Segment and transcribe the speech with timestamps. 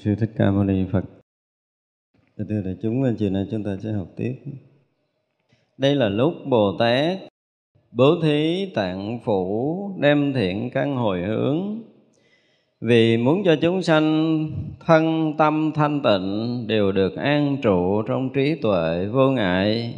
[0.00, 1.04] sư thích ca mâu ni phật.
[2.48, 4.34] Thưa đại chúng chiều nay chúng ta sẽ học tiếp.
[5.78, 7.18] Đây là lúc bồ tát,
[7.92, 11.82] bố thí, tạng phủ đem thiện căn hồi hướng.
[12.80, 14.50] Vì muốn cho chúng sanh
[14.86, 19.94] thân tâm thanh tịnh đều được an trụ trong trí tuệ vô ngại.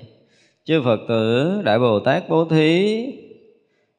[0.64, 3.04] Chư phật tử, đại bồ tát bố thí,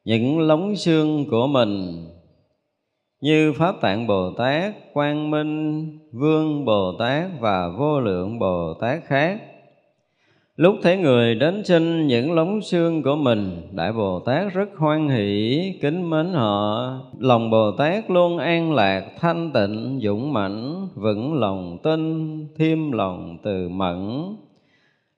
[0.04, 2.04] những lóng xương của mình
[3.24, 9.04] như Pháp Tạng Bồ Tát, Quang Minh, Vương Bồ Tát và vô lượng Bồ Tát
[9.04, 9.40] khác.
[10.56, 15.08] Lúc thấy người đến xin những lóng xương của mình, Đại Bồ Tát rất hoan
[15.08, 16.90] hỷ, kính mến họ.
[17.18, 23.38] Lòng Bồ Tát luôn an lạc, thanh tịnh, dũng mãnh, vững lòng tin, thêm lòng
[23.42, 24.22] từ mẫn.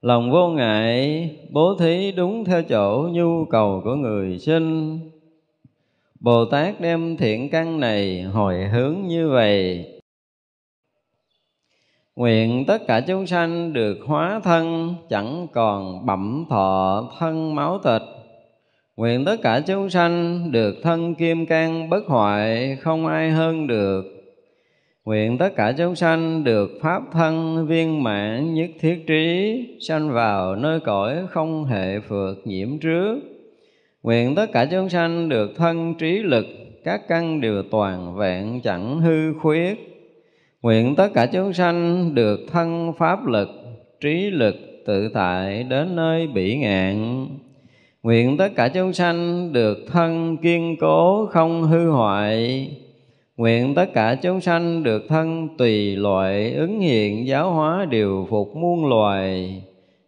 [0.03, 4.99] Lòng vô ngại, bố thí đúng theo chỗ nhu cầu của người sinh,
[6.21, 9.87] Bồ Tát đem thiện căn này hồi hướng như vậy.
[12.17, 18.03] Nguyện tất cả chúng sanh được hóa thân, Chẳng còn bẩm thọ thân máu thịt
[18.97, 24.05] Nguyện tất cả chúng sanh được thân kim cang bất hoại, Không ai hơn được.
[25.05, 30.57] Nguyện tất cả chúng sanh được pháp thân viên mãn nhất thiết trí, Sanh vào
[30.57, 33.36] nơi cõi không hệ phượt nhiễm trước.
[34.07, 36.47] Nguyện tất cả chúng sanh được thân trí lực,
[36.85, 40.05] các căn đều toàn vẹn chẳng hư khuyết.
[40.63, 43.49] Nguyện tất cả chúng sanh được thân pháp lực,
[44.01, 44.55] trí lực
[44.87, 47.27] tự tại đến nơi bỉ ngạn.
[48.03, 52.69] Nguyện tất cả chúng sanh được thân kiên cố không hư hoại.
[53.37, 58.57] Nguyện tất cả chúng sanh được thân tùy loại ứng hiện giáo hóa điều phục
[58.57, 59.63] muôn loài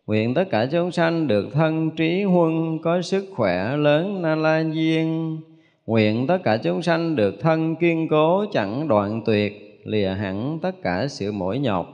[0.08, 4.60] Nguyện tất cả chúng sanh được thân trí huân có sức khỏe lớn na la
[4.60, 5.38] duyên.
[5.86, 10.82] Nguyện tất cả chúng sanh được thân kiên cố chẳng đoạn tuyệt, lìa hẳn tất
[10.82, 11.86] cả sự mỏi nhọc.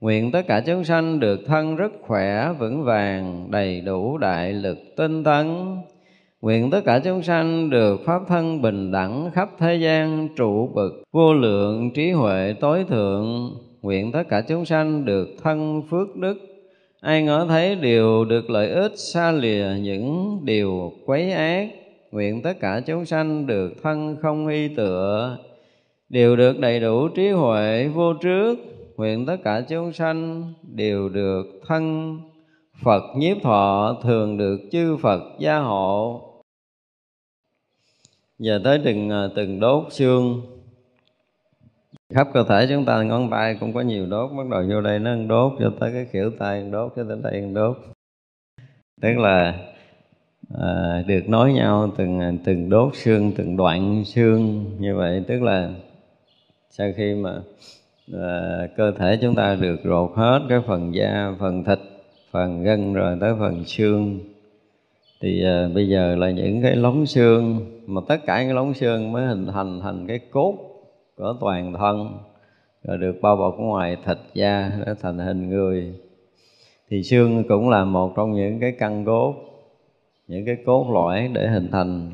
[0.00, 4.78] Nguyện tất cả chúng sanh được thân rất khỏe, vững vàng, đầy đủ đại lực
[4.96, 5.76] tinh tấn.
[6.40, 11.02] Nguyện tất cả chúng sanh được pháp thân bình đẳng khắp thế gian trụ bực
[11.12, 13.50] vô lượng trí huệ tối thượng.
[13.82, 16.51] Nguyện tất cả chúng sanh được thân phước đức
[17.02, 21.68] ai ngỡ thấy điều được lợi ích xa lìa những điều quấy ác,
[22.10, 25.38] nguyện tất cả chúng sanh được thân không y tựa.
[26.08, 28.58] Đều được đầy đủ trí huệ vô trước,
[28.96, 32.18] nguyện tất cả chúng sanh đều được thân.
[32.82, 36.20] Phật nhiếp thọ thường được chư Phật gia hộ.
[38.38, 40.42] Giờ tới từng à, từng đốt xương
[42.14, 44.98] khắp cơ thể chúng ta ngón tay cũng có nhiều đốt bắt đầu vô đây
[44.98, 47.78] nó đốt cho tới cái kiểu tay đốt cho tới đây đốt.
[49.00, 49.54] Tức là
[50.60, 55.24] à, được nói nhau từng từng đốt xương từng đoạn xương như vậy.
[55.26, 55.70] Tức là
[56.70, 57.40] sau khi mà
[58.12, 61.78] à, cơ thể chúng ta được rột hết cái phần da phần thịt
[62.30, 64.20] phần gân rồi tới phần xương
[65.20, 69.12] thì à, bây giờ là những cái lóng xương mà tất cả những lóng xương
[69.12, 70.71] mới hình thành thành cái cốt
[71.22, 72.18] của toàn thân,
[72.84, 75.94] rồi được bao bọc ngoài thịt da để thành hình người.
[76.90, 79.34] Thì xương cũng là một trong những cái căn cốt,
[80.28, 82.10] những cái cốt lõi để hình thành,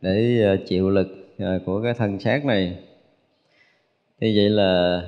[0.00, 1.08] để ờ, chịu lực
[1.38, 2.78] ờ, của cái thân xác này.
[4.20, 5.02] Thì vậy là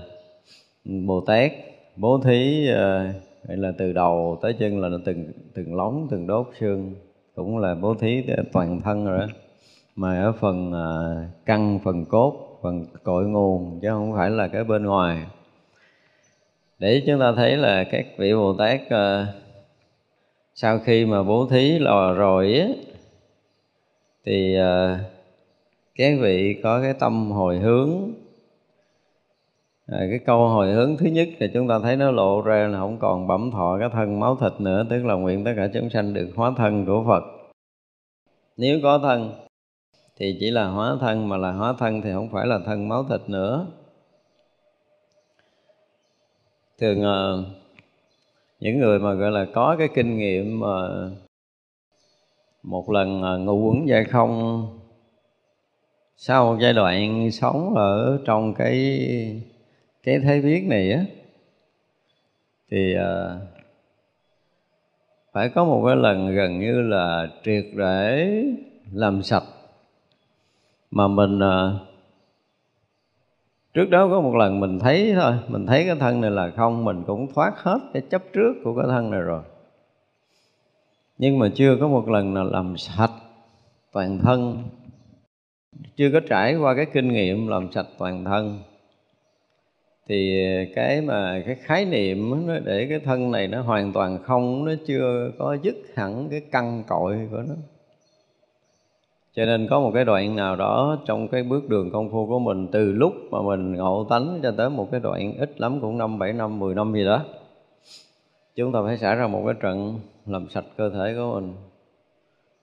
[0.85, 1.52] bồ tát
[1.96, 3.06] bố thí ờ,
[3.49, 6.94] vậy là từ đầu tới chân là từng từng lóng, từng đốt xương,
[7.35, 9.26] cũng là bố thí toàn thân rồi đó.
[9.96, 10.73] Mà ở phần
[11.44, 15.19] căn, phần cốt phần cội nguồn chứ không phải là cái bên ngoài.
[16.78, 19.28] Để chúng ta thấy là các vị bồ tát uh,
[20.55, 22.87] sau khi mà bố thí lò rồi ấy,
[24.25, 24.99] thì uh,
[25.94, 28.12] các vị có cái tâm hồi hướng.
[29.87, 32.78] À, cái câu hồi hướng thứ nhất là chúng ta thấy nó lộ ra là
[32.78, 35.90] không còn bẩm thọ cái thân máu thịt nữa tức là nguyện tất cả chúng
[35.90, 37.25] sanh được hóa thân của phật.
[38.56, 39.44] Nếu có thân
[40.16, 43.05] thì chỉ là hóa thân, mà là hóa thân thì không phải là thân máu
[43.05, 43.66] thịt nữa.
[46.78, 47.44] Thường ờ,
[48.61, 50.88] những người mà, gọi là, có cái kinh nghiệm mà
[52.62, 54.66] một lần ờ, ngụ ngủ quẩn dây không,
[56.17, 59.00] sau một giai đoạn sống ở trong cái
[60.02, 61.05] cái thế biết này á,
[62.70, 63.40] thì ờ,
[65.32, 68.34] phải có một cái lần gần như là triệt để,
[68.93, 69.44] làm sạch
[70.94, 71.79] mà mình ờ,
[73.75, 76.85] trước đó có một lần mình thấy thôi, mình thấy cái thân này là không,
[76.85, 79.43] mình cũng thoát hết cái chấp trước của cái thân này rồi.
[81.19, 83.13] Nhưng mà chưa có một lần nào làm sạch
[83.93, 84.65] toàn thân.
[85.96, 88.58] Chưa có trải qua cái kinh nghiệm làm sạch toàn thân.
[90.08, 90.41] Thì
[90.74, 94.72] cái mà, cái khái niệm nó để cái thân này nó hoàn toàn không, nó
[94.86, 97.55] chưa có dứt hẳn cái căn cội của nó
[99.34, 102.38] cho nên có một cái đoạn nào đó trong cái bước đường công phu của
[102.38, 105.98] mình, từ lúc mà mình ngộ tánh cho tới một cái đoạn ít lắm cũng
[105.98, 107.22] năm, bảy năm, mười năm gì đó,
[108.55, 111.55] chúng ta phải xảy ra một cái trận làm sạch cơ thể của mình.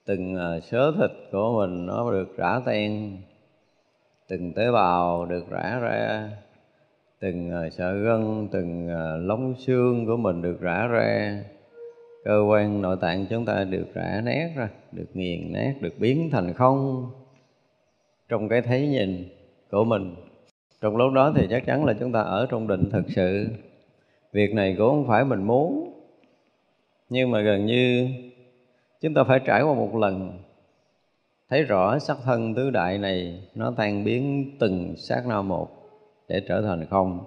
[0.06, 3.16] Từng ờ, sớ thịt của mình nó được rã tan
[4.28, 6.30] từng tế bào được rã ra,
[7.20, 11.42] từng ờ, sợi gân, từng ờ, lóng xương của mình được rã ra
[12.24, 16.30] cơ quan nội tạng chúng ta được rã nát ra, được nghiền nát, được biến
[16.32, 17.10] thành không.
[18.28, 19.28] Trong cái thấy nhìn
[19.70, 20.14] của mình,
[20.80, 23.46] trong lúc đó thì chắc chắn là chúng ta ở trong định thực sự.
[24.32, 25.92] Việc này cũng không phải mình muốn,
[27.08, 28.08] nhưng mà gần như
[29.00, 30.38] chúng ta phải trải qua một lần.
[31.50, 35.68] Thấy rõ sắc thân tứ đại này, nó tan biến từng sát na một
[36.28, 37.24] để trở thành không.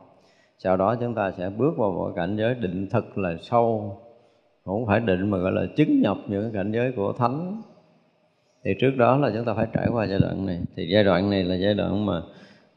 [0.58, 3.98] Sau đó chúng ta sẽ bước vào một cảnh giới định thực là sâu
[4.66, 7.62] không phải định mà gọi là chứng nhập những cảnh giới của thánh.
[8.64, 10.62] Thì trước đó là chúng ta phải trải qua giai đoạn này.
[10.76, 12.22] Thì giai đoạn này là giai đoạn mà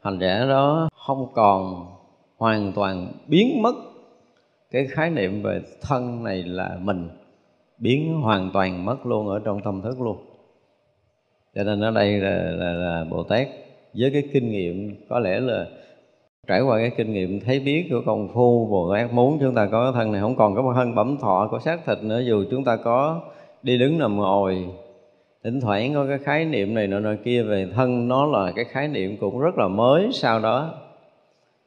[0.01, 1.85] hành giả đó không còn
[2.37, 3.75] hoàn toàn biến mất.
[4.71, 7.09] Cái khái niệm về thân này là mình
[7.77, 10.17] biến hoàn toàn mất luôn ở trong tâm thức luôn.
[11.55, 13.47] Cho nên ở đây là, là, là bồ tát
[13.93, 15.67] với cái kinh nghiệm có lẽ là
[16.49, 19.65] trải qua cái kinh nghiệm thấy biết của công phu, bồ tát muốn chúng ta
[19.65, 22.43] có thân này, không còn có một thân bẩm thọ, có xác thịt nữa, dù
[22.51, 23.21] chúng ta có
[23.63, 24.65] đi đứng nằm ngồi.
[25.43, 28.65] Thỉnh thoảng có cái khái niệm này nọ nọ kia về thân, nó là cái
[28.65, 30.73] khái niệm cũng rất là mới sau đó.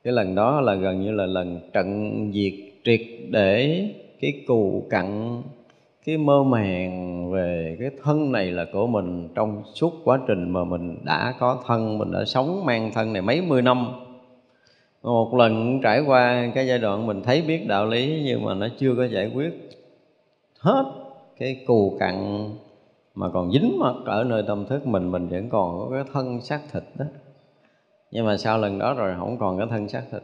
[0.04, 2.52] Cái lần đó là gần như là lần trận diệt
[2.84, 3.84] triệt để
[4.20, 5.42] cái cù cặn,
[6.06, 10.64] cái mơ màng về cái thân này là của mình trong suốt quá trình mà
[10.64, 13.86] mình đã có thân, mình đã sống mang thân này mấy mươi năm
[15.02, 18.68] một lần trải qua cái giai đoạn mình thấy biết đạo lý nhưng mà nó
[18.78, 19.70] chưa có giải quyết
[20.58, 20.84] hết
[21.38, 22.48] cái cù cặn
[23.14, 26.40] mà còn dính mắc ở nơi tâm thức mình mình vẫn còn có cái thân
[26.40, 27.04] xác thịt đó.
[28.10, 30.22] Nhưng mà sau lần đó rồi không còn cái thân xác thịt.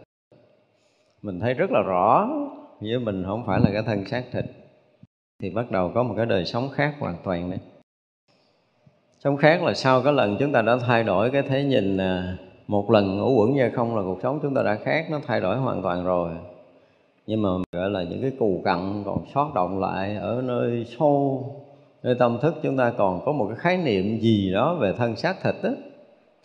[1.23, 2.28] Mình thấy rất là rõ
[2.80, 4.44] với mình không phải là cái thân xác thịt
[5.42, 7.58] thì bắt đầu có một cái đời sống khác hoàn toàn đấy.
[9.18, 12.37] Sống khác là sau cái lần chúng ta đã thay đổi cái thế nhìn à,
[12.68, 15.40] một lần ngủ quẩn ra không là cuộc sống chúng ta đã khác, nó thay
[15.40, 16.30] đổi hoàn toàn rồi.
[17.26, 21.44] Nhưng mà gọi là những cái cù cặn còn sót động lại ở nơi sâu,
[22.02, 25.16] nơi tâm thức chúng ta còn có một cái khái niệm gì đó về thân
[25.16, 25.70] xác thịt á,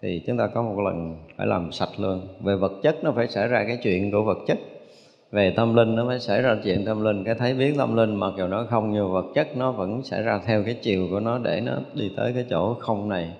[0.01, 2.21] thì chúng ta có một lần phải làm sạch luôn.
[2.41, 4.59] Về vật chất nó phải xảy ra cái chuyện của vật chất.
[5.31, 7.23] Về tâm linh nó mới xảy ra chuyện tâm linh.
[7.23, 10.21] Cái thấy biến tâm linh mặc dù nó không nhiều vật chất, nó vẫn xảy
[10.23, 13.33] ra theo cái chiều của nó để nó đi tới cái chỗ không này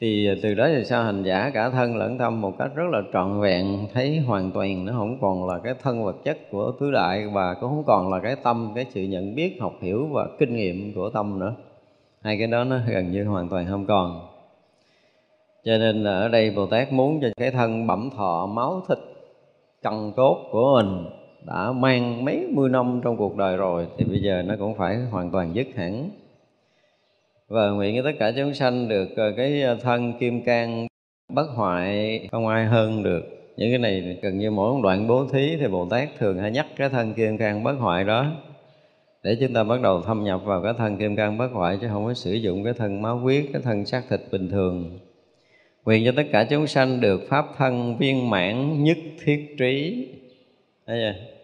[0.00, 3.02] thì từ đó về sau hành giả cả thân lẫn tâm một cách rất là
[3.12, 6.90] trọn vẹn, thấy hoàn toàn nó không còn là cái thân vật chất của tứ
[6.90, 10.28] đại và cũng không còn là cái tâm, cái sự nhận biết, học hiểu và
[10.38, 11.54] kinh nghiệm của tâm nữa.
[12.22, 14.20] Hai cái đó nó gần như hoàn toàn không còn.
[15.64, 18.98] Cho nên là ở đây bồ tát muốn cho cái thân bẩm thọ máu thịt
[19.82, 21.04] cần cốt của mình
[21.46, 24.96] đã mang mấy mươi năm trong cuộc đời rồi, thì bây giờ nó cũng phải
[25.10, 26.10] hoàn toàn dứt hẳn
[27.50, 30.86] và nguyện cho tất cả chúng sanh được ờ, cái ờ, thân kim cang
[31.28, 33.22] bất hoại, không ai hơn được.
[33.56, 36.66] Những cái này gần như mỗi đoạn bố thí thì bồ tát thường hay nhắc
[36.76, 38.32] cái thân kim cang bất hoại đó.
[39.22, 41.88] Để chúng ta bắt đầu thâm nhập vào cái thân kim cang bất hoại chứ
[41.92, 44.98] không có sử dụng cái thân máu huyết, cái thân xác thịt bình thường.
[45.84, 50.08] Nguyện cho tất cả chúng sanh được pháp thân viên mãn nhất thiết trí.
[50.86, 51.39] Thấy chưa?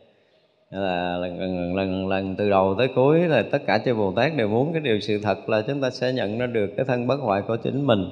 [0.70, 4.12] Là lần lần lần lần lần từ đầu tới cuối là tất cả chư Bồ
[4.12, 6.84] Tát đều muốn cái điều sự thật là chúng ta sẽ nhận ra được cái
[6.84, 8.04] thân bất hoại của chính mình.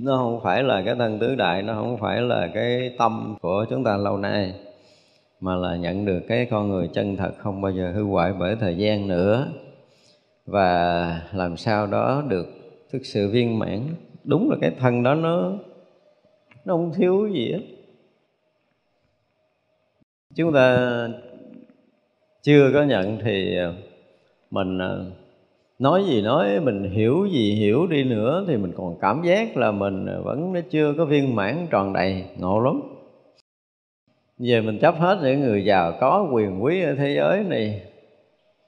[0.00, 3.66] Nó không phải là cái thân tứ đại, nó không phải là cái tâm của
[3.70, 4.54] chúng ta lâu nay,
[5.40, 8.56] mà là nhận được cái con người chân thật không bao giờ hư hoại bởi
[8.60, 9.46] thời gian nữa.
[10.46, 12.46] Và làm sao đó được
[12.92, 13.80] thực sự viên mãn.
[14.24, 15.52] Đúng là cái thân đó nó
[16.64, 17.60] nó không thiếu gì hết
[20.36, 21.08] chúng ta
[22.42, 23.74] chưa có nhận thì ờ,
[24.50, 25.04] mình ờ,
[25.78, 29.72] nói gì nói, mình hiểu gì hiểu đi nữa thì mình còn cảm giác là
[29.72, 32.24] mình ờ, vẫn chưa có viên mãn tròn đầy.
[32.38, 32.80] Ngộ lắm.
[34.38, 37.82] Về mình chấp hết những người giàu có, quyền quý ở thế giới này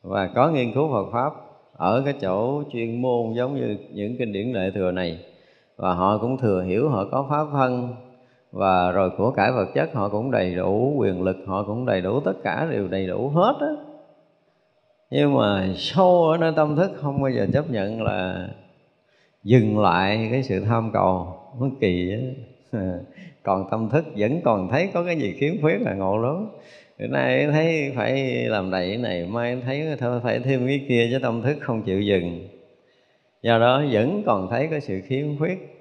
[0.02, 1.32] và có nghiên cứu Phật pháp
[1.72, 5.18] ở cái chỗ chuyên môn giống như những kinh điển đại thừa này.
[5.76, 7.94] Và họ cũng thừa hiểu, họ có pháp thân
[8.54, 12.00] và rồi của cải vật chất họ cũng đầy đủ, quyền lực họ cũng đầy
[12.00, 13.72] đủ, tất cả đều đầy đủ hết á.
[15.10, 18.48] Nhưng mà sâu ở nơi tâm thức không bao giờ chấp nhận là
[19.42, 22.80] dừng lại cái sự tham cầu, nó kỳ á.
[23.42, 26.48] Còn tâm thức vẫn còn thấy có cái gì khiếm khuyết là ngộ lắm.
[26.98, 31.08] Bữa nay thấy phải làm đầy cái này, mai thấy thôi, phải thêm cái kia
[31.10, 32.48] chứ tâm thức không chịu dừng.
[33.42, 35.73] Do đó vẫn còn thấy có sự khiếm khuyết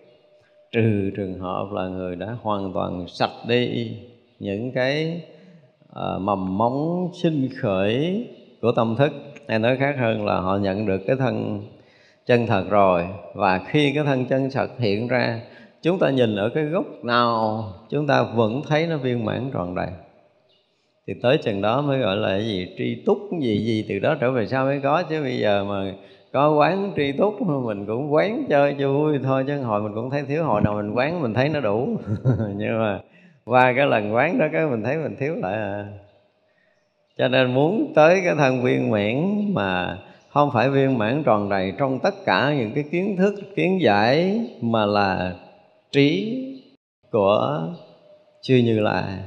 [0.73, 3.91] trừ trường hợp là người đã hoàn toàn sạch đi
[4.39, 5.21] những cái
[5.93, 8.27] à, mầm móng sinh khởi
[8.61, 9.11] của tâm thức.
[9.47, 11.61] Hay nói khác hơn là họ nhận được cái thân
[12.25, 13.05] chân thật rồi.
[13.33, 15.41] Và khi cái thân chân thật hiện ra
[15.81, 19.75] chúng ta nhìn ở cái gốc nào chúng ta vẫn thấy nó viên mãn tròn
[19.75, 19.89] đầy.
[21.07, 22.67] Thì tới chừng đó mới gọi là cái gì?
[22.77, 25.03] Tri túc gì gì từ đó trở về sau mới có.
[25.03, 25.93] Chứ bây giờ mà
[26.33, 30.09] có quán tri túc, mình cũng quán chơi cho vui thôi, chứ hồi mình cũng
[30.09, 31.97] thấy thiếu, hồi nào mình quán mình thấy nó đủ.
[32.55, 32.99] Nhưng mà
[33.45, 35.87] qua cái lần quán đó, cái mình thấy mình thiếu lại à.
[37.17, 39.97] Cho nên muốn tới cái thân viên mãn mà
[40.29, 44.41] không phải viên mãn tròn đầy trong tất cả những cái kiến thức, kiến giải
[44.61, 45.33] mà là
[45.91, 46.39] trí
[47.11, 47.67] của
[48.41, 49.19] chưa như là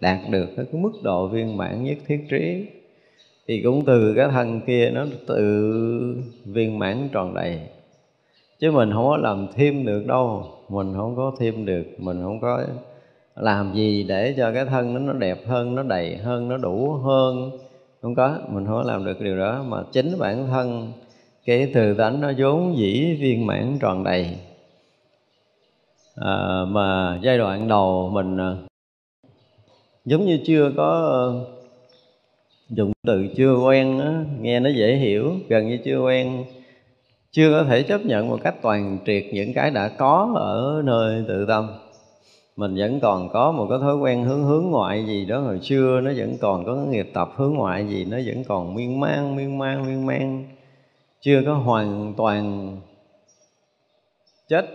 [0.00, 2.66] đạt được cái mức độ viên mãn nhất thiết trí
[3.48, 5.42] thì cũng từ cái thân kia nó tự
[6.44, 7.60] viên mãn tròn đầy.
[8.58, 10.44] Chứ mình không có làm thêm được đâu.
[10.68, 11.84] Mình không có thêm được.
[11.98, 12.64] Mình không có
[13.36, 16.92] làm gì để cho cái thân nó nó đẹp hơn nó đầy hơn nó đủ
[16.92, 17.50] hơn.
[18.02, 18.38] Không có.
[18.48, 19.64] Mình không có làm được điều đó.
[19.68, 20.92] Mà chính bản thân
[21.44, 24.36] cái từ tánh nó vốn dĩ viên mãn tròn đầy.
[26.16, 28.56] À, mà giai đoạn đầu mình à,
[30.04, 31.32] giống như chưa có
[32.68, 36.44] dùng từ chưa quen đó, nghe nó dễ hiểu gần như chưa quen.
[37.30, 41.24] Chưa có thể chấp nhận một cách toàn triệt những cái đã có ở nơi
[41.28, 41.68] tự tâm.
[42.56, 46.00] Mình vẫn còn có một cái thói quen hướng hướng ngoại gì đó hồi xưa
[46.00, 49.36] nó vẫn còn có cái nghiệp tập hướng ngoại gì nó vẫn còn miên man
[49.36, 50.44] miên man miên man.
[51.20, 52.76] Chưa có hoàn toàn
[54.48, 54.66] chết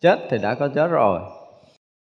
[0.00, 1.20] chết thì đã có chết rồi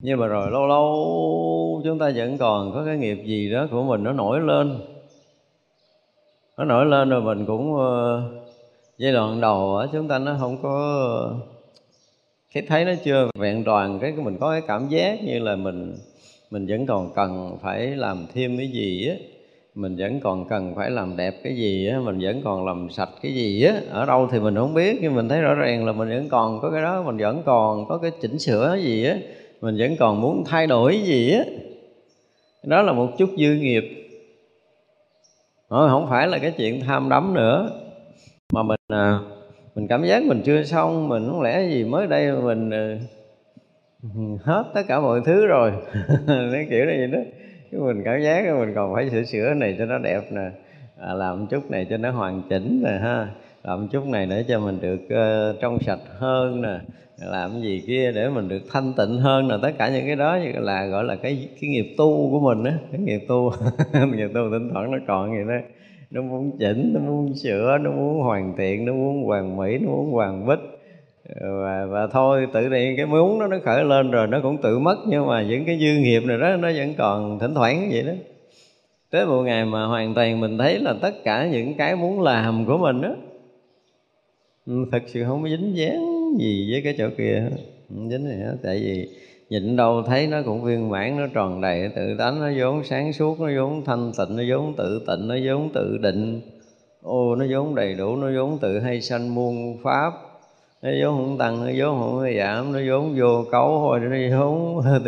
[0.04, 3.82] nhưng mà rồi lâu lâu chúng ta vẫn còn có cái nghiệp gì đó của
[3.82, 4.78] mình nó nổi lên.
[6.58, 8.22] Nó nổi lên rồi mình cũng ờ,
[8.98, 11.34] giai đoạn đầu á, chúng ta nó không có,
[12.54, 15.96] cái thấy nó chưa vẹn toàn, cái mình có cái cảm giác như là mình
[16.50, 19.14] mình vẫn còn cần phải làm thêm cái gì á.
[19.74, 23.10] Mình vẫn còn cần phải làm đẹp cái gì á, mình vẫn còn làm sạch
[23.22, 23.74] cái gì á.
[23.90, 26.60] Ở đâu thì mình không biết, nhưng mình thấy rõ ràng là mình vẫn còn
[26.60, 29.16] có cái đó, mình vẫn còn có cái chỉnh sửa gì á
[29.62, 31.44] mình vẫn còn muốn thay đổi gì á.
[32.64, 33.84] Đó là một chút dư nghiệp.
[35.68, 37.70] Không phải là cái chuyện tham đắm nữa.
[38.52, 39.18] Mà mình à,
[39.74, 42.98] mình cảm giác mình chưa xong mình không lẽ gì mới đây mình à,
[44.44, 45.72] hết tất cả mọi thứ rồi.
[46.26, 47.18] Cái kiểu này vậy đó.
[47.70, 50.50] Chứ mình cảm giác mình còn phải sửa sửa này cho nó đẹp nè
[51.00, 53.28] à, làm chút này cho nó hoàn chỉnh nè ha
[53.64, 56.78] làm chút này để cho mình được uh, trong sạch hơn nè
[57.18, 59.54] làm gì kia để mình được thanh tịnh hơn nè.
[59.62, 62.78] tất cả những cái đó là gọi là cái cái nghiệp tu của mình á
[62.92, 63.52] cái nghiệp tu
[64.14, 65.66] nghiệp tu thỉnh thoảng nó còn vậy đó.
[66.10, 69.88] Nó muốn chỉnh nó muốn sửa nó muốn hoàn thiện nó muốn hoàn mỹ nó
[69.88, 70.58] muốn hoàn bích
[71.40, 74.78] và, và thôi tự nhiên cái muốn đó nó khởi lên rồi nó cũng tự
[74.78, 78.02] mất nhưng mà những cái dư nghiệp này đó nó vẫn còn thỉnh thoảng vậy
[78.02, 78.12] đó.
[79.10, 82.64] Tới một ngày mà hoàn toàn mình thấy là tất cả những cái muốn làm
[82.66, 83.14] của mình đó
[84.66, 87.48] Ừ, thật sự không có dính dáng gì với cái chỗ kia.
[87.88, 88.56] Không dính gì hết.
[88.62, 89.08] Tại vì
[89.50, 93.12] nhìn đâu thấy nó cũng viên mãn, nó tròn đầy tự tánh, nó vốn sáng
[93.12, 96.40] suốt, nó vốn thanh tịnh, nó vốn tự tịnh, nó vốn tự định.
[97.02, 100.12] Ô, nó vốn đầy đủ, nó vốn tự hay sanh muôn pháp.
[100.82, 104.82] Nó vốn không tăng, nó vốn không giảm nó vốn vô cấu thôi, nó vốn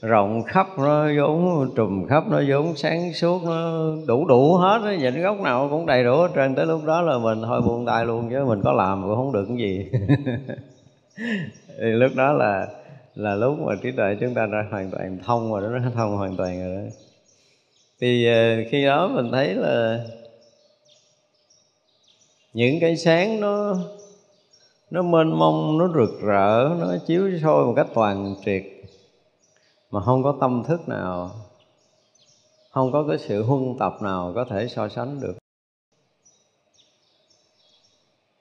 [0.00, 4.94] rộng khắp, nó vốn trùm khắp, nó vốn sáng suốt, nó đủ đủ hết á.
[4.94, 6.54] Nhìn góc nào cũng đầy đủ hết trơn.
[6.54, 9.32] Tới lúc đó là mình thôi buông tay luôn, chứ mình có làm cũng không
[9.32, 9.90] được cái gì.
[11.80, 12.68] Thì lúc đó là
[13.14, 16.16] là lúc mà trí tuệ chúng ta đã hoàn toàn thông rồi đó, nó thông
[16.16, 16.90] hoàn toàn rồi đó.
[18.00, 20.04] Thì ờ, khi đó mình thấy là
[22.52, 23.76] những cái sáng nó
[24.90, 28.62] nó mênh mông, nó rực rỡ, nó chiếu soi một cách toàn triệt
[29.90, 31.30] mà không có tâm thức nào,
[32.70, 35.34] không có cái sự huân tập nào có thể so sánh được.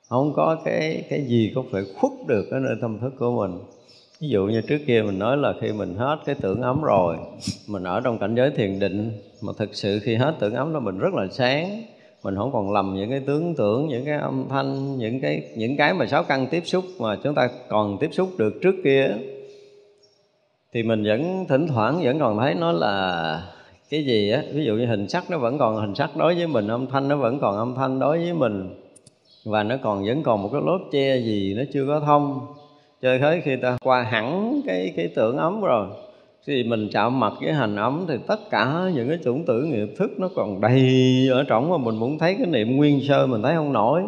[0.09, 3.59] Không có cái cái gì có thể khuất được ở nơi tâm thức của mình.
[4.19, 7.17] Ví dụ như trước kia mình nói là khi mình hết cái tưởng ấm rồi,
[7.67, 10.79] mình ở trong cảnh giới thiền định, mà thực sự khi hết tưởng ấm đó
[10.79, 11.83] mình rất là sáng.
[12.23, 15.77] Mình không còn lầm những cái tướng tưởng, những cái âm thanh, những cái những
[15.77, 19.07] cái mà sáu căn tiếp xúc mà chúng ta còn tiếp xúc được trước kia
[20.77, 23.41] thì mình vẫn thỉnh thoảng vẫn còn thấy nó là
[23.89, 26.47] cái gì á, ví dụ như hình sắc nó vẫn còn, hình sắc đối với
[26.47, 28.69] mình, âm thanh nó vẫn còn âm thanh đối với mình.
[29.45, 32.39] Và nó còn vẫn còn một cái lớp che gì nó chưa có thông.
[33.01, 35.87] Cho tới khi ta qua hẳn cái cái tưởng ấm rồi,
[36.47, 39.89] thì mình chạm mặt với hành ấm thì tất cả những cái chủng tử nghiệp
[39.97, 40.91] thức nó còn đầy
[41.31, 44.01] ở trong mà mình muốn thấy cái niệm nguyên sơ mình thấy không nổi.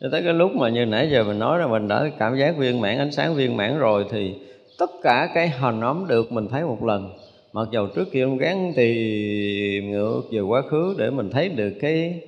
[0.00, 2.56] Cho tới cái lúc mà như nãy giờ mình nói là mình đã cảm giác
[2.56, 4.34] viên mãn, ánh sáng viên mãn rồi thì
[4.78, 7.10] tất cả cái hình ấm được mình thấy một lần.
[7.52, 11.72] Mặc dầu trước kia ông gắng tìm ngược về quá khứ để mình thấy được
[11.80, 12.20] cái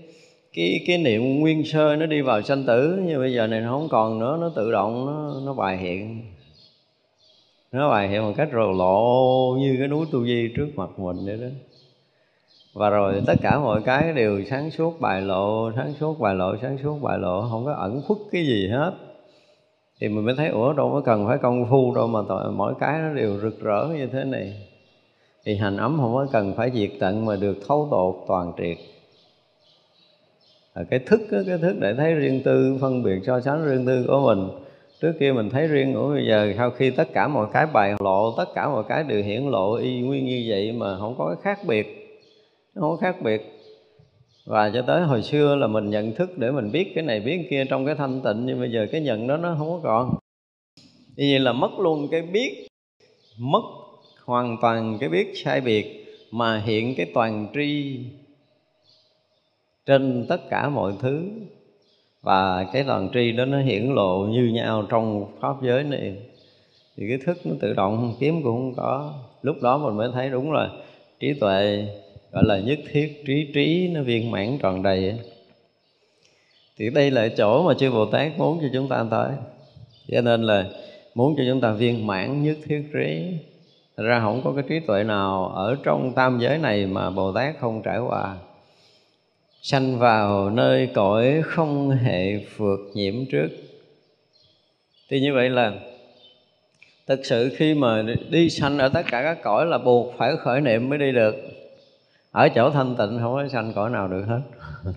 [0.54, 3.70] cái cái niệm nguyên sơ nó đi vào sanh tử, nhưng bây giờ này nó
[3.70, 6.22] không còn nữa, nó tự động, nó nó bài hiện.
[7.72, 11.16] Nó bài hiện một cách rồ lộ như cái núi tu di trước mặt mình
[11.26, 11.46] vậy đó.
[12.74, 16.56] Và rồi tất cả mọi cái đều sáng suốt bài lộ, sáng suốt bài lộ,
[16.62, 18.92] sáng suốt bài lộ, không có ẩn khuất cái gì hết
[20.00, 22.74] thì mình mới thấy ủa đâu có cần phải công phu đâu mà tội, mỗi
[22.80, 24.68] cái nó đều rực rỡ như thế này.
[25.44, 28.76] Thì hành ấm không có cần phải diệt tận mà được thấu tột toàn triệt.
[30.74, 34.04] À, cái thức cái thức để thấy riêng tư phân biệt so sánh riêng tư
[34.08, 34.48] của mình.
[35.00, 37.94] Trước kia mình thấy riêng của bây giờ sau khi tất cả mọi cái bài
[38.00, 41.26] lộ tất cả mọi cái đều hiển lộ y nguyên như vậy mà không có
[41.26, 42.16] cái khác biệt.
[42.74, 43.59] Nó không có khác biệt
[44.50, 47.36] và cho tới hồi xưa là mình nhận thức để mình biết cái này, biết
[47.36, 49.80] cái kia trong cái thanh tịnh, nhưng bây giờ cái nhận đó nó không có
[49.82, 50.14] còn.
[51.16, 52.66] Như vậy là mất luôn cái biết,
[53.38, 53.62] mất
[54.24, 58.00] hoàn toàn cái biết sai biệt mà hiện cái toàn tri
[59.86, 61.28] trên tất cả mọi thứ.
[62.22, 66.16] Và cái toàn tri đó nó hiển lộ như nhau trong pháp giới này.
[66.96, 69.14] Thì cái thức nó tự động, kiếm cũng không có.
[69.42, 70.70] Lúc đó mình mới thấy đúng là
[71.20, 71.86] trí tuệ
[72.32, 75.14] gọi là nhất thiết trí trí nó viên mãn tròn đầy
[76.80, 79.30] thì đây là chỗ mà chư Bồ Tát muốn cho chúng ta tới.
[80.08, 80.66] Cho nên là
[81.14, 83.36] muốn cho chúng ta viên mãn nhất thiết trí.
[83.96, 87.32] Thật ra không có cái trí tuệ nào ở trong tam giới này mà Bồ
[87.32, 88.36] Tát không trải qua.
[89.62, 93.48] Sanh vào nơi cõi không hệ phượt nhiễm trước.
[95.10, 95.72] Thì như vậy là
[97.06, 100.60] thực sự khi mà đi sanh ở tất cả các cõi là buộc phải khởi
[100.60, 101.34] niệm mới đi được
[102.30, 104.40] ở chỗ thanh tịnh không có sanh cõi nào được hết.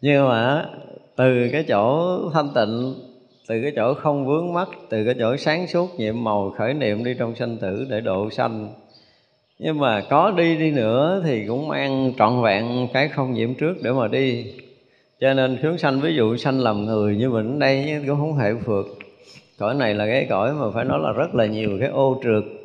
[0.00, 0.68] Nhưng mà
[1.16, 2.94] từ cái chỗ thanh tịnh,
[3.48, 7.04] từ cái chỗ không vướng mắc, từ cái chỗ sáng suốt, nhiệm màu, khởi niệm
[7.04, 8.68] đi trong sanh tử để độ sanh.
[9.58, 13.74] Nhưng mà có đi đi nữa thì cũng mang trọn vẹn cái không nhiễm trước
[13.82, 14.54] để mà đi.
[15.20, 18.36] Cho nên hướng sanh, ví dụ sanh làm người như mình ở đây cũng không
[18.36, 18.86] hệ phượt.
[19.58, 22.59] Cõi này là cái cõi mà phải nói là rất là nhiều cái ô trượt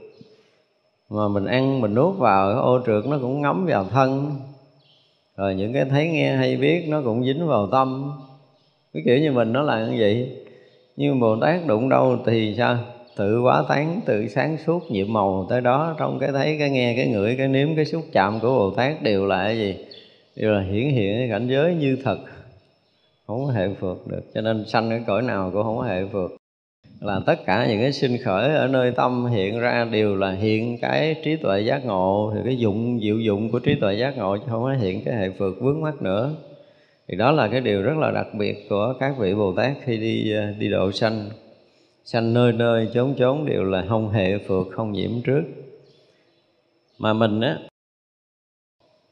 [1.09, 4.31] mà mình ăn, mình nuốt vào, cái ô trượt nó cũng ngấm vào thân.
[5.37, 8.11] Rồi những cái thấy nghe, hay biết, nó cũng dính vào tâm.
[8.93, 10.37] Cái kiểu như mình nó là như vậy.
[10.95, 12.77] Nhưng bồ tát đụng đâu thì sao?
[13.15, 15.95] Tự quá tán, tự sáng suốt, nhiệm màu tới đó.
[15.99, 19.03] Trong cái thấy, cái nghe, cái ngửi, cái nếm, cái xúc chạm của bồ tát
[19.03, 19.75] đều là cái gì?
[20.35, 22.17] Đều là hiển hiện cái cảnh giới như thật.
[23.27, 26.05] Không có hệ phượt được, cho nên sanh cái cõi nào cũng không có hệ
[26.05, 26.31] phượt
[27.01, 30.77] là tất cả những cái sinh khởi ở nơi tâm hiện ra đều là hiện
[30.81, 32.33] cái trí tuệ giác ngộ.
[32.35, 35.15] Thì cái dụng, diệu dụng của trí tuệ giác ngộ chứ không có hiện cái
[35.15, 36.35] hệ phượt vướng mắt nữa.
[37.07, 39.97] Thì đó là cái điều rất là đặc biệt của các vị bồ tát khi
[39.97, 41.29] đi đi độ sanh.
[42.03, 45.43] Sanh nơi nơi chốn chốn đều là không hệ phượt không nhiễm trước.
[46.99, 47.57] Mà mình á,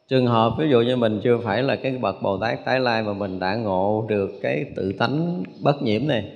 [0.09, 3.03] trường hợp ví dụ như mình chưa phải là cái bậc bồ tát tái lai
[3.03, 6.31] mà mình đã ngộ được cái tự tánh bất nhiễm này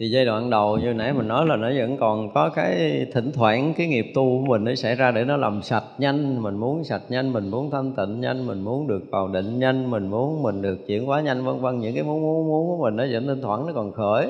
[0.00, 3.30] thì giai đoạn đầu như nãy mình nói là nó vẫn còn có cái thỉnh
[3.34, 6.42] thoảng cái nghiệp tu của mình nó xảy ra để nó làm sạch nhanh.
[6.42, 9.90] Mình muốn sạch nhanh, mình muốn thanh tịnh nhanh, mình muốn được vào định nhanh,
[9.90, 11.80] mình muốn mình được chuyển hóa nhanh, vân vân.
[11.80, 14.26] Những cái muốn muốn muốn của mình nó vẫn thỉnh thoảng nó còn khởi.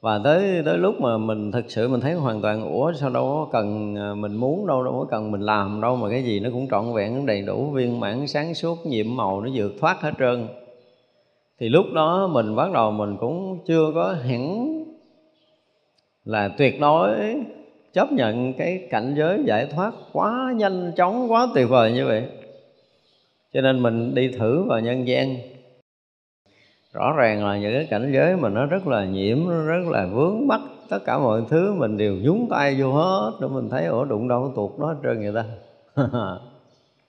[0.00, 3.24] Và tới tới lúc mà mình thực sự mình thấy hoàn toàn, ủa, sao đâu
[3.24, 6.40] có cần à, mình muốn đâu đâu có cần mình làm đâu, mà cái gì
[6.40, 10.00] nó cũng trọn vẹn, đầy đủ viên mãn, sáng suốt, nhiệm màu, nó vượt thoát
[10.00, 10.46] hết trơn
[11.60, 14.74] thì lúc đó mình bắt đầu mình cũng chưa có hẳn
[16.24, 17.36] là tuyệt đối
[17.92, 22.28] chấp nhận cái cảnh giới giải thoát quá nhanh chóng, quá tuyệt vời như vậy.
[23.52, 25.36] Cho nên mình đi thử vào nhân gian.
[26.92, 30.06] Rõ ràng là những cái cảnh giới mà nó rất là nhiễm, nó rất là
[30.06, 33.86] vướng mắc, tất cả mọi thứ mình đều nhúng tay vô hết để mình thấy
[33.86, 35.44] ổ đụng đâu tuột đó hết trơn người ta?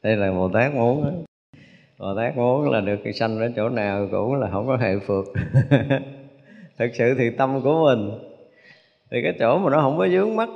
[0.03, 1.23] Đây là bồ tát muốn
[2.01, 5.25] bồ tát muốn là được sanh ở chỗ nào cũng là không có hệ phượt
[6.79, 8.11] thực sự thì tâm của mình
[9.11, 10.49] thì cái chỗ mà nó không có vướng mắt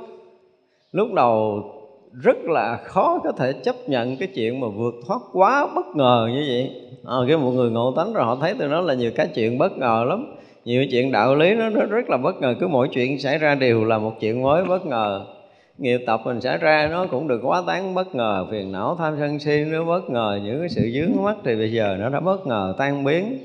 [0.92, 1.64] lúc đầu
[2.12, 6.28] rất là khó có thể chấp nhận cái chuyện mà vượt thoát quá bất ngờ
[6.32, 6.70] như vậy.
[7.06, 9.58] À, cái một người ngộ tánh rồi họ thấy từ nó là nhiều cái chuyện
[9.58, 12.88] bất ngờ lắm nhiều chuyện đạo lý nó, nó rất là bất ngờ cứ mỗi
[12.88, 15.35] chuyện xảy ra đều là một chuyện mới bất ngờ
[15.78, 19.16] nghiệp tập mình xảy ra nó cũng được quá tán, bất ngờ phiền não tham
[19.18, 22.20] sân si nó bất ngờ những cái sự dướng mắt thì bây giờ nó đã
[22.20, 23.38] bất ngờ tan biến.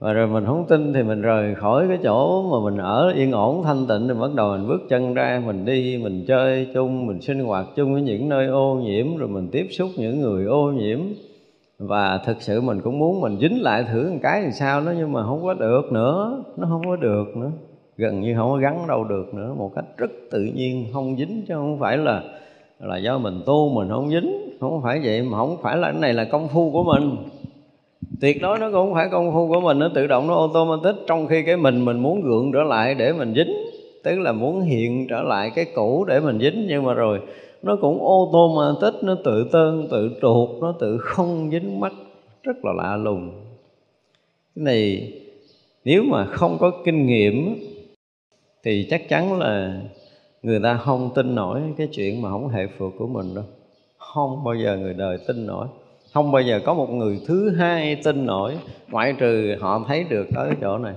[0.00, 3.32] Và rồi mình không tin thì mình rời khỏi cái chỗ mà mình ở yên
[3.32, 7.06] ổn, thanh tịnh, thì bắt đầu mình bước chân ra, mình đi, mình chơi chung,
[7.06, 10.44] mình sinh hoạt chung với những nơi ô nhiễm, rồi mình tiếp xúc những người
[10.44, 10.98] ô nhiễm.
[11.78, 14.92] Và thực sự mình cũng muốn mình dính lại thử một cái thì sao đó,
[14.98, 17.50] nhưng mà không có được nữa, nó không có được nữa
[17.98, 21.42] gần như không có gắn đâu được nữa, một cách rất tự nhiên, không dính,
[21.48, 22.22] chứ không phải là
[22.80, 24.56] là do mình tu mình không dính.
[24.60, 27.16] Không phải vậy mà không phải là cái này là công phu của mình.
[28.20, 31.06] Tuyệt đối nó cũng không phải công phu của mình, nó tự động, nó automatic.
[31.06, 33.52] Trong khi cái mình mình muốn gượng trở lại để mình dính,
[34.04, 36.66] tức là muốn hiện trở lại cái cũ để mình dính.
[36.68, 37.20] Nhưng mà rồi,
[37.62, 41.80] nó cũng ô tô mà tích nó tự tơn, tự trục nó tự không dính
[41.80, 41.92] mắt.
[42.42, 43.30] Rất là lạ lùng.
[44.56, 45.12] Cái này,
[45.84, 47.54] nếu mà không có kinh nghiệm
[48.68, 49.80] thì chắc chắn là
[50.42, 53.44] người ta không tin nổi cái chuyện mà không hệ phượt của mình đâu.
[53.98, 55.66] Không bao giờ người đời tin nổi.
[56.14, 58.54] Không bao giờ có một người thứ hai tin nổi,
[58.90, 60.94] ngoại trừ họ thấy được tới chỗ này.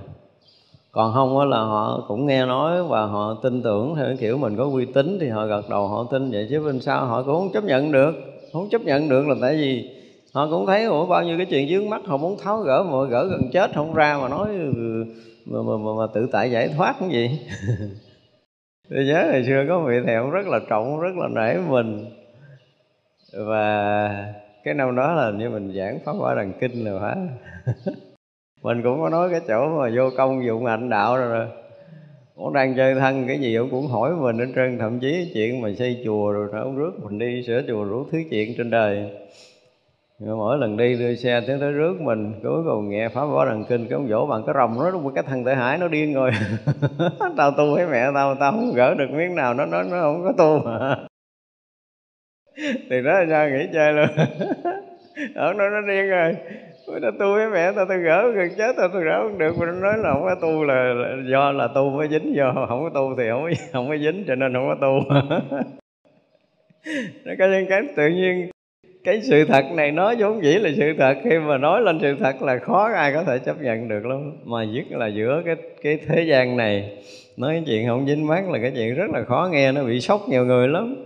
[0.90, 4.64] Còn không là họ cũng nghe nói và họ tin tưởng theo kiểu mình có
[4.64, 7.52] uy tín thì họ gật đầu họ tin vậy chứ bên sau họ cũng không
[7.52, 8.14] chấp nhận được.
[8.52, 9.90] Không chấp nhận được là tại vì
[10.32, 13.04] họ cũng thấy, ủa, bao nhiêu cái chuyện dưới mắt, họ muốn tháo gỡ mà
[13.04, 15.04] gỡ gần chết, không ra mà nói ừ,
[15.44, 17.40] mà, mà, mà, mà tự tại giải thoát cái gì?
[18.90, 22.06] Tôi nhớ ngày xưa có vị thầy ông rất là trọng rất là nể mình.
[23.32, 27.14] Và cái năm đó là như mình giảng pháp quả đằng kinh rồi hả.
[28.62, 31.46] mình cũng có nói cái chỗ mà vô công dụng hạnh đạo rồi, rồi.
[32.36, 35.60] Ông đang chơi thân cái gì ông cũng hỏi mình hết trơn thậm chí chuyện
[35.60, 39.10] mà xây chùa rồi ông rước mình đi sửa chùa rủ thứ chuyện trên đời
[40.26, 43.64] mỗi lần đi đưa xe tới tới rước mình cuối cùng nghe pháp võ đằng
[43.68, 46.30] kinh cái ông vỗ bằng cái rồng nó cái thân thể hải nó điên rồi.
[47.36, 50.24] Tao tu với mẹ tao tao không gỡ được miếng nào nó nó nó không
[50.24, 50.96] có tu mà.
[52.90, 54.08] Thì đó là sao nghỉ chơi luôn.
[55.34, 56.36] Ở nó nó điên rồi.
[57.02, 59.58] Nó tu với mẹ tao tao gỡ gần chết tao tao gỡ không được.
[59.58, 62.66] Mà nó nói là không có tu là, là do là tu mới dính do
[62.68, 65.14] không có tu thì không có, không có dính cho nên không có tu.
[67.24, 68.51] Nó có những cái tự nhiên
[69.04, 72.16] cái sự thật này nói vốn dĩ là sự thật, khi mà nói lên sự
[72.20, 74.32] thật là khó ai có thể chấp nhận được lắm.
[74.44, 76.92] Mà nhất là giữa cái cái thế gian này,
[77.36, 80.00] nói cái chuyện không dính mắt là cái chuyện rất là khó nghe, nó bị
[80.00, 80.96] sốc nhiều người lắm.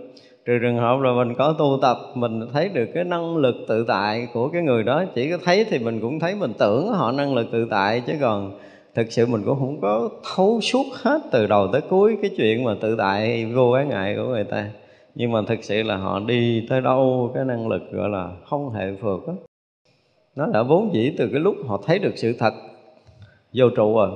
[0.45, 3.85] Trừ trường hợp là mình có tu tập, mình thấy được cái năng lực tự
[3.87, 7.11] tại của cái người đó, chỉ có thấy thì mình cũng thấy mình tưởng họ
[7.11, 8.59] năng lực tự tại, chứ còn
[8.95, 12.63] thực sự mình cũng không có thấu suốt hết từ đầu tới cuối cái chuyện
[12.63, 14.65] mà tự tại vô cái ngại của người ta
[15.17, 18.69] nhưng mà thực sự là họ đi tới đâu cái năng lực gọi là không
[18.69, 19.33] hệ phượt đó
[20.35, 22.53] nó đã vốn dĩ từ cái lúc họ thấy được sự thật
[23.53, 24.11] vô trụ rồi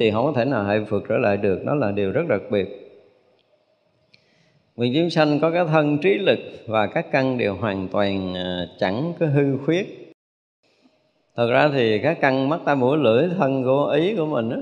[0.00, 1.60] thì không có thể nào hệ phượt trở lại được.
[1.64, 2.68] Nó là điều rất đặc biệt.
[4.76, 8.66] Nguyện chúng sanh có cái thân trí lực và các căn đều hoàn toàn à,
[8.78, 10.12] chẳng có hư khuyết.
[11.36, 14.56] Thật ra thì các căn mắt tai mũi lưỡi thân của ý của mình đó,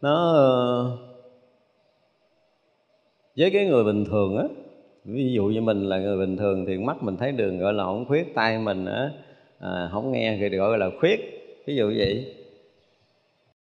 [0.00, 0.98] nó
[3.38, 4.44] với cái người bình thường á
[5.04, 7.84] ví dụ như mình là người bình thường thì mắt mình thấy đường gọi là
[7.84, 9.10] không khuyết tay mình á
[9.58, 11.20] à, không nghe thì gọi là khuyết.
[11.66, 12.34] Ví dụ vậy.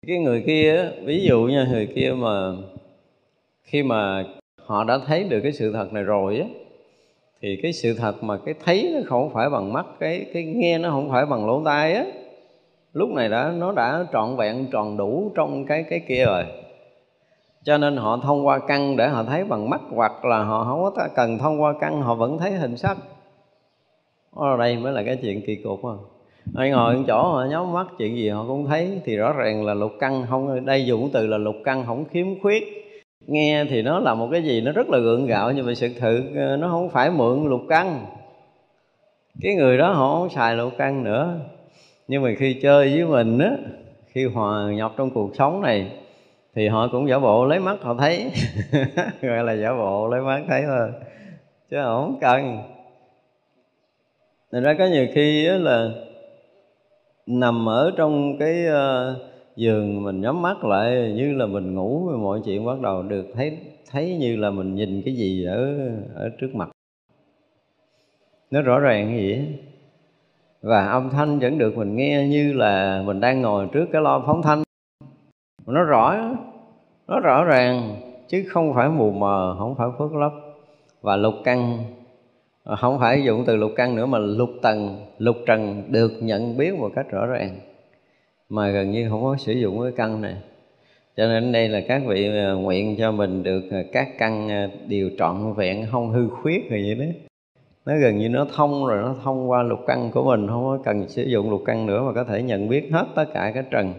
[0.08, 2.52] Cái người kia ví dụ như người kia mà
[3.64, 4.26] khi mà
[4.58, 6.48] họ đã thấy được cái sự thật này rồi á
[7.42, 10.78] thì cái sự thật mà cái thấy nó không phải bằng mắt cái cái nghe
[10.78, 12.06] nó không phải bằng lỗ tai á
[12.94, 16.44] lúc này đã nó đã trọn vẹn tròn đủ trong cái cái kia rồi
[17.66, 20.84] cho nên họ thông qua căn để họ thấy bằng mắt hoặc là họ không
[20.84, 22.98] có cần thông qua căn, họ vẫn thấy hình sắc
[24.36, 25.98] ở đây mới là cái chuyện kỳ cục không
[26.54, 29.74] anh ngồi chỗ, họ nhắm mắt, chuyện gì họ cũng thấy thì rõ ràng là
[29.74, 32.64] lục căn không đây dùng từ là lục căn không khiếm khuyết.
[33.28, 35.90] Nghe thì nó là một cái gì nó rất là gượng gạo, nhưng mà sự
[36.00, 38.06] thực ờ, nó không phải mượn lục căn.
[39.42, 41.40] Cái người đó họ không xài lục căn nữa.
[42.08, 43.52] Nhưng mà khi chơi với mình á,
[44.08, 45.92] khi hòa nhập trong cuộc sống này
[46.56, 48.32] thì họ cũng giả bộ lấy mắt họ thấy.
[49.22, 50.90] Gọi là giả bộ lấy mắt thấy thôi.
[51.72, 52.58] Chứ không cần.
[54.52, 55.90] Thành ra có nhiều khi là
[57.26, 59.16] nằm ở trong cái ờ,
[59.56, 63.58] giường mình nhắm mắt lại như là mình ngủ mọi chuyện bắt đầu được thấy
[63.92, 65.78] thấy như là mình nhìn cái gì ở
[66.16, 66.70] ở trước mặt.
[68.52, 69.48] Nó rõ ràng cái gì
[70.62, 74.24] và âm thanh vẫn được mình nghe như là mình đang ngồi trước cái lo
[74.26, 74.65] phóng thanh
[75.74, 76.16] nó rõ
[77.08, 77.96] nó rõ ràng,
[78.28, 80.32] chứ không phải mù mờ, không phải phớt lấp.
[81.02, 81.78] Và lục căn,
[82.80, 86.76] không phải dụng từ lục căn nữa mà lục tầng, lục trần được nhận biết
[86.80, 87.60] một cách rõ ràng.
[88.50, 90.36] Mà gần như không có sử dụng cái căn này.
[91.18, 94.70] Cho nên đây là các vị à, nguyện cho mình được à, các căn à,
[94.88, 97.14] điều đều trọn vẹn, không hư khuyết rồi vậy đấy
[97.86, 100.80] nó gần như nó thông rồi, nó thông qua lục căn của mình, không có
[100.84, 103.64] cần sử dụng lục căn nữa mà có thể nhận biết hết tất cả cái
[103.72, 103.94] trần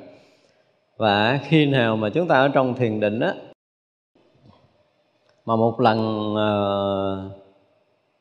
[0.96, 3.34] và khi nào mà chúng ta ở trong thiền định á
[5.46, 5.98] mà một lần
[6.34, 7.32] uh,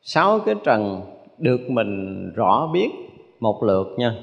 [0.01, 1.01] sáu cái trần
[1.37, 2.89] được mình rõ biết
[3.39, 4.15] một lượt nha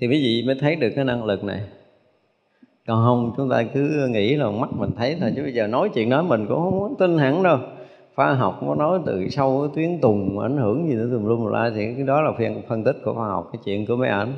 [0.00, 1.60] thì quý vị mới thấy được cái năng lực này.
[2.86, 5.90] Còn không chúng ta cứ nghĩ là mắt mình thấy thôi chứ bây giờ nói
[5.94, 7.58] chuyện nói mình cũng không muốn tin hẳn đâu.
[8.16, 11.70] Khoa học có nói từ sâu tuyến tùng ảnh hưởng gì nữa tùm lum la
[11.74, 14.32] thì cái đó là phần phân tích của khoa học cái chuyện của mấy ảnh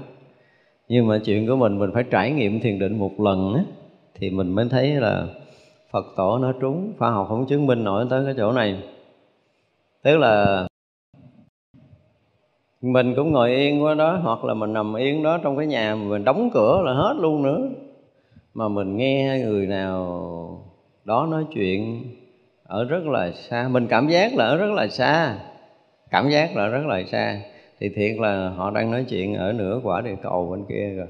[0.89, 3.63] nhưng mà chuyện của mình mình phải trải nghiệm thiền định một lần á,
[4.15, 5.27] thì mình mới thấy là
[5.91, 8.83] Phật tổ nó trúng, khoa học không chứng minh nổi tới cái chỗ này.
[10.03, 10.67] Tức là
[12.81, 15.95] mình cũng ngồi yên qua đó, hoặc là mình nằm yên đó trong cái nhà
[15.95, 17.69] mình đóng cửa là hết luôn nữa.
[18.55, 20.65] Mà mình nghe người nào
[21.05, 22.05] đó nói chuyện
[22.65, 25.39] ở rất là xa, mình cảm giác là ở rất là xa,
[26.11, 27.41] cảm giác là rất là xa
[27.85, 31.07] thì thiệt là họ đang nói chuyện ở nửa quả địa cầu bên kia rồi.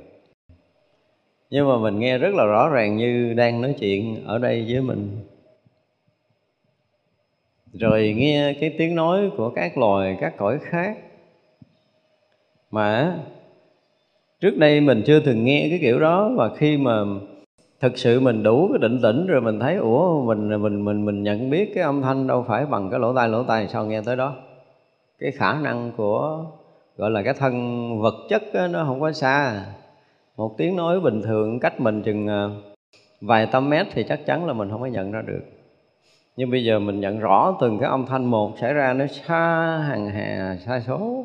[1.51, 4.81] Nhưng mà mình nghe rất là rõ ràng như đang nói chuyện ở đây với
[4.81, 5.19] mình.
[7.73, 10.97] Rồi nghe cái tiếng nói của các loài, các cõi khác.
[12.71, 13.19] Mà
[14.41, 17.05] trước đây mình chưa từng nghe cái kiểu đó, và khi mà
[17.81, 21.23] thực sự mình đủ cái định tĩnh rồi mình thấy, ủa, mình mình mình mình
[21.23, 23.87] nhận biết cái âm thanh đâu phải bằng cái lỗ tai lỗ tai sao?
[23.87, 24.37] Nghe tới đó.
[25.19, 26.45] Cái khả năng của
[26.97, 29.67] gọi là cái thân vật chất đó, nó không có xa.
[30.37, 32.51] Một tiếng nói bình thường cách mình chừng ờ,
[33.21, 35.43] vài trăm mét thì chắc chắn là mình không có nhận ra được.
[36.37, 39.79] Nhưng bây giờ mình nhận rõ từng cái âm thanh một xảy ra nó xa
[39.89, 41.25] hàng hà xa số.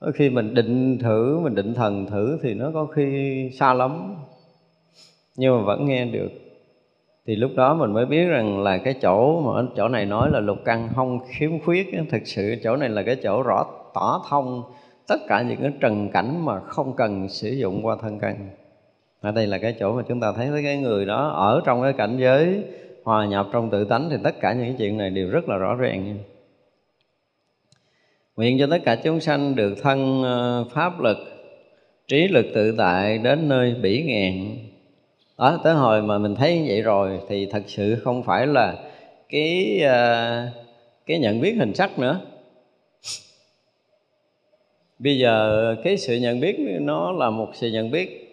[0.00, 4.14] Đôi khi mình định thử, mình định thần thử thì nó có khi xa lắm
[5.36, 6.28] Nhưng mà vẫn nghe được.
[7.26, 10.40] Thì lúc đó mình mới biết rằng là cái chỗ mà chỗ này nói là
[10.40, 13.66] lục căn không khiếm khuyết Thực sự chỗ này là cái chỗ rõ
[14.00, 14.62] tỏ thông
[15.06, 18.50] tất cả những cái trần cảnh mà không cần sử dụng qua thân căn
[19.20, 21.92] ở đây là cái chỗ mà chúng ta thấy cái người đó ở trong cái
[21.92, 22.64] cảnh giới
[23.04, 25.56] hòa nhập trong tự tánh thì tất cả những cái chuyện này đều rất là
[25.56, 26.18] rõ ràng
[28.38, 31.18] Nguyện cho tất cả chúng sanh được thân ờ, pháp lực,
[32.08, 34.56] trí lực tự tại đến nơi bỉ ngạn.
[35.38, 38.74] Đó, tới hồi mà mình thấy như vậy rồi thì thật sự không phải là
[39.28, 40.46] cái ờ,
[41.06, 42.20] cái nhận biết hình sắc nữa.
[44.98, 48.24] Bây giờ cái sự nhận biết nó là một sự nhận biết.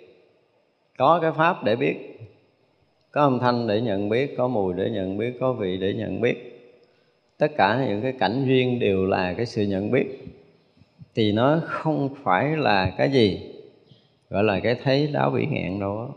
[0.98, 1.96] Có cái pháp để biết,
[3.12, 6.22] có âm thanh để nhận biết, có mùi để nhận biết, có vị để nhận
[6.22, 6.52] biết.
[7.38, 10.06] Tất cả những cái cảnh duyên đều là cái sự nhận biết.
[11.16, 13.40] Thì nó không phải là cái gì
[14.30, 16.10] gọi là cái thấy đáo bị ngạn đâu đó.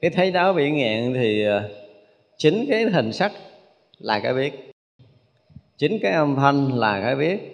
[0.00, 1.70] cái thấy đáo bị ngạn thì ờ,
[2.36, 3.32] chính cái hình sắc
[3.98, 4.70] là cái biết.
[5.78, 7.53] Chính cái âm thanh là cái biết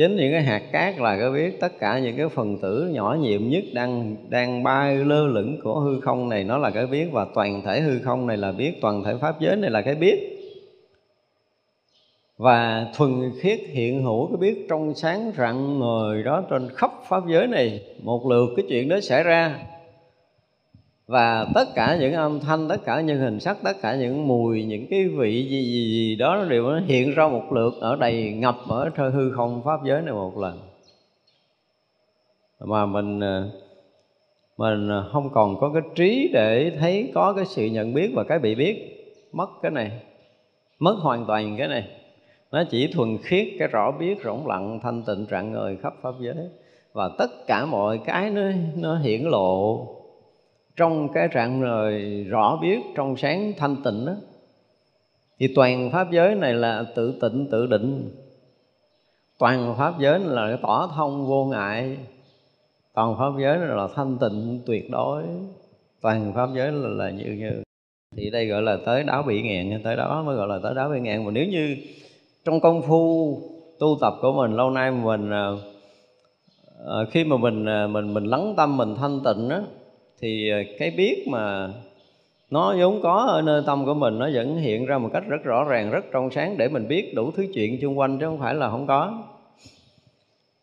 [0.00, 3.16] chính những cái hạt cát là cái biết tất cả những cái phần tử nhỏ
[3.20, 7.06] nhiệm nhất đang đang bay lơ lửng của hư không này, nó là cái biết
[7.12, 9.94] và toàn thể hư không này là biết, toàn thể pháp giới này là cái
[9.94, 10.36] biết.
[12.38, 17.22] Và thuần khiết hiện hữu cái biết trong sáng rạng ngời đó trên khắp pháp
[17.28, 19.58] giới này, một lượt cái chuyện đó xảy ra
[21.10, 24.64] và tất cả những âm thanh tất cả những hình sắc tất cả những mùi
[24.64, 27.96] những cái vị gì gì, gì đó nó đều nó hiện ra một lượt ở
[27.96, 30.58] đầy ngập ở thơ hư không pháp giới này một lần.
[32.60, 33.50] Mà mình ờ,
[34.56, 38.24] mình ờ, không còn có cái trí để thấy có cái sự nhận biết và
[38.24, 38.76] cái bị biết.
[39.32, 39.90] Mất cái này
[40.78, 41.88] mất hoàn toàn cái này.
[42.52, 46.14] Nó chỉ thuần khiết cái rõ biết rỗng lặng thanh tịnh trạng người khắp pháp
[46.20, 46.34] giới.
[46.92, 48.42] Và tất cả mọi cái nó
[48.76, 49.86] nó hiển lộ
[50.76, 54.14] trong cái trạng lời rõ biết trong sáng thanh tịnh đó
[55.40, 58.10] thì toàn pháp giới này là tự tịnh tự định.
[59.38, 61.96] Toàn pháp giới là cái tỏ thông vô ngại.
[62.94, 65.22] Toàn pháp giới là thanh tịnh tuyệt đối.
[66.00, 67.62] Toàn pháp giới là, là như như
[68.16, 70.88] thì đây gọi là tới đáo bị nghẹn tới đó mới gọi là tới đáo
[70.88, 71.76] bị nghẹn mà nếu như
[72.44, 73.36] trong công phu
[73.78, 75.48] tu tập của mình lâu nay mình à,
[76.86, 79.62] à, khi mà mình à, mình mình lắng tâm mình thanh tịnh á
[80.20, 81.68] thì ờ, cái biết mà
[82.50, 85.42] nó vốn có ở nơi tâm của mình nó vẫn hiện ra một cách rất
[85.44, 88.38] rõ ràng, rất trong sáng để mình biết đủ thứ chuyện xung quanh chứ không
[88.38, 89.22] phải là không có.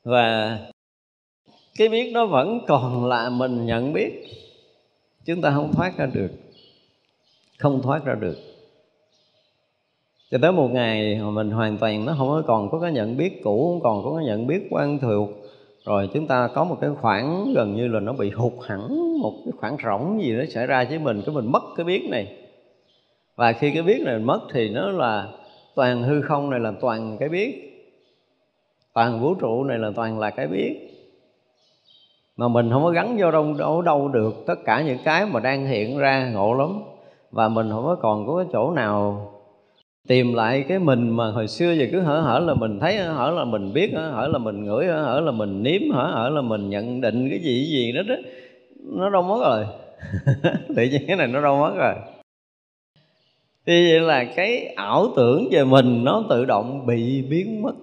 [0.03, 0.59] Và
[1.77, 4.11] cái biết nó vẫn còn là mình nhận biết
[5.25, 6.31] chúng ta không thoát ra được,
[7.59, 8.37] không thoát ra được.
[10.31, 13.43] Cho tới một ngày mà mình hoàn toàn nó không còn có cái nhận biết
[13.43, 15.29] cũ, không còn có cái nhận biết quan thuộc
[15.87, 19.33] rồi chúng ta có một cái khoảng gần như là nó bị hụt hẳn một
[19.45, 22.37] cái khoảng rỗng gì đó xảy ra với mình cái mình mất cái biết này.
[23.35, 25.27] Và khi cái biết này mất thì nó là
[25.75, 27.63] toàn hư không này là toàn cái biết.
[28.93, 30.75] Toàn vũ trụ này là toàn là cái biết.
[32.37, 34.43] Mà mình không có gắn vô đâu, đâu đâu được.
[34.47, 36.83] Tất cả những cái mà đang hiện ra ngộ lắm.
[37.31, 39.31] Và mình không có còn có cái chỗ nào
[40.07, 43.31] tìm lại cái mình mà hồi xưa giờ cứ hở hở là mình thấy, hở
[43.31, 46.69] là mình biết, hở là mình ngửi, hở là mình nếm, hở hở là mình
[46.69, 48.15] nhận định cái gì gì đó đó.
[48.83, 49.65] Nó đâu mất rồi.
[50.75, 51.93] Tự nhiên cái này nó đâu mất rồi.
[53.65, 57.73] Thì vậy là cái ảo tưởng về mình nó tự động bị biến mất.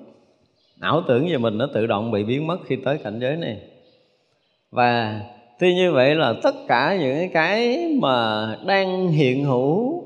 [0.80, 3.58] Ảo tưởng về mình nó tự động bị biến mất khi tới cảnh giới này.
[4.70, 5.20] Và
[5.58, 10.04] tuy như vậy là tất cả những cái mà đang hiện hữu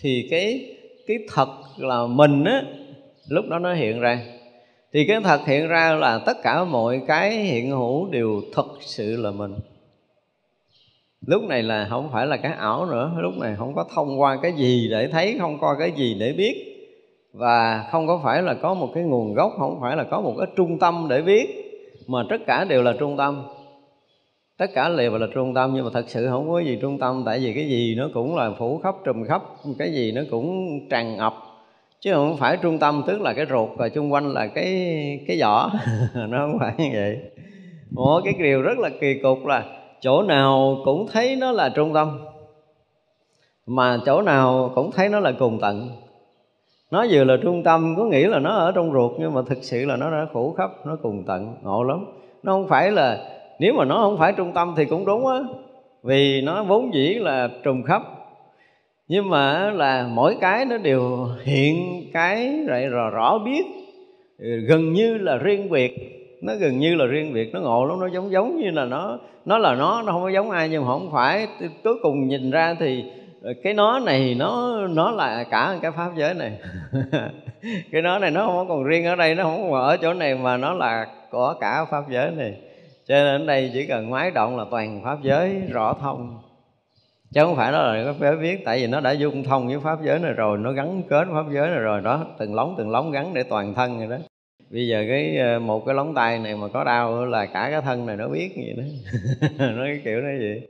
[0.00, 0.75] thì cái
[1.06, 2.62] cái thật là mình á,
[3.28, 4.20] lúc đó nó hiện ra.
[4.92, 9.16] Thì cái thật hiện ra là tất cả mọi cái hiện hữu đều thật sự
[9.16, 9.54] là mình.
[11.26, 14.38] Lúc này là không phải là cái ảo nữa, lúc này không có thông qua
[14.42, 16.72] cái gì để thấy, không coi cái gì để biết.
[17.32, 20.34] Và không có phải là có một cái nguồn gốc, không phải là có một
[20.38, 21.46] cái trung tâm để biết,
[22.06, 23.42] mà tất cả đều là trung tâm
[24.58, 27.22] tất cả đều là trung tâm, nhưng mà thật sự không có gì trung tâm,
[27.26, 29.42] tại vì cái gì nó cũng là phủ khắp, trùm khắp,
[29.78, 31.34] cái gì nó cũng tràn ngập.
[32.00, 34.74] Chứ không phải trung tâm tức là cái ruột và chung quanh là cái
[35.26, 35.70] cái vỏ
[36.14, 37.18] nó không phải như vậy.
[37.90, 39.64] Một cái điều rất là kỳ cục là
[40.00, 42.18] chỗ nào cũng thấy nó là trung tâm,
[43.66, 45.88] mà chỗ nào cũng thấy nó là cùng tận.
[46.90, 49.58] Nó vừa là trung tâm, có nghĩa là nó ở trong ruột, nhưng mà thực
[49.62, 52.04] sự là nó đã phủ khắp, nó cùng tận, ngộ lắm.
[52.42, 55.38] Nó không phải là nếu mà nó không phải trung tâm thì cũng đúng á.
[56.02, 58.02] Vì nó vốn dĩ là trùng khắp.
[59.08, 63.62] Nhưng mà là mỗi cái nó đều hiện cái lại rõ, rõ biết.
[64.68, 65.94] Gần như là riêng biệt.
[66.42, 67.54] Nó gần như là riêng biệt.
[67.54, 70.28] Nó ngộ lắm nó giống giống như là nó nó là nó nó không có
[70.28, 70.68] giống ai.
[70.68, 71.46] Nhưng mà không phải.
[71.84, 73.04] Cuối cùng nhìn ra thì
[73.62, 76.52] cái nó này nó nó là cả cái pháp giới này.
[77.92, 80.34] Cái nó này nó không còn riêng ở đây nó không còn ở chỗ này
[80.34, 82.54] mà nó là có cả pháp giới này
[83.08, 86.38] cho nên ở đây chỉ cần máy động là toàn pháp giới rõ thông.
[87.32, 89.80] Chứ không phải nó là có phải viết tại vì nó đã dung thông với
[89.80, 92.90] pháp giới này rồi, nó gắn kết pháp giới này rồi đó, từng lóng từng
[92.90, 94.16] lóng gắn để toàn thân rồi đó.
[94.70, 97.80] Bây giờ cái ờ, một cái lóng tay này mà có đau là cả cái
[97.82, 98.82] thân này nó biết gì đó.
[99.76, 100.68] Nó cái kiểu nó vậy.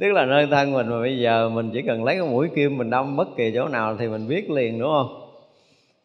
[0.00, 2.78] Tức là nơi thân mình mà bây giờ mình chỉ cần lấy cái mũi kim
[2.78, 5.30] mình đâm bất kỳ chỗ nào thì mình biết liền, đúng không?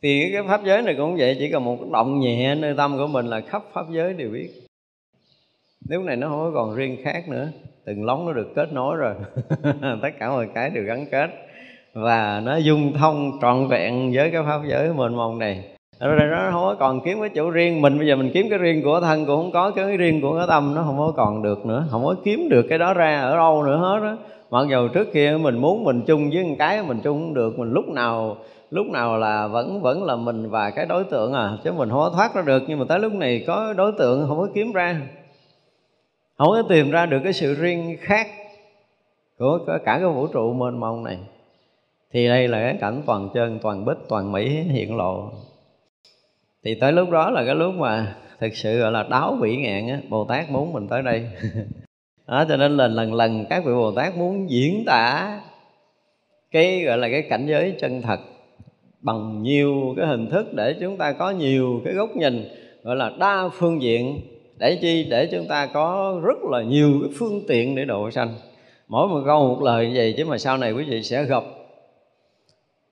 [0.01, 3.07] Thì cái pháp giới này cũng vậy, chỉ cần một động nhẹ, nơi tâm của
[3.07, 4.60] mình là khắp pháp giới đều biết
[5.89, 7.47] nếu này nó không còn riêng khác nữa,
[7.85, 9.13] từng lóng nó được kết nối rồi.
[10.01, 11.29] Tất cả mọi cái đều gắn kết.
[11.93, 15.63] Và nó dung thông trọn vẹn với cái pháp giới mênh mông này.
[15.99, 17.97] Rồi nó không có còn kiếm cái chỗ riêng mình.
[17.97, 20.45] Bây giờ mình kiếm cái riêng của thân, cũng không có cái riêng của cái
[20.47, 21.85] tâm, nó không có còn được nữa.
[21.89, 24.17] Không có kiếm được cái đó ra ở đâu nữa hết đó
[24.51, 27.59] mặc dù trước kia mình muốn mình chung với một cái, mình chung không được,
[27.59, 28.37] mình lúc nào
[28.71, 31.57] lúc nào là vẫn vẫn là mình và cái đối tượng à.
[31.63, 32.63] Chứ mình không có thoát ra được.
[32.67, 35.01] Nhưng mà tới lúc này có đối tượng không có kiếm ra
[36.41, 38.27] không có tìm ra được cái sự riêng khác
[39.37, 41.17] của cả cái vũ trụ mênh mông này.
[42.13, 45.31] Thì đây là cái cảnh toàn chân, toàn bích, toàn mỹ hiện lộ.
[46.63, 49.87] Thì tới lúc đó là cái lúc mà thực sự gọi là đáo vĩ ngạn
[49.87, 51.29] á, bồ tát muốn mình tới đây.
[52.27, 55.39] Đó, cho nên là lần lần các vị bồ tát muốn diễn tả
[56.51, 58.19] cái gọi là cái cảnh giới chân thật
[59.01, 62.49] bằng nhiều cái hình thức để chúng ta có nhiều cái góc nhìn
[62.83, 64.21] gọi là đa phương diện
[64.61, 65.07] để chi?
[65.09, 68.29] Để chúng ta có rất là nhiều cái phương tiện để độ sanh.
[68.87, 71.43] Mỗi một câu một lời như vậy chứ mà sau này quý vị sẽ gặp.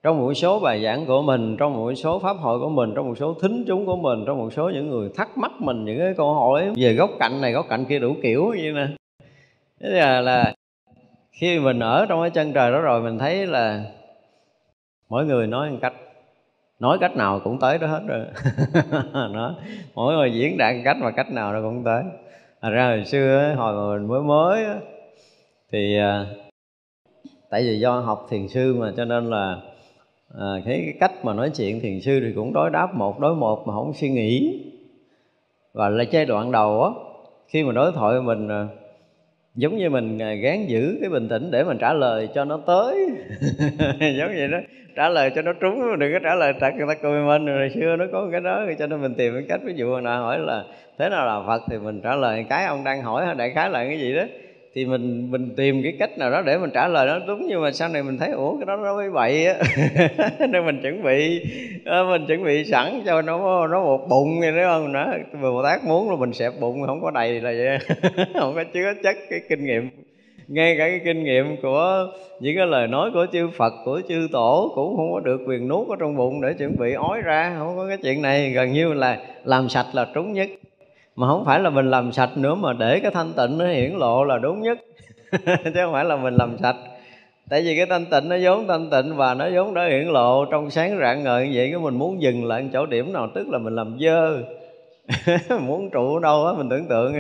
[0.04, 3.08] Trong một số bài giảng của mình trong một số pháp hội của mình trong
[3.08, 6.00] một số thính chúng của mình trong một số những người thắc mắc mình những
[6.00, 8.88] cái câu hỏi về góc cạnh này góc cạnh kia đủ kiểu như nè.
[9.82, 10.54] Thế là, là
[11.32, 13.84] khi mình ở trong cái chân trời đó rồi mình thấy là
[15.10, 15.94] mỗi người nói một cách
[16.80, 18.26] nói cách nào cũng tới đó hết rồi
[19.34, 19.56] đó.
[19.96, 22.04] mỗi người diễn đạt cách mà cách nào nó cũng tới
[22.62, 24.66] Thật ra hồi xưa hồi mà mình mới mới
[25.72, 26.26] thì à,
[27.50, 29.58] tại vì do học thiền sư mà cho nên là
[30.40, 33.36] à, cái, cái cách mà nói chuyện thiền sư thì cũng đối đáp một đối
[33.36, 34.64] một mà không suy nghĩ
[35.74, 36.90] và là giai đoạn đầu á
[37.48, 38.68] khi mà đối thoại mình à,
[39.60, 42.60] giống như mình à, gán giữ cái bình tĩnh để mình trả lời cho nó
[42.68, 43.10] tới.
[44.18, 44.58] Giống vậy đó.
[44.96, 47.46] Trả lời cho nó trúng, đừng có trả lời trả người ta cười mình.
[47.46, 49.60] Rồi xưa nó có cái đó cho nên mình tìm cái cách.
[49.64, 50.64] Ví dụ hồi nào hỏi là,
[50.98, 51.62] thế nào là phật?
[51.70, 54.24] Thì mình trả lời, cái ông đang hỏi đại khái là cái gì đó
[54.74, 57.62] thì mình mình tìm cái cách nào đó để mình trả lời nó đúng, nhưng
[57.62, 59.56] mà sau này mình thấy, ủa, cái đó nó mới bậy á.
[60.50, 61.42] Nên mình chuẩn bị
[61.86, 65.08] ờ, mình chuẩn bị sẵn cho nó nó một bụng như thế không nó
[65.42, 67.78] bồ tát muốn là mình xẹp bụng, không có đầy là vậy
[68.40, 69.90] không có chứa chất cái kinh nghiệm,
[70.48, 72.08] ngay cả cái kinh nghiệm của
[72.40, 75.68] những cái lời nói của chư Phật, của chư tổ cũng không có được quyền
[75.68, 78.52] nuốt ở trong bụng để chuẩn bị ói ra, không có cái chuyện này.
[78.52, 80.50] Gần như là làm sạch là trúng nhất
[81.20, 83.92] mà không phải là mình làm sạch nữa mà để cái thanh tịnh nó hiển
[83.92, 84.78] lộ là đúng nhất.
[85.46, 86.76] Chứ không phải là mình làm sạch.
[87.50, 90.46] Tại vì cái thanh tịnh nó vốn thanh tịnh và nó vốn đã hiển lộ
[90.46, 93.50] trong sáng rạng ngời như vậy, cái mình muốn dừng lại chỗ điểm nào, tức
[93.50, 94.44] là mình làm dơ.
[95.60, 97.14] Muốn trụ ở đâu á, mình tưởng tượng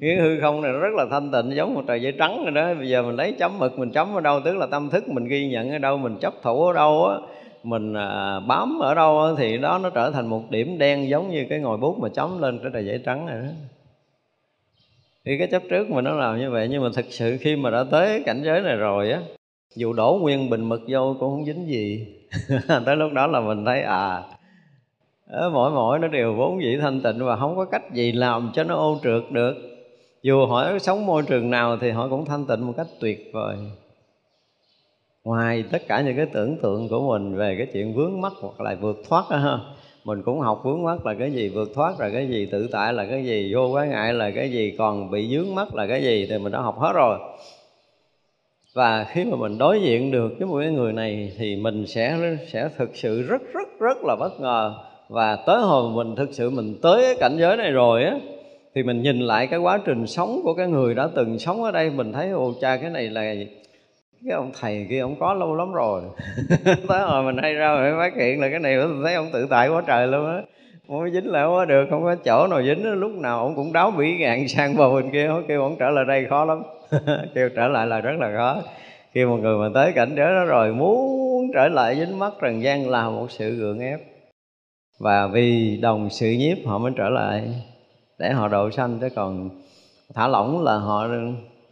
[0.00, 2.50] cái hư không này nó rất là thanh tịnh, giống một tờ giấy trắng rồi
[2.50, 2.74] đó.
[2.74, 5.24] Bây giờ mình lấy chấm mực mình chấm ở đâu, tức là tâm thức mình
[5.24, 7.16] ghi nhận ở đâu, mình chấp thủ ở đâu á
[7.62, 11.46] mình à, bám ở đâu thì đó nó trở thành một điểm đen giống như
[11.50, 13.48] cái ngòi bút mà chấm lên cái tờ giấy trắng này đó.
[15.24, 17.70] Thì cái chấp trước mình nó làm như vậy nhưng mà thực sự khi mà
[17.70, 19.20] đã tới cảnh giới này rồi á
[19.74, 22.06] dù đổ nguyên bình mực vô cũng không dính gì.
[22.86, 24.22] Tới lúc đó là mình thấy à
[25.30, 28.64] mỗi mỗi nó đều vốn dĩ thanh tịnh và không có cách gì làm cho
[28.64, 29.54] nó ô trượt được.
[30.22, 33.56] Dù họ sống môi trường nào thì họ cũng thanh tịnh một cách tuyệt vời
[35.24, 38.60] ngoài tất cả những cái tưởng tượng của mình về cái chuyện vướng mắc hoặc
[38.60, 39.58] là vượt thoát đó ha,
[40.04, 42.92] mình cũng học vướng mắc là cái gì vượt thoát là cái gì, tự tại
[42.92, 46.02] là cái gì, vô quá ngại là cái gì, còn bị vướng mắc là cái
[46.02, 47.18] gì thì mình đã học hết rồi.
[48.74, 52.36] Và khi mà mình đối diện được với một cái người này thì mình sẽ
[52.52, 54.74] sẽ thực sự rất rất rất là bất ngờ.
[55.08, 58.18] Và tới hồi mình thực sự mình tới cái cảnh giới này rồi á,
[58.74, 61.70] thì mình nhìn lại cái quá trình sống của cái người đã từng sống ở
[61.70, 63.34] đây, mình thấy, ồ, cha, cái này là
[64.26, 66.02] cái ông thầy kia ông có lâu lắm rồi.
[66.88, 69.46] Tới hồi mình hay ra mình phát hiện là cái này mình thấy ông tự
[69.50, 70.42] tại quá trời luôn á.
[70.88, 73.72] Không có dính lại quá được, không có chỗ nào dính lúc nào ông cũng
[73.72, 76.62] đáo bỉ ngạn sang bờ bên kia, kêu ông trở lại đây khó lắm.
[77.34, 78.62] Kêu trở lại là rất là khó.
[79.14, 82.62] Khi một người mà tới cảnh giới đó rồi, muốn trở lại dính mắt trần
[82.62, 84.00] gian là một sự gượng ép.
[85.00, 87.42] Và vì đồng sự nhiếp họ mới trở lại,
[88.18, 88.98] để họ độ sanh.
[89.00, 89.50] Chứ còn
[90.14, 91.06] thả lỏng là họ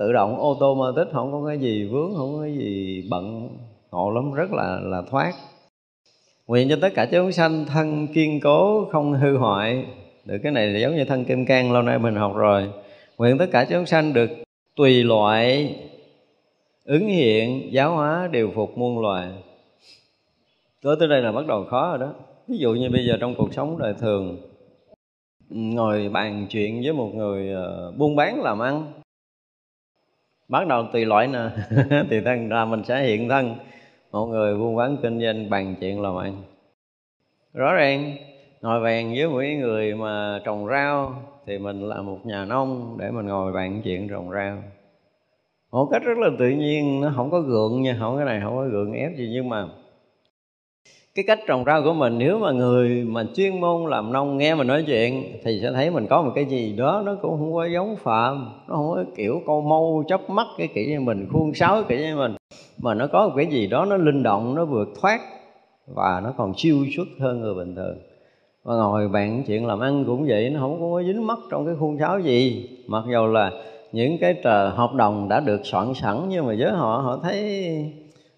[0.01, 3.05] tự động ô tô mà tích không có cái gì vướng, không có cái gì
[3.11, 3.49] bận,
[3.91, 5.33] ngộ lắm, rất là là thoát.
[6.47, 9.85] Nguyện cho tất cả chúng sanh thân kiên cố, không hư hoại.
[10.25, 12.71] Được cái này là giống như thân kim cang, lâu nay mình học rồi.
[13.19, 14.31] Nguyện tất cả chúng sanh được
[14.77, 15.75] tùy loại
[16.85, 19.29] ứng hiện, giáo hóa, điều phục muôn loài.
[20.83, 22.13] Tới tới đây là bắt đầu khó rồi đó.
[22.49, 24.37] Ví dụ như bây giờ trong cuộc sống đời thường,
[25.51, 29.00] ngồi bàn chuyện với một người ờ, buôn bán làm ăn
[30.51, 31.41] bắt đầu tùy loại nè.
[32.11, 33.55] Tùy thân ra mình sẽ hiện thân.
[34.13, 36.43] Một người buôn bán kinh doanh bàn chuyện làm ăn.
[37.55, 38.17] Rõ ràng,
[38.63, 41.15] ngồi bàn với mỗi người mà trồng rau
[41.47, 44.57] thì mình là một nhà nông để mình ngồi bàn chuyện trồng rau.
[45.71, 48.57] Một cách rất là tự nhiên, nó không có gượng nha, không, cái này không
[48.57, 49.67] có gượng ép gì nhưng mà
[51.15, 54.55] cái cách trồng rau của mình, nếu mà người mà chuyên môn làm nông nghe
[54.55, 57.53] mình nói chuyện thì sẽ thấy mình có một cái gì đó nó cũng không
[57.53, 61.29] có giống phạm, nó không có kiểu câu mâu chớp mắt cái kiểu như mình,
[61.33, 62.37] khuôn sáo kiểu như mình.
[62.83, 65.21] Mà nó có một cái gì đó nó linh động, nó vượt thoát
[65.95, 67.99] và nó còn siêu xuất hơn người bình thường.
[68.65, 71.75] Và ngồi bạn chuyện làm ăn cũng vậy, nó không có dính mắt trong cái
[71.79, 72.69] khuôn sáo gì.
[72.87, 73.51] Mặc dù là
[73.93, 77.63] những cái tờ hợp đồng đã được soạn sẵn nhưng mà với họ họ thấy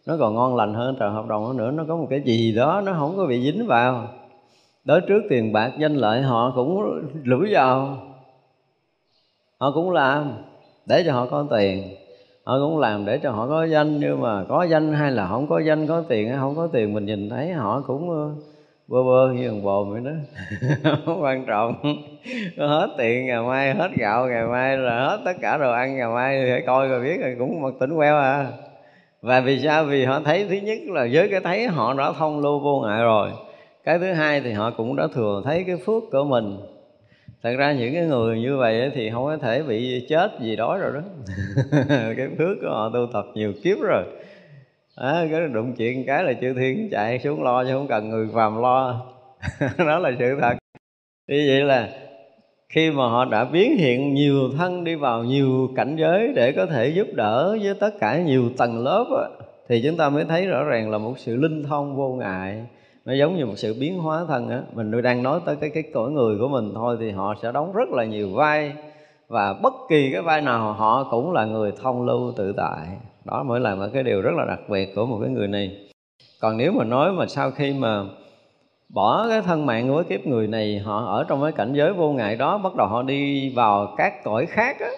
[0.06, 1.70] nó còn ngon lành hơn tờ hợp đồng nữa.
[1.70, 4.08] Nó có một cái gì đó, nó không có bị dính vào.
[4.84, 7.96] Đối trước tiền bạc danh lợi, họ cũng lủi vào.
[9.58, 10.32] Họ cũng làm
[10.86, 11.94] để cho họ có tiền.
[12.44, 14.00] Họ cũng làm để cho họ có danh.
[14.00, 16.94] Nhưng mà có danh hay là không có danh, có tiền hay không có tiền,
[16.94, 18.30] mình nhìn thấy họ cũng ờ,
[18.88, 20.10] bơ bơ như thằng bồn vậy đó.
[21.06, 21.74] Không quan trọng.
[22.58, 26.08] Hết tiền ngày mai, hết gạo ngày mai là hết tất cả đồ ăn ngày
[26.08, 26.44] mai.
[26.46, 28.46] Thì coi rồi biết rồi, cũng mặc tỉnh queo à
[29.22, 29.84] và vì sao?
[29.84, 33.02] Vì họ thấy thứ nhất là với cái thấy họ đã thông lưu vô ngại
[33.02, 33.30] rồi.
[33.84, 36.58] Cái thứ hai thì họ cũng đã thừa thấy cái phước của mình.
[37.42, 40.78] Thật ra những cái người như vậy thì không có thể bị chết gì đó
[40.78, 41.00] rồi đó.
[42.16, 44.04] Cái phước của họ tu tập nhiều kiếp rồi.
[44.96, 48.28] À, cái đụng chuyện cái là chư thiên chạy xuống lo chứ không cần người
[48.34, 49.06] phàm lo.
[49.78, 50.56] Đó là sự thật.
[51.28, 51.88] Như vậy là
[52.74, 56.66] khi mà họ đã biến hiện nhiều thân đi vào nhiều cảnh giới để có
[56.66, 60.46] thể giúp đỡ với tất cả nhiều tầng lớp á, thì chúng ta mới thấy
[60.46, 62.66] rõ ràng là một sự linh thông vô ngại.
[63.04, 64.62] Nó giống như một sự biến hóa thân á.
[64.74, 67.72] Mình đang nói tới cái cái cõi người của mình thôi thì họ sẽ đóng
[67.72, 68.72] rất là nhiều vai
[69.28, 72.86] và bất kỳ cái vai nào họ cũng là người thông lưu tự tại.
[73.24, 75.76] Đó mới là một cái điều rất là đặc biệt của một cái người này.
[76.40, 78.04] Còn nếu mà nói mà sau khi mà
[78.94, 82.12] bỏ cái thân mạng với kiếp người này họ ở trong cái cảnh giới vô
[82.12, 84.90] ngại đó bắt đầu họ đi vào các cõi khác á,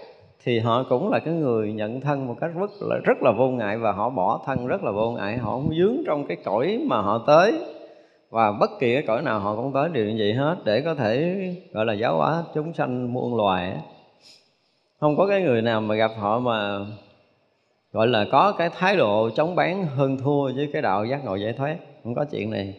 [0.44, 3.48] thì họ cũng là cái người nhận thân một cách rất là rất là vô
[3.48, 6.80] ngại và họ bỏ thân rất là vô ngại họ không dướng trong cái cõi
[6.86, 7.52] mà họ tới.
[8.30, 10.94] Và bất kỳ cái cõi nào họ cũng tới đều như vậy hết để có
[10.94, 11.36] thể
[11.72, 13.76] gọi là giáo hóa chúng sanh muôn loài
[15.00, 16.78] không có cái người nào mà gặp họ mà
[17.92, 21.36] gọi là có cái thái độ chống bán hơn thua với cái đạo giác ngộ
[21.36, 22.74] giải thoát không có chuyện này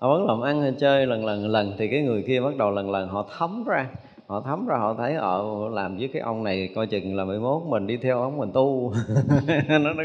[0.00, 1.72] họ vẫn làm ăn hay chơi lần lần lần.
[1.78, 3.86] Thì cái người kia bắt đầu lần lần họ thấm ra.
[4.26, 7.24] Họ thấm ra họ thấy ở ờ, làm với cái ông này coi chừng là
[7.24, 8.92] 11 mình đi theo ông mình tu.
[9.68, 10.04] Nó nó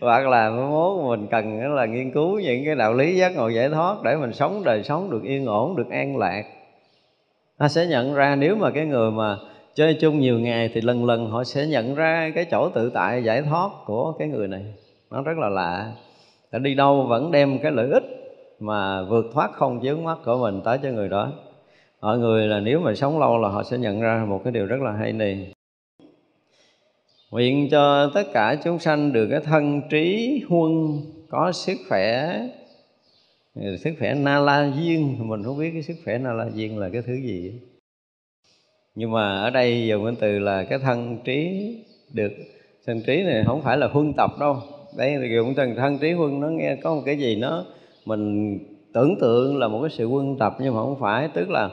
[0.00, 3.68] hoặc là 11 mình cần là nghiên cứu những cái đạo lý giác ngộ giải
[3.68, 6.42] thoát để mình sống đời sống được yên ổn được an lạc.
[7.58, 9.36] Ta sẽ nhận ra nếu mà cái người mà
[9.74, 13.24] chơi chung nhiều ngày thì lần lần họ sẽ nhận ra cái chỗ tự tại
[13.24, 14.64] giải thoát của cái người này.
[15.10, 15.92] Nó rất là lạ.
[16.50, 18.09] Ta đi đâu vẫn đem cái lợi ích
[18.60, 21.32] mà vượt thoát không chướng mắt của mình tới cho người đó.
[22.00, 24.66] Mọi người là nếu mà sống lâu là họ sẽ nhận ra một cái điều
[24.66, 25.52] rất là hay này.
[27.30, 32.38] Nguyện cho tất cả chúng sanh được cái thân trí huân, có sức khỏe
[33.78, 36.88] sức khỏe na la duyên mình không biết cái sức khỏe na la duyên là
[36.88, 37.60] cái thứ gì.
[38.94, 41.74] Nhưng mà ở đây dùng cái từ là cái thân trí
[42.12, 42.32] được,
[42.86, 44.56] thân trí này không phải là huân tập đâu.
[44.96, 47.64] Đây thì dùng từ thân trí huân nó nghe có một cái gì nó
[48.04, 48.58] mình
[48.92, 51.28] tưởng tượng là một cái sự quân tập nhưng mà không phải.
[51.34, 51.70] Tức là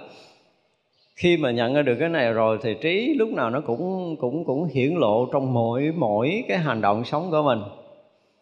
[1.16, 4.46] khi mà nhận ra được cái này rồi thì trí lúc nào nó cũng cũng
[4.46, 7.60] cũng hiển lộ trong mỗi mỗi cái hành động sống của mình.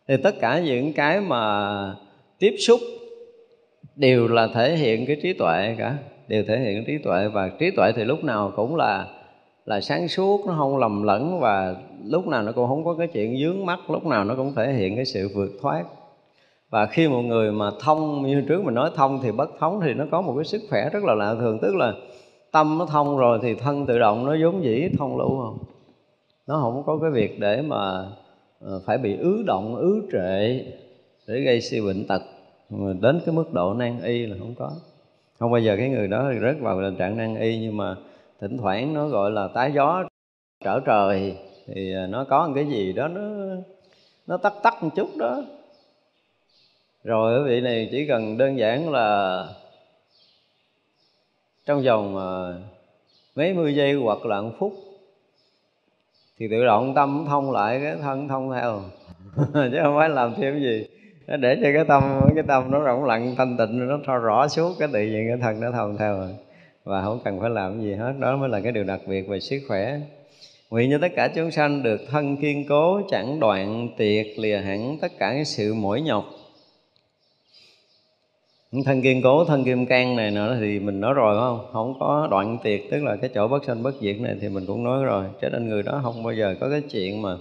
[0.07, 1.95] Thì tất cả những cái mà
[2.39, 2.79] tiếp xúc
[3.95, 7.27] đều là thể hiện cái trí tuệ cả, đều thể hiện trí tuệ.
[7.27, 9.07] Và trí tuệ thì lúc nào cũng là
[9.65, 11.75] là sáng suốt, nó không lầm lẫn và
[12.05, 14.73] lúc nào nó cũng không có cái chuyện dướng mắt, lúc nào nó cũng thể
[14.73, 15.83] hiện cái sự vượt thoát
[16.69, 19.93] và khi một người mà thông, như trước mình nói, thông thì bất thống, thì
[19.93, 21.93] nó có một cái sức khỏe rất là lạ thường, tức là
[22.51, 25.57] tâm nó thông rồi thì thân tự động nó vốn dĩ thông lưu không?
[26.47, 28.05] Nó không có cái việc để mà
[28.59, 30.59] ờ, phải bị ứ động, ứ trệ
[31.27, 32.21] để gây si bệnh tật.
[32.69, 34.71] Mà đến cái mức độ nan y là không có.
[35.39, 37.95] Không bao giờ cái người đó thì rớt vào tình trạng nan y, nhưng mà
[38.41, 40.03] thỉnh thoảng nó gọi là tái gió
[40.63, 41.35] trở trời
[41.67, 43.21] thì ờ, nó có một cái gì đó nó
[44.27, 45.43] nó tắt tắt một chút đó
[47.05, 49.39] rồi quý vị này chỉ cần đơn giản là
[51.65, 52.61] trong vòng ờ,
[53.35, 54.73] mấy mươi giây hoặc là một phút
[56.39, 58.81] thì tự động tâm thông lại cái thân thông theo.
[59.71, 60.87] Chứ không phải làm thêm gì.
[61.27, 64.75] Để cho cái tâm cái tâm nó rộng lặng, thanh tịnh, nó tho rõ suốt
[64.79, 66.29] cái tự nhiên cái thân nó thông theo rồi.
[66.83, 68.13] Và không cần phải làm gì hết.
[68.19, 69.99] Đó mới là cái điều đặc biệt về sức khỏe.
[70.69, 74.97] Nguyện cho tất cả chúng sanh được thân kiên cố, chẳng đoạn tiệt, lìa hẳn
[75.01, 76.25] tất cả cái sự mỏi nhọc
[78.83, 81.59] thân kiên cố, thân kim cang này nữa thì mình nói rồi không?
[81.73, 84.65] Không có đoạn tiệt tức là cái chỗ bất sanh bất diệt này thì mình
[84.65, 85.25] cũng nói rồi.
[85.41, 87.37] Cho nên người đó không bao giờ có cái chuyện mà,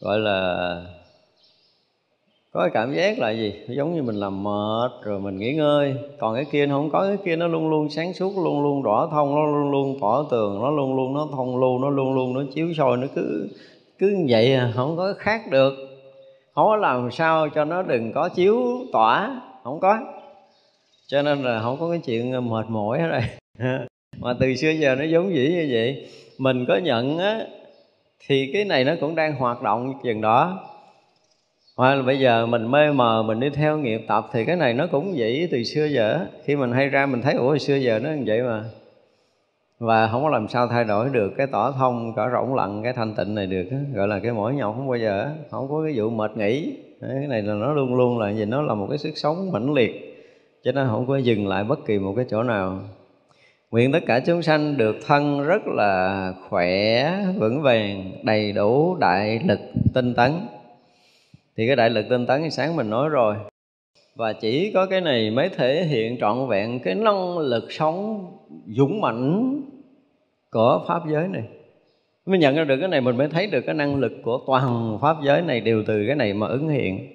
[0.00, 0.80] gọi là,
[2.52, 3.54] có cái cảm giác là gì?
[3.68, 5.94] Giống như mình làm mệt, rồi mình nghỉ ngơi.
[6.18, 8.82] Còn cái kia nó không có, cái kia nó luôn luôn sáng suốt, luôn luôn
[8.82, 12.14] rõ thông, nó luôn luôn tỏ tường, nó luôn luôn, nó thông lưu, nó luôn
[12.14, 13.48] luôn, nó chiếu soi, nó cứ
[13.98, 15.74] cứ như vậy à không có khác được.
[16.54, 19.98] Không có làm sao cho nó đừng có chiếu tỏa, không có
[21.06, 23.22] cho nên là không có cái chuyện ờ, mệt mỏi ở đây
[24.18, 26.08] mà từ xưa giờ nó giống dĩ như vậy.
[26.38, 27.46] Mình có nhận á,
[28.26, 30.60] thì cái này nó cũng đang hoạt động chừng đó.
[31.76, 34.74] Hoặc là bây giờ mình mê mờ, mình đi theo nghiệp tập thì cái này
[34.74, 37.98] nó cũng vậy từ xưa giờ khi mình hay ra mình thấy, ủa xưa giờ
[37.98, 38.64] nó như vậy mà.
[39.78, 42.92] Và không có làm sao thay đổi được cái tỏ thông, cả rỗng lặng, cái
[42.92, 45.92] thanh tịnh này được gọi là cái mỏi nhọc không bao giờ không có cái
[45.96, 46.76] vụ mệt nghỉ.
[47.00, 49.74] Cái này là nó luôn luôn là gì nó là một cái sức sống mãnh
[49.74, 50.03] liệt
[50.64, 52.80] cho nên không có dừng lại bất kỳ một cái chỗ nào.
[53.70, 59.40] Nguyện tất cả chúng sanh được thân rất là khỏe, vững vàng, đầy đủ đại
[59.46, 59.58] lực
[59.94, 60.32] tinh tấn.
[61.56, 63.36] Thì cái đại lực tinh tấn thì sáng mình nói rồi.
[64.14, 68.26] Và chỉ có cái này mới thể hiện trọn vẹn cái năng lực sống
[68.66, 69.60] dũng mãnh
[70.50, 71.42] của pháp giới này.
[72.26, 74.98] Mới nhận ra được cái này, mình mới thấy được cái năng lực của toàn
[75.02, 77.12] pháp giới này đều từ cái này mà ứng hiện.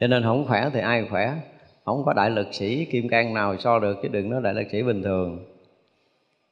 [0.00, 1.34] Cho nên không khỏe thì ai khỏe?
[1.84, 4.66] Không có đại lực sĩ kim cang nào so được chứ đừng nói đại lực
[4.72, 5.44] sĩ bình thường.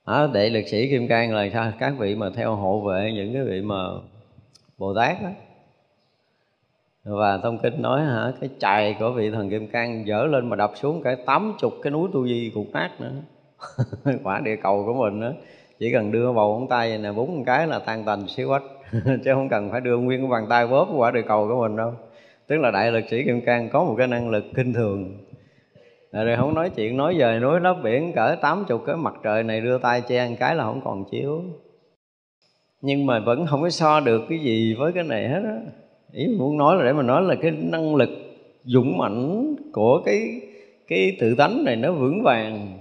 [0.06, 1.72] Đó, đại lực sĩ kim cang là sao?
[1.78, 3.76] Các vị mà theo hộ vệ những cái vị mà
[4.78, 5.28] bồ tát đó
[7.04, 8.32] và thông kinh nói hả?
[8.40, 11.72] Cái chài của vị thần kim cang dở lên mà đập xuống cái tám chục
[11.82, 13.12] cái núi tu di cục nát nữa.
[14.22, 15.30] Quả địa cầu của mình đó
[15.78, 18.62] chỉ cần đưa vào ngón tay này bốn cái là tan tành xíu quách
[19.24, 21.76] chứ không cần phải đưa nguyên cái bàn tay bóp quả địa cầu của mình
[21.76, 21.92] đâu
[22.46, 25.18] tức là đại lực sĩ kim cang có một cái năng lực kinh thường.
[26.12, 29.42] Rồi không nói chuyện, nói về núi lấp biển, cỡ tám chục cái mặt trời
[29.42, 31.42] này đưa tay che một cái là không còn chiếu.
[32.80, 35.60] Nhưng mà vẫn không có so được cái gì với cái này hết á.
[36.12, 38.10] Ý mình muốn nói là để mà nói là cái năng lực
[38.64, 40.40] dũng mãnh của cái
[40.88, 42.78] cái tự tánh này nó vững vàng.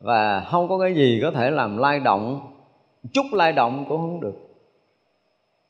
[0.00, 2.40] Và không có cái gì có thể làm lay động,
[3.12, 4.34] chút lay động cũng không được.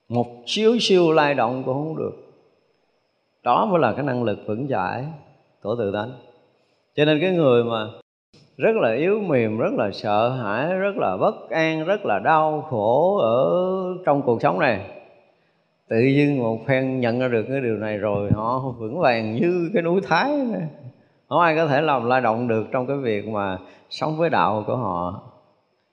[0.08, 2.23] Một xíu siêu lay động cũng không được
[3.44, 5.04] đó mới là cái năng lực vững chãi
[5.62, 6.10] của tự tánh.
[6.96, 7.86] Cho nên cái người mà
[8.56, 12.60] rất là yếu mềm, rất là sợ hãi, rất là bất an, rất là đau
[12.70, 13.46] khổ ở
[14.06, 14.80] trong cuộc sống này,
[15.88, 19.70] tự nhiên một phen nhận ra được cái điều này rồi, họ vững vàng như
[19.74, 20.68] cái núi thái này.
[21.28, 23.58] không ai có thể làm lay động được trong cái việc mà
[23.90, 25.22] sống với đạo của họ.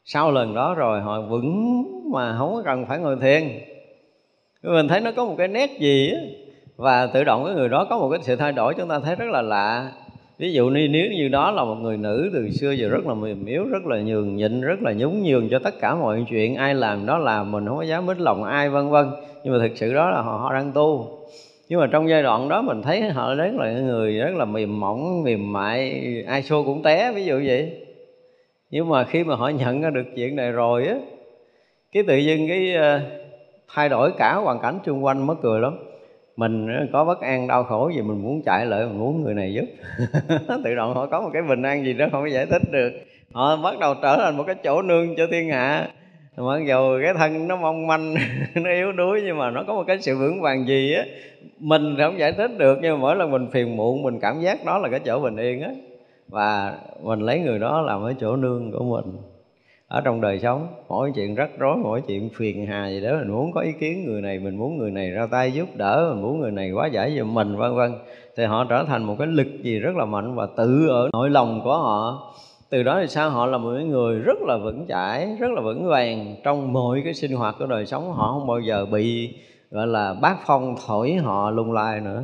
[0.06, 3.44] Sau lần đó rồi, họ vững mà không có cần phải ngồi thiền.
[4.64, 6.22] Mình thấy nó có một cái nét gì á
[6.82, 9.16] và tự động cái người đó có một cái sự thay đổi chúng ta thấy
[9.16, 9.92] rất là lạ.
[10.38, 13.14] Ví dụ như nếu như đó là một người nữ từ xưa giờ rất là
[13.14, 16.56] mềm yếu rất là nhường nhịn rất là nhún nhường cho tất cả mọi chuyện
[16.56, 19.06] ai làm đó làm mình không có dám mít lòng ai vân vân.
[19.44, 21.18] Nhưng mà thực sự đó là họ, họ đang tu.
[21.70, 24.80] Nhưng mà trong giai đoạn đó mình thấy họ rất là người rất là mềm
[24.80, 27.88] mỏng mềm mại ai xô cũng té ví dụ vậy.
[28.70, 30.96] Nhưng mà khi mà họ nhận ra được chuyện này rồi á
[31.92, 33.00] cái tự nhiên cái ờ,
[33.74, 35.78] thay đổi cả hoàn cảnh xung quanh mất cười lắm
[36.36, 39.34] mình ờ, có bất an, đau khổ gì mình muốn chạy lại mình muốn người
[39.34, 39.66] này giúp.
[40.64, 42.92] Tự động họ có một cái bình an gì đó không có giải thích được.
[43.34, 45.88] Họ bắt đầu trở thành một cái chỗ nương cho thiên hạ.
[46.38, 48.16] Mặc dù cái thân nó mong manh,
[48.56, 51.06] nó yếu đuối nhưng mà nó có một cái sự vững vàng gì á,
[51.60, 54.66] mình không giải thích được nhưng mà mỗi lần mình phiền muộn, mình cảm giác
[54.66, 55.70] đó là cái chỗ bình yên á.
[56.28, 59.31] Và mình lấy người đó làm cái chỗ nương của mình
[59.92, 63.32] ở trong đời sống, mỗi chuyện rắc rối, mỗi chuyện phiền hà gì đó, mình
[63.32, 66.22] muốn có ý kiến người này, mình muốn người này ra tay giúp đỡ, mình
[66.22, 67.94] muốn người này quá giải giùm mình, vân vân.
[68.38, 71.30] Thì họ trở thành một cái lực gì rất là mạnh và tự ở nội
[71.30, 72.34] lòng của họ.
[72.70, 75.88] Từ đó thì sao họ là một người rất là vững chãi, rất là vững
[75.88, 78.14] vàng trong mọi cái sinh hoạt của đời sống.
[78.14, 79.36] Họ không bao giờ bị,
[79.72, 82.24] gọi là bát phong thổi họ lung lai nữa.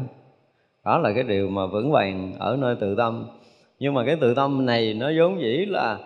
[0.85, 3.25] Đó là cái điều mà vững vàng ở nơi tự tâm.
[3.79, 5.97] Nhưng mà cái tự tâm này nó vốn dĩ là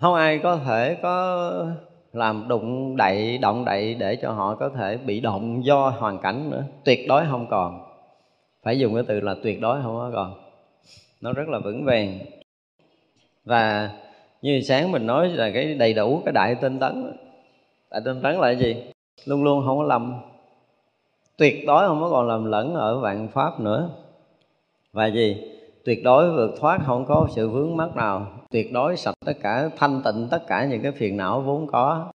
[0.00, 1.66] không ai có thể có
[2.12, 6.50] làm đụng đậy, động đậy để cho họ có thể bị động do hoàn cảnh
[6.50, 6.64] nữa.
[6.84, 7.80] Tuyệt đối không còn.
[8.62, 10.34] Phải dùng cái từ là tuyệt đối không có còn.
[11.20, 12.18] Nó rất là vững vàng.
[13.44, 13.90] Và
[14.42, 17.12] như sáng mình nói là cái đầy đủ cái đại tinh tấn.
[17.90, 18.84] Đại tinh tấn là cái gì?
[19.24, 20.14] Luôn luôn không có lầm.
[21.36, 23.90] Tuyệt đối không có còn làm lẫn ở vạn pháp nữa.
[24.92, 25.36] Và gì?
[25.84, 29.70] Tuyệt đối vượt thoát, không có sự vướng mắc nào tuyệt đối sạch tất cả,
[29.76, 32.12] thanh tịnh tất cả những cái phiền não vốn có.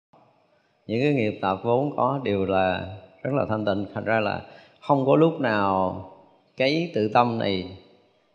[0.86, 3.86] Những cái nghiệp tập vốn có đều là rất là thanh tịnh.
[3.94, 4.42] Thành ra là
[4.80, 6.04] không có lúc nào
[6.56, 7.78] cái tự tâm này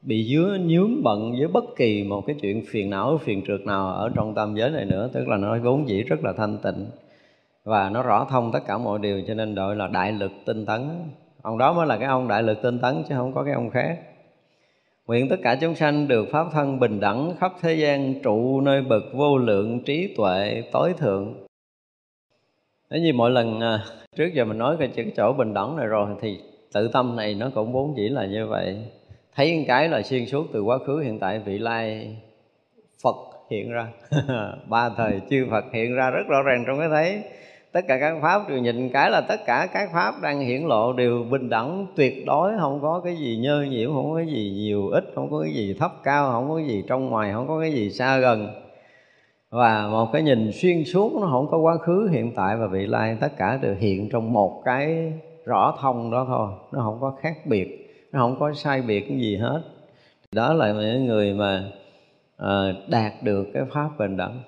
[0.01, 3.87] bị dứa, nhướng bận với bất kỳ một cái chuyện phiền não, phiền trượt nào
[3.87, 5.09] ở trong tâm giới này nữa.
[5.13, 6.85] Tức là nó vốn dĩ rất là thanh tịnh.
[7.63, 10.65] Và nó rõ thông tất cả mọi điều, cho nên gọi là đại lực tinh
[10.65, 10.89] tấn.
[11.41, 13.69] Ông đó mới là cái ông đại lực tinh tấn, chứ không có cái ông
[13.69, 13.99] khác.
[15.07, 18.81] Nguyện tất cả chúng sanh được pháp thân bình đẳng khắp thế gian, trụ nơi
[18.81, 21.45] bậc vô lượng trí tuệ tối thượng.
[22.89, 23.79] Nếu như mọi lần à,
[24.15, 26.39] trước giờ mình nói cái chỗ bình đẳng này rồi thì
[26.73, 28.77] tự tâm này nó cũng vốn chỉ là như vậy.
[29.35, 32.17] Thấy cái là xuyên suốt từ quá khứ, hiện tại vị lai
[33.03, 33.15] Phật
[33.51, 33.87] hiện ra.
[34.69, 37.23] Ba thời chư Phật hiện ra rất rõ ràng trong cái thấy
[37.75, 40.93] tất cả các pháp đều nhìn cái là tất cả các pháp đang hiển lộ
[40.93, 44.51] đều bình đẳng tuyệt đối không có cái gì nhơ nhiễm không có cái gì
[44.55, 47.47] nhiều ít không có cái gì thấp cao không có cái gì trong ngoài không
[47.47, 48.47] có cái gì xa gần.
[49.49, 52.85] Và một cái nhìn xuyên suốt nó không có quá khứ hiện tại và vị
[52.85, 55.13] lai tất cả đều hiện trong một cái
[55.45, 56.49] rõ thông đó thôi.
[56.71, 57.67] Nó không có khác biệt
[58.11, 59.61] nó không có sai biệt cái gì hết.
[60.31, 61.63] Đó là những người mà
[62.37, 64.39] à, đạt được cái pháp bình đẳng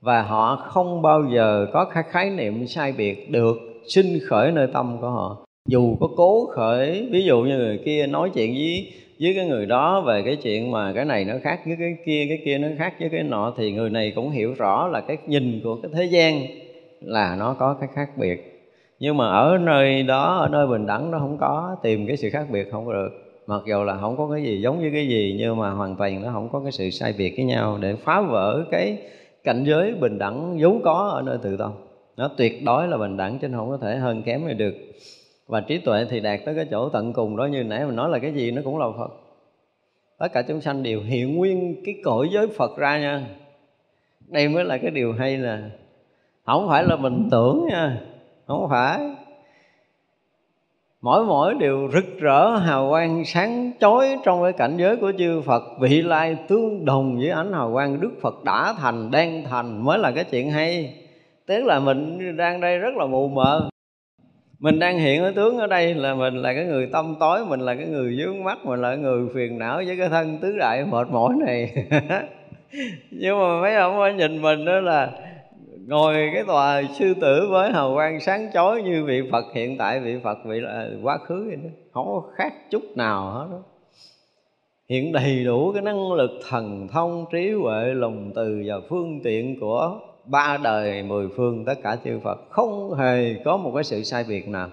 [0.00, 3.56] và họ không bao giờ có khái niệm sai biệt được
[3.88, 5.36] sinh khởi nơi tâm của họ.
[5.68, 9.66] Dù có cố khởi, ví dụ như người kia nói chuyện với với cái người
[9.66, 12.68] đó về cái chuyện mà cái này nó khác với cái kia cái kia nó
[12.78, 15.90] khác với cái nọ, thì người này cũng hiểu rõ là cái nhìn của cái
[15.94, 16.42] thế gian
[17.00, 18.54] là nó có cái khác biệt.
[19.00, 22.30] Nhưng mà ở nơi đó, ở nơi bình đẳng nó không có, tìm cái sự
[22.30, 23.10] khác biệt không có được.
[23.46, 26.22] Mặc dù là không có cái gì giống như cái gì, nhưng mà hoàn toàn
[26.22, 28.98] nó không có cái sự sai biệt với nhau để phá vỡ cái
[29.44, 31.72] cảnh giới bình đẳng vốn có ở nơi tự tâm
[32.18, 34.74] nó tuyệt đối là bình đẳng, chứ không có thể hơn kém gì được.
[35.46, 38.10] Và trí tuệ thì đạt tới cái chỗ tận cùng đó, như nãy mình nói
[38.10, 39.10] là cái gì nó cũng là phật.
[40.18, 43.26] Tất cả chúng sanh đều hiện nguyên cái cõi giới phật ra nha.
[44.28, 45.70] Đây mới là cái điều hay là
[46.46, 48.00] không phải là mình tưởng nha.
[48.46, 49.00] Không phải
[51.02, 55.40] mỗi mỗi đều rực rỡ, hào quang sáng chói trong cái cảnh giới của chư
[55.40, 55.62] Phật.
[55.80, 59.98] Vị lai tương đồng với ánh hào quang Đức Phật đã thành, đang thành mới
[59.98, 60.94] là cái chuyện hay.
[61.46, 63.68] Tức là mình đang đây rất là mù mờ.
[64.58, 67.60] Mình đang hiện ở tướng ở đây là mình là cái người tâm tối, mình
[67.60, 70.58] là cái người dướng mắt, mình là cái người phiền não với cái thân tứ
[70.58, 71.72] đại mệt mỏi này.
[73.10, 75.10] Nhưng mà mấy ông nhìn mình đó là
[75.88, 80.00] ngồi cái tòa sư tử với hào quang sáng chói như vị Phật hiện tại
[80.00, 81.70] vị Phật vị là quá khứ vậy đó.
[81.92, 83.58] Không có khác chút nào hết đó.
[84.88, 89.60] Hiện đầy đủ cái năng lực thần thông trí huệ lòng từ và phương tiện
[89.60, 92.38] của ba đời mười phương tất cả chư Phật.
[92.50, 94.68] Không hề có một cái sự sai biệt nào.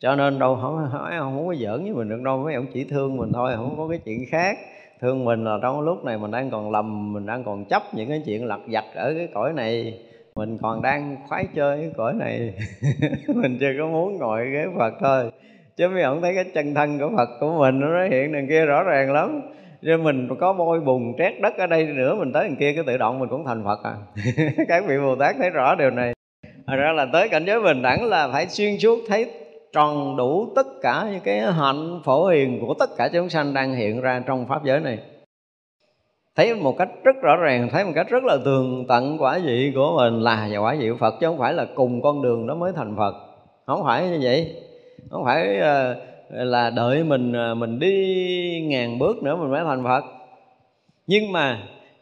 [0.00, 2.66] Cho nên đâu không hỏi không, không có giỡn với mình được đâu mấy ông
[2.74, 4.58] chỉ thương mình thôi không có cái chuyện khác.
[5.00, 8.08] Thương mình là trong lúc này mình đang còn lầm mình đang còn chấp những
[8.08, 9.98] cái chuyện lặt vặt ở cái cõi này
[10.34, 12.54] mình còn đang khoái chơi cái cõi này.
[13.34, 15.30] Mình chưa có muốn ngồi ghế phật thôi.
[15.76, 18.64] Chứ mấy ông thấy cái chân thân của phật của mình nó hiện đằng kia
[18.64, 19.40] rõ ràng lắm.
[19.86, 22.84] Cho mình có bôi bùn trét đất ở đây nữa, mình tới đằng kia cái
[22.86, 23.94] tự động mình cũng thành phật à.
[24.68, 26.14] Các vị bồ tát thấy rõ điều này.
[26.66, 29.30] Thật ra là tới cảnh giới bình đẳng là phải xuyên suốt, thấy
[29.72, 33.74] tròn đủ tất cả những cái hạnh phổ hiền của tất cả chúng sanh đang
[33.74, 34.98] hiện ra trong pháp giới này
[36.36, 39.72] thấy một cách rất rõ ràng thấy một cách rất là tường tận quả vị
[39.74, 42.46] của mình là và quả vị của Phật chứ không phải là cùng con đường
[42.46, 43.14] đó mới thành Phật.
[43.66, 44.56] Không phải như vậy.
[45.10, 45.96] Không phải ờ,
[46.30, 50.04] là đợi mình ờ, mình đi ngàn bước nữa mình mới thành Phật.
[51.06, 51.58] Nhưng mà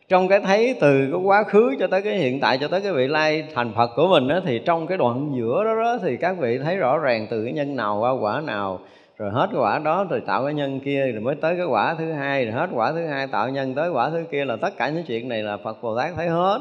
[0.09, 2.93] trong cái thấy từ cái quá khứ cho tới cái hiện tại cho tới cái
[2.93, 6.17] vị lai thành Phật của mình đó, thì trong cái đoạn giữa đó, đó thì
[6.17, 8.81] các vị thấy rõ ràng từ cái nhân nào qua quả nào
[9.21, 11.95] rồi hết cái quả đó rồi tạo cái nhân kia, rồi mới tới cái quả
[11.99, 14.77] thứ hai, rồi hết quả thứ hai tạo nhân tới quả thứ kia là tất
[14.77, 16.61] cả những chuyện này là Phật Bồ Tát thấy hết.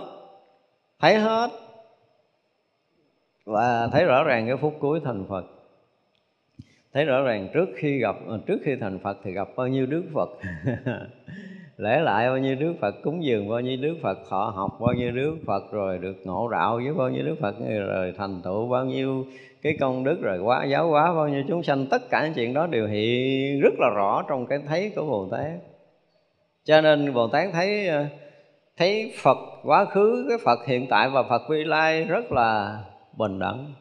[1.00, 1.50] Thấy hết.
[3.46, 5.46] Và thấy rõ ràng cái phút cuối thành Phật.
[6.94, 8.16] Thấy rõ ràng trước khi gặp,
[8.48, 10.30] trước khi thành Phật thì gặp bao nhiêu Đức Phật.
[11.80, 14.94] lễ lại bao nhiêu Đức Phật cúng dường, bao nhiêu Đức Phật họ học, bao
[14.94, 17.56] nhiêu Đức Phật rồi được ngộ đạo với bao nhiêu Đức Phật
[17.88, 19.26] rồi thành tựu bao nhiêu
[19.62, 21.86] cái công đức, rồi quá giáo hóa, bao nhiêu chúng sanh.
[21.92, 25.28] Tất cả những chuyện đó đều hiện rất là rõ trong cái thấy của Bồ
[25.32, 25.52] Tát.
[26.64, 28.06] Cho nên Bồ Tát thấy ờ,
[28.78, 32.80] thấy Phật quá khứ, cái Phật hiện tại và Phật vị lai rất là
[33.18, 33.74] bình đẳng.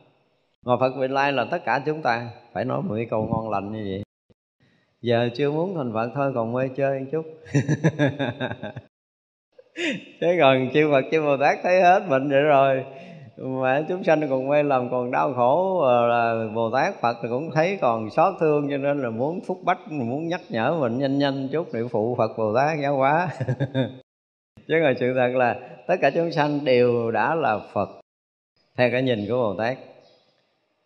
[0.67, 3.51] Mà Phật vị lai là tất cả chúng ta, phải nói một cái câu ngon
[3.51, 4.03] lành như vậy
[5.01, 7.25] giờ chưa muốn thành Phật thôi, còn mê chơi một chút.
[10.21, 12.85] Chứ còn chư Phật, chư Bồ Tát thấy hết bệnh vậy rồi.
[13.41, 17.29] Mà chúng sanh còn mê lầm, còn đau khổ ờ, là bồ tát, phật thì
[17.29, 20.99] cũng thấy còn xót thương, cho nên là muốn phúc bách, muốn nhắc nhở mình
[20.99, 23.29] nhanh nhanh chút để phụ phật, bồ tát, giáo hóa.
[24.69, 27.89] Chứ còn sự thật là tất cả chúng sanh đều đã là phật.
[28.77, 29.79] Theo cái nhìn của bồ tát.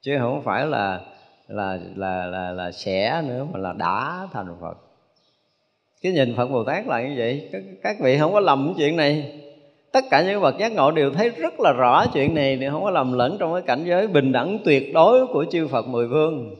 [0.00, 1.00] Chứ không phải là
[1.48, 4.76] là là là là sẽ nữa mà là đã thành phật.
[6.02, 7.48] Cái nhìn phật bồ tát là như vậy.
[7.52, 9.40] Các, các vị không có lầm cái chuyện này.
[9.92, 12.84] Tất cả những bậc giác ngộ đều thấy rất là rõ chuyện này thì không
[12.84, 16.08] có lầm lẫn trong cái cảnh giới bình đẳng tuyệt đối của chư Phật mười
[16.08, 16.54] phương.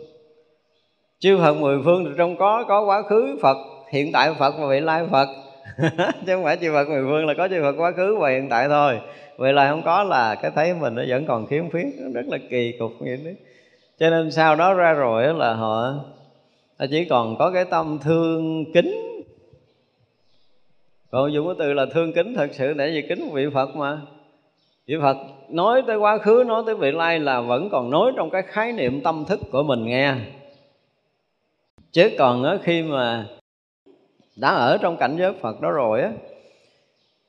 [1.19, 3.57] Chư Phật mười phương thì trong có có quá khứ Phật
[3.91, 5.29] hiện tại Phật và vị lai Phật.
[6.27, 8.49] Chứ không phải chư Phật mười phương là có chư Phật quá khứ và hiện
[8.49, 8.99] tại thôi.
[9.37, 11.87] Vậy là không có là cái thấy mình nó vẫn còn khiếm khuyết.
[12.15, 13.35] Rất là kỳ cục vậy đấy
[14.03, 15.95] cho nên sau đó ra rồi là họ
[16.91, 19.23] chỉ còn có cái tâm thương kính.
[21.11, 24.01] Còn dùng cái từ là thương kính thật sự, để gì kính vị phật mà.
[24.87, 25.17] Vị phật
[25.49, 28.73] nói tới quá khứ, nói tới vị lai là vẫn còn nói trong cái khái
[28.73, 30.15] niệm tâm thức của mình nghe.
[31.93, 33.27] Chứ còn khi mà
[34.37, 36.13] đã ở trong cảnh giới phật đó rồi á,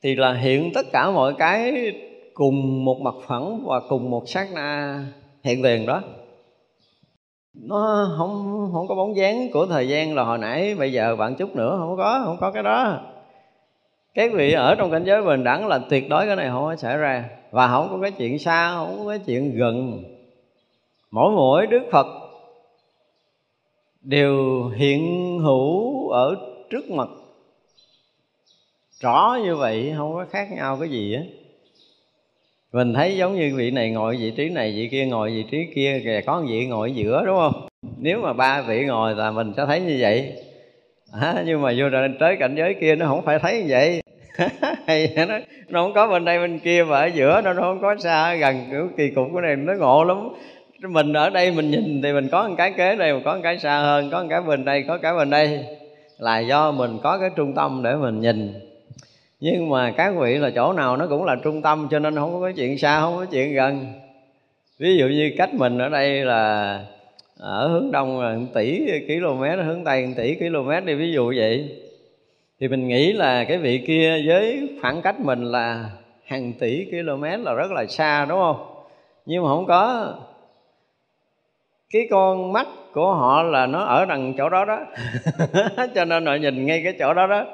[0.01, 1.91] thì là hiện tất cả mọi cái
[2.33, 4.99] cùng một mặt phẳng và cùng một sát na
[5.43, 6.01] hiện tiền đó
[7.53, 11.35] nó không không có bóng dáng của thời gian là hồi nãy, bây giờ bạn
[11.35, 13.01] chút nữa, không có không có cái đó.
[14.13, 16.75] Các vị ở trong cảnh giới bình đẳng là tuyệt đối cái này không có
[16.75, 17.29] xảy ra.
[17.51, 20.03] Và không có cái chuyện xa, không có cái chuyện gần.
[21.11, 22.07] Mỗi mỗi đức phật
[24.01, 26.35] đều hiện hữu ở
[26.69, 27.07] trước mặt.
[28.99, 31.21] Rõ như vậy, không có khác nhau cái gì á
[32.73, 35.65] mình thấy giống như vị này ngồi vị trí này vị kia ngồi vị trí
[35.75, 37.67] kia kìa có một vị ngồi ở giữa đúng không?
[37.97, 40.33] Nếu mà ba vị ngồi là mình sẽ thấy như vậy.
[41.21, 41.85] À, nhưng mà vô
[42.19, 44.01] tới cảnh giới kia nó không phải thấy như vậy.
[44.87, 47.81] Hay nó nó không có bên đây bên kia và ở giữa nó, nó không
[47.81, 48.65] có xa gần.
[48.71, 50.29] Kiểu kỳ cục cái này nó ngộ lắm.
[50.89, 53.59] Mình ở đây mình nhìn thì mình có một cái kế đây có một cái
[53.59, 55.65] xa hơn có một cái bên đây có cái bên đây.
[56.17, 58.53] Là do mình có cái trung tâm để mình nhìn
[59.43, 62.41] nhưng mà các vị là chỗ nào nó cũng là trung tâm, cho nên không
[62.41, 63.85] có chuyện xa, không có chuyện gần.
[64.79, 66.79] Ví dụ như cách mình ở đây là
[67.39, 71.33] ở hướng đông là 1 tỷ km, hướng tây 1 tỷ km đi, ví dụ
[71.37, 71.69] vậy.
[72.59, 75.89] Thì mình nghĩ là cái vị kia với khoảng cách mình là
[76.25, 78.65] hàng tỷ km là rất là xa, đúng không?
[79.25, 80.13] Nhưng mà không có.
[81.93, 84.79] Cái con mắt của họ là nó ở đằng chỗ đó đó.
[85.95, 87.45] Cho nên họ nhìn ngay cái chỗ đó đó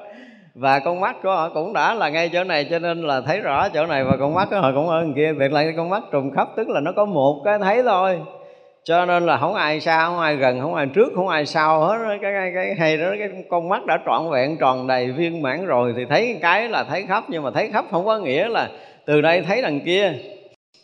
[0.59, 3.39] và con mắt của họ cũng đã là ngay chỗ này cho nên là thấy
[3.39, 4.03] rõ chỗ này.
[4.03, 5.33] Và con mắt của họ cũng ở đằng kia.
[5.33, 8.19] Việc lại con mắt trùng khắp tức là nó có một cái thấy thôi.
[8.83, 11.79] Cho nên là không ai xa không ai gần không ai trước không ai sau
[11.81, 11.97] hết.
[12.21, 15.65] Cái cái, cái hay đó cái con mắt đã trọn vẹn tròn đầy viên mãn
[15.65, 18.69] rồi thì thấy cái là thấy khắp nhưng mà thấy khắp không có nghĩa là
[19.05, 20.13] từ đây thấy đằng kia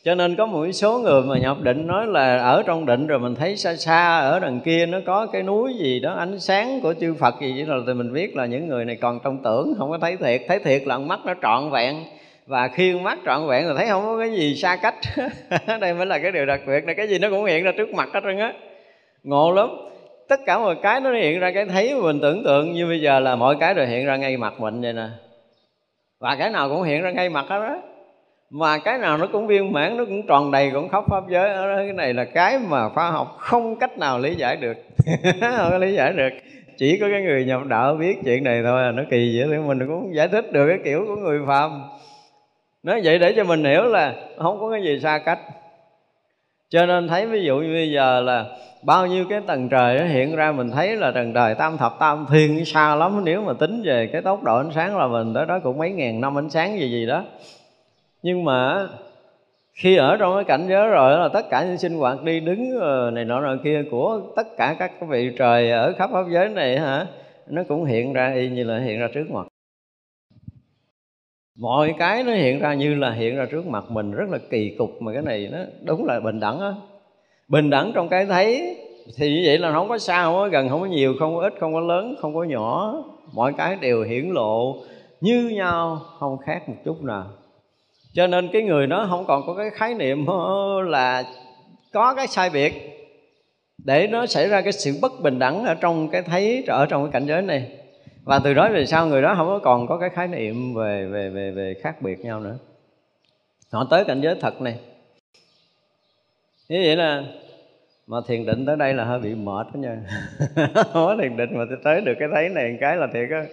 [0.06, 3.20] cho nên có một số người mà nhập định nói là ở trong định rồi
[3.20, 6.82] mình thấy xa xa, ở đằng kia nó có cái núi gì đó, ánh sáng
[6.82, 9.43] của chư Phật gì vậy rồi thì mình biết là những người này còn trong
[9.43, 10.41] tưởng, không có thấy thiệt.
[10.47, 11.95] Thấy thiệt là mắt nó trọn vẹn,
[12.47, 14.95] và khi mắt trọn vẹn là thấy không có cái gì xa cách.
[15.82, 17.89] Đây mới là cái điều đặc biệt là cái gì nó cũng hiện ra trước
[17.89, 18.53] mặt hết trơn á.
[19.24, 19.70] Ngộ lắm.
[20.28, 23.20] Tất cả mọi cái nó hiện ra cái thấy mình tưởng tượng như bây giờ
[23.20, 25.08] là mọi cái đều hiện ra ngay mặt mình vậy nè.
[26.20, 27.78] Và cái nào cũng hiện ra ngay mặt hết đó
[28.58, 31.49] mà cái nào nó cũng viên mãn nó cũng tròn đầy cũng khắp pháp giới.
[31.49, 34.78] Đó, cái này là cái mà khoa học không cách nào lý giải được.
[35.41, 36.30] Không có lý giải được.
[36.78, 39.58] Chỉ có cái người nhập đạo biết chuyện này thôi là nó kỳ vậy thì
[39.58, 41.84] mình cũng không giải thích được cái kiểu của người phàm.
[42.84, 45.39] Nói vậy để cho mình hiểu là không có cái gì xa cách.
[46.70, 48.45] Cho nên thấy ví dụ như bây giờ là
[48.84, 51.99] bao nhiêu cái tầng trời nó hiện ra mình thấy là tầng trời tam thập
[51.99, 53.22] tam thiên xa lắm.
[53.24, 55.91] Nếu mà tính về cái tốc độ ánh sáng là mình tới đó cũng mấy
[55.91, 57.24] ngàn năm ánh sáng gì gì đó
[58.26, 58.88] nhưng mà
[59.74, 62.80] khi ở trong cái cảnh giới rồi là tất cả những sinh hoạt đi đứng
[62.80, 66.50] ờ, này nọ nọ kia của tất cả các vị trời ở khắp pháp giới
[66.50, 67.08] này hả,
[67.48, 69.48] nó cũng hiện ra y như là hiện ra trước mặt.
[71.60, 74.76] Mọi cái nó hiện ra như là hiện ra trước mặt mình, rất là kỳ
[74.78, 76.74] cục mà cái này nó đúng là bình đẳng á.
[77.48, 78.78] Bình đẳng trong cái thấy
[79.18, 81.42] thì như vậy là không có sao không có gần không có nhiều, không có
[81.42, 83.04] ít, không có lớn, không có nhỏ.
[83.34, 84.76] Mọi cái đều hiển lộ,
[85.22, 87.26] như nhau, không khác một chút nào
[88.16, 91.24] cho nên cái người nó không còn có cái khái niệm ờ, là
[91.93, 92.74] có cái sai biệt.
[93.78, 97.03] Để nó xảy ra cái sự bất bình đẳng ở trong cái thấy, ở trong
[97.03, 97.72] cái cảnh giới này.
[98.24, 101.05] Và từ đó về sau, người đó không có còn có cái khái niệm về
[101.05, 102.57] về về về khác biệt nhau nữa.
[103.72, 104.80] Họ tới cảnh giới thật này.
[106.70, 107.24] Như vậy là
[108.07, 109.97] mà thiền định tới đây là hơi bị mệt đó nha.
[110.76, 113.45] Không có thiền định mà tới được cái thấy này cái là thiệt á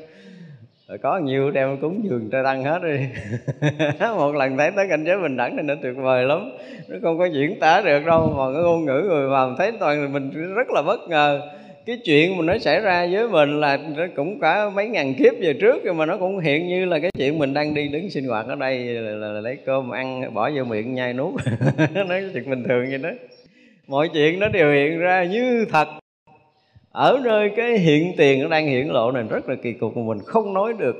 [0.89, 2.97] rồi có nhiều đem cúng dường trai tăng hết đi.
[4.17, 6.53] Một lần thấy tới cảnh giới bình đẳng này nó tuyệt vời lắm.
[6.89, 10.13] Nó không có diễn tả được đâu mà cái ngôn ngữ người mà thấy toàn
[10.13, 11.41] mình rất là bất ngờ.
[11.87, 15.33] Cái chuyện mà nó xảy ra với mình là nó cũng cả mấy ngàn kiếp
[15.41, 18.11] về trước nhưng mà nó cũng hiện như là cái chuyện mình đang đi đứng
[18.11, 21.35] sinh hoạt ở đây là, là, là lấy cơm ăn bỏ vô miệng nhai nuốt.
[22.09, 23.11] Nói chuyện bình thường vậy đó.
[23.87, 25.89] Mọi chuyện nó đều hiện ra như thật
[26.93, 30.03] ở nơi cái hiện tiền nó đang hiển lộ này rất là kỳ cục, mà
[30.03, 30.97] mình không nói được,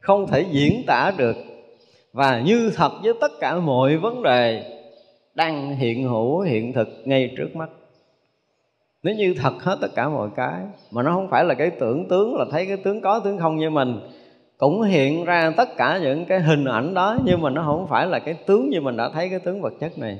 [0.00, 1.36] không thể diễn tả được.
[2.12, 4.62] Và như thật với tất cả mọi vấn đề
[5.34, 7.68] đang hiện hữu, hiện thực ngay trước mắt.
[9.02, 10.60] Nếu như thật hết tất cả mọi cái,
[10.90, 13.56] mà nó không phải là cái tưởng tướng, là thấy cái tướng có, tướng không
[13.56, 14.00] như mình,
[14.58, 18.06] cũng hiện ra tất cả những cái hình ảnh đó, nhưng mà nó không phải
[18.06, 20.18] là cái tướng như mình đã thấy cái tướng vật chất này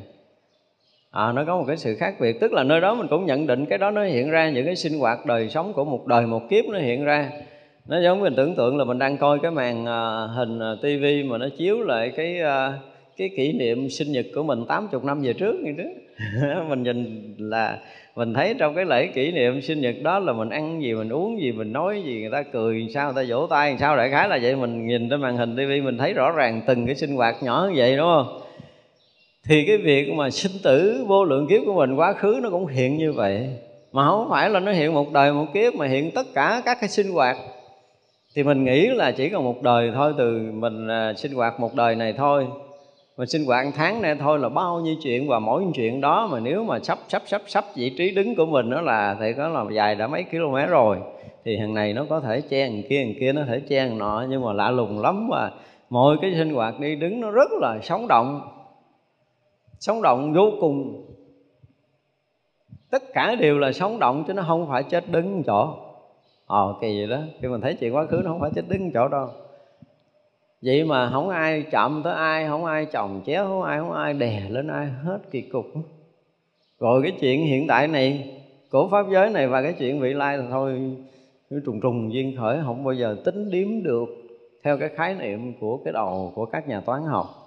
[1.16, 2.40] à, nó có một cái sự khác biệt.
[2.40, 4.76] Tức là nơi đó mình cũng nhận định cái đó nó hiện ra những cái
[4.76, 7.30] sinh hoạt đời sống của một đời một kiếp nó hiện ra.
[7.88, 10.78] Nó giống mình tưởng tượng là mình đang coi cái màn à, hình ờ, à,
[10.82, 12.72] tivi mà nó chiếu lại cái à,
[13.16, 15.90] cái kỷ niệm sinh nhật của mình 80 năm về trước như trước
[16.68, 17.78] mình nhìn là
[18.16, 21.08] mình thấy trong cái lễ kỷ niệm sinh nhật đó là mình ăn gì mình
[21.08, 24.10] uống gì mình nói gì người ta cười sao người ta vỗ tay sao đại
[24.10, 24.56] khái là vậy.
[24.56, 27.66] Mình nhìn trên màn hình tivi mình thấy rõ ràng từng cái sinh hoạt nhỏ
[27.68, 28.45] như vậy đúng không?
[29.49, 32.66] Thì cái việc mà sinh tử, vô lượng kiếp của mình quá khứ nó cũng
[32.66, 33.49] hiện như vậy.
[33.92, 36.78] Mà không phải là nó hiện một đời một kiếp, mà hiện tất cả các
[36.80, 37.36] cái sinh hoạt.
[38.34, 41.74] Thì mình nghĩ là chỉ còn một đời thôi, từ mình à, sinh hoạt một
[41.74, 42.47] đời này thôi.
[43.16, 46.40] Mình sinh hoạt tháng này thôi là bao nhiêu chuyện, và mỗi chuyện đó mà
[46.40, 49.49] nếu mà sắp sắp sắp sắp vị trí đứng của mình đó là thì có
[49.49, 50.97] là dài đã mấy km rồi,
[51.44, 53.99] thì hàng này nó có thể che hàng kia hàng kia nó thể che hàng
[53.99, 54.24] nọ.
[54.30, 55.51] Nhưng mà lạ lùng lắm, và
[55.90, 58.40] mọi cái sinh hoạt đi đứng nó rất là sống động
[59.87, 61.07] sống động vô cùng.
[62.91, 65.74] Tất cả đều là sống động chứ nó không phải chết đứng chỗ.
[66.47, 67.24] Ờ kỳ vậy đó.
[67.41, 69.28] Khi mình thấy chuyện quá khứ nó không phải chết đứng chỗ đâu.
[70.62, 74.14] Vậy mà không ai chậm tới ai, không ai chồng chéo, không ai không ai
[74.14, 75.66] đè lên ai hết kỳ cục.
[76.80, 80.39] Rồi cái chuyện hiện tại này của pháp giới này và cái chuyện vị lai
[80.39, 80.97] là thôi
[81.51, 84.09] nó trùng trùng duyên khởi, không bao giờ tính điếm được
[84.64, 87.45] theo cái khái niệm của cái đầu của các nhà toán học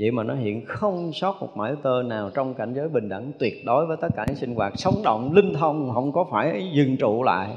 [0.00, 3.32] vậy mà nó hiện không sót một mãi tơ nào trong cảnh giới bình đẳng
[3.38, 6.70] tuyệt đối với tất cả những sinh hoạt sống động, linh thông, không có phải
[6.74, 7.56] dừng trụ lại.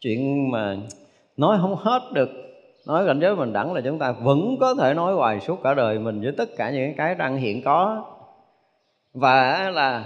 [0.00, 0.76] Chuyện mà
[1.36, 2.28] nói không hết được,
[2.86, 5.74] nói cảnh giới bình đẳng là chúng ta vẫn có thể nói hoài suốt cả
[5.74, 8.04] đời mình với tất cả những cái đang hiện có.
[9.14, 10.04] Và là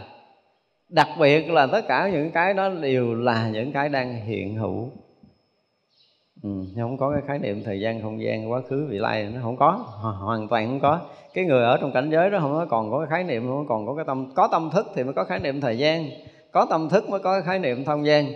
[0.89, 4.91] đặc biệt là tất cả những cái đó đều là những cái đang hiện hữu
[6.43, 9.41] ừ, không có cái khái niệm thời gian không gian quá khứ vị lai nó
[9.43, 9.71] không có
[10.21, 11.01] hoàn toàn không có.
[11.35, 13.67] Cái người ở trong cảnh giới đó không có còn có cái khái niệm không
[13.69, 16.09] còn có cái tâm có tâm thức thì mới có khái niệm thời gian.
[16.53, 18.27] Có tâm thức mới có cái khái niệm không gian.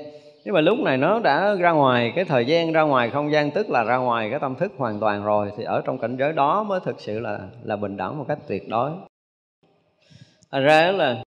[0.44, 3.50] Nhưng mà lúc này nó đã ra ngoài cái thời gian ra ngoài không gian
[3.50, 6.32] tức là ra ngoài cái tâm thức hoàn toàn rồi thì ở trong cảnh giới
[6.32, 8.90] đó mới thực sự là là bình đẳng một cách tuyệt đối.
[10.50, 11.22] Thật ra là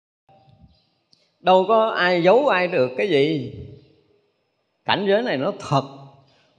[1.39, 3.53] đâu có ai giấu ai được cái gì.
[4.85, 5.83] Cảnh giới này nó thật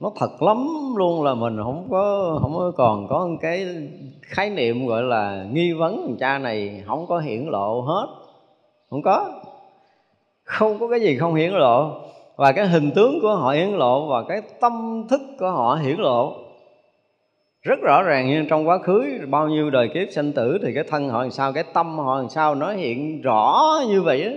[0.01, 3.67] nó thật lắm luôn là mình không có không có còn có cái
[4.21, 8.07] khái niệm gọi là nghi vấn thằng cha này không có hiển lộ hết.
[8.89, 9.29] Không có.
[10.43, 11.91] Không có cái gì không hiển lộ.
[12.35, 15.97] Và cái hình tướng của họ hiển lộ và cái tâm thức của họ hiển
[15.97, 16.33] lộ.
[17.61, 20.83] Rất rõ ràng như trong quá khứ, bao nhiêu đời kiếp sanh tử thì cái
[20.83, 24.31] thân họ làm sao, cái tâm họ làm sao nó hiện rõ như vậy á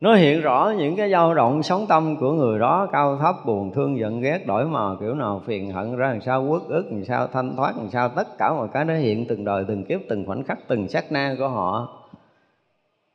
[0.00, 3.72] nó hiện rõ những cái dao động sống tâm của người đó, cao thấp, buồn
[3.74, 7.04] thương, giận ghét, đổi mò kiểu nào phiền hận, ra làm sao uất ức, làm
[7.04, 10.00] sao, thanh thoát, làm sao, tất cả mọi cái nó hiện từng đời, từng kiếp,
[10.08, 12.00] từng khoảnh khắc, từng sát na của họ.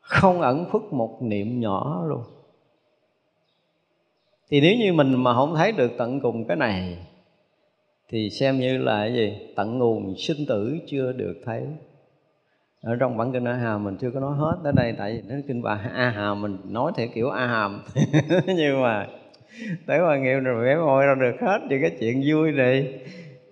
[0.01, 2.21] Không ẩn khuất một niệm nhỏ luôn.
[4.51, 6.97] Thì nếu như mình mà không thấy được tận cùng cái này,
[8.09, 9.53] thì xem như là cái gì?
[9.55, 11.67] Tận nguồn sinh tử chưa được thấy
[12.83, 15.21] ở trong bản kinh A Hàm mình chưa có nói hết tới đây, tại vì
[15.29, 17.81] nó kinh bà A Hàm mình nói theo kiểu A Hàm.
[18.45, 19.07] Nhưng mà
[19.87, 22.99] tới hoàng nghiệm rồi bé môi ra được hết những cái chuyện vui này.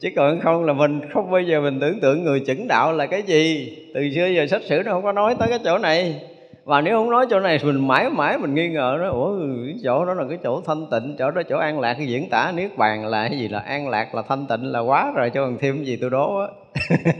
[0.02, 3.06] Chứ còn không là mình, không bao giờ mình tưởng tượng người chứng đạo là
[3.06, 3.78] cái gì.
[3.94, 6.22] Từ xưa giờ sách sử nó không có nói tới cái chỗ này
[6.68, 9.38] và nếu không nói chỗ này mình mãi mãi mình nghi ngờ nó, ủa
[9.84, 12.52] chỗ đó là cái chỗ thanh tịnh, chỗ đó chỗ an lạc, cái diễn tả
[12.56, 15.46] niết bàn là cái gì là an lạc, là thanh tịnh, là quá rồi cho
[15.46, 16.48] còn thêm gì tôi đố á.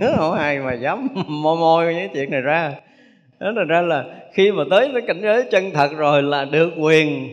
[0.18, 2.74] Không ai mà dám môi môi những chuyện này ra.
[3.40, 6.70] Đó là ra là khi mà tới cái cảnh giới chân thật rồi là được
[6.78, 7.30] quyền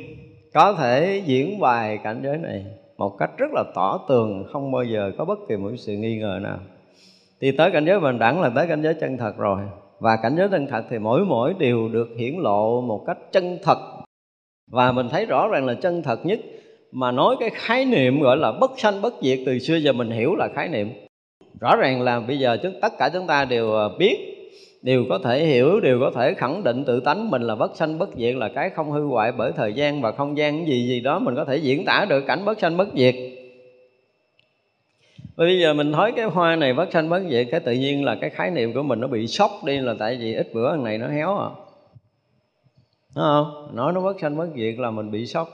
[0.55, 2.65] có thể diễn bài cảnh giới này
[2.99, 6.19] một cách rất là tỏ tường, không bao giờ có bất kỳ một sự nghi
[6.19, 6.59] ngờ nào.
[7.41, 9.59] Thì tới cảnh giới bình đẳng là tới cảnh giới chân thật rồi
[9.99, 13.59] và cảnh giới chân thật thì mỗi mỗi đều được hiển lộ một cách chân
[13.63, 13.79] thật.
[14.71, 16.41] Và mình thấy rõ ràng là chân thật nhất
[16.93, 20.11] mà nói cái khái niệm gọi là bất sanh bất diệt từ xưa giờ mình
[20.11, 20.93] hiểu là khái niệm.
[21.61, 24.17] Rõ ràng là bây giờ chúng, tất cả chúng ta đều à, biết,
[24.83, 27.99] đều có thể hiểu, đều có thể khẳng định tự tánh mình là bất sanh
[27.99, 31.01] bất diệt là cái không hư hoại bởi thời gian và không gian gì gì
[31.01, 33.15] đó mình có thể diễn tả được cảnh bất sanh bất diệt
[35.37, 38.17] bây giờ mình thấy cái hoa này bất sanh bất diệt cái tự nhiên là
[38.21, 40.85] cái khái niệm của mình nó bị sốc đi là tại vì ít bữa thằng
[40.85, 41.51] này nó héo à.
[43.17, 43.71] Đúng không?
[43.73, 45.49] Nói nó bất sanh bất diệt là mình bị sốc.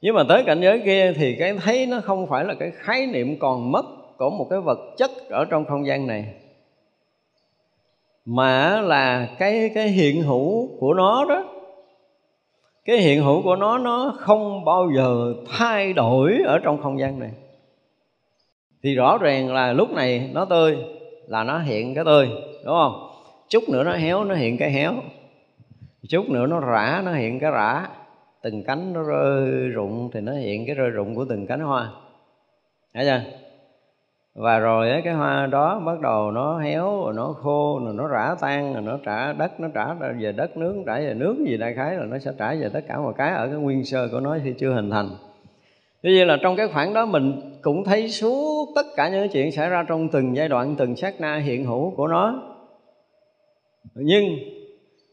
[0.00, 3.06] Nhưng mà tới cảnh giới kia thì cái thấy nó không phải là cái khái
[3.06, 3.86] niệm còn mất
[4.18, 6.34] của một cái vật chất ở trong không gian này.
[8.24, 11.44] Mà là cái cái hiện hữu của nó đó.
[12.84, 17.18] Cái hiện hữu của nó nó không bao giờ thay đổi ở trong không gian
[17.18, 17.30] này
[18.82, 20.76] thì rõ ràng là lúc này nó tươi
[21.26, 22.28] là nó hiện cái tươi
[22.64, 23.10] đúng không?
[23.48, 24.92] Chút nữa nó héo, nó hiện cái héo.
[26.08, 27.88] Chút nữa nó rã, nó hiện cái rã.
[28.42, 31.88] Từng cánh nó rơi rụng thì nó hiện cái rơi rụng của từng cánh hoa.
[32.94, 33.20] Thấy chưa?
[34.34, 38.34] Và rồi cái hoa đó bắt đầu nó héo, rồi nó khô, rồi nó rã
[38.40, 41.74] tan, rồi nó trả đất, nó trả về đất, nước, trả về nước gì đại
[41.74, 44.20] khái là nó sẽ trả về tất cả mọi cái ở cái nguyên sơ của
[44.20, 45.08] nó khi chưa hình thành.
[46.02, 49.52] Như vậy là trong cái khoảng đó mình cũng thấy suốt tất cả những chuyện
[49.52, 52.42] xảy ra trong từng giai đoạn, từng sát na hiện hữu của nó.
[53.94, 54.24] Nhưng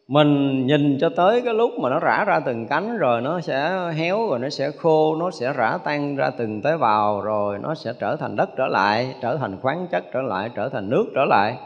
[0.08, 3.90] mình nhìn cho tới cái lúc mà nó rã ra từng cánh rồi nó sẽ
[3.96, 7.76] héo rồi nó sẽ khô, nó sẽ rã tan ra từng tế bào rồi nó
[7.76, 11.06] sẽ trở thành đất trở lại, trở thành khoáng chất trở lại, trở thành nước
[11.16, 11.58] trở lại.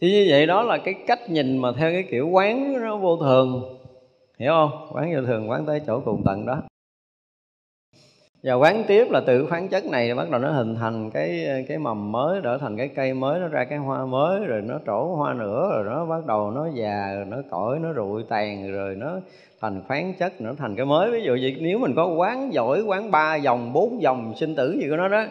[0.00, 3.16] Thì như vậy đó là cái cách nhìn mà theo cái kiểu quán nó vô
[3.16, 3.78] thường.
[4.38, 4.88] Hiểu không?
[4.92, 6.62] Quán vô thường, quán tới chỗ cùng tận đó
[8.42, 11.78] và quán tiếp là từ khoáng chất này bắt đầu nó hình thành cái cái
[11.78, 15.14] mầm mới, trở thành cái cây mới, nó ra cái hoa mới, rồi nó trổ
[15.16, 18.94] hoa nữa rồi nó bắt đầu nó già, rồi nó cõi, nó rụi tàn, rồi
[18.94, 19.20] nó
[19.60, 21.10] thành khoáng chất, nó thành cái mới.
[21.10, 24.76] Ví dụ vậy, nếu mình có quán giỏi, quán ba dòng, bốn dòng sinh tử
[24.80, 25.24] gì của nó đó,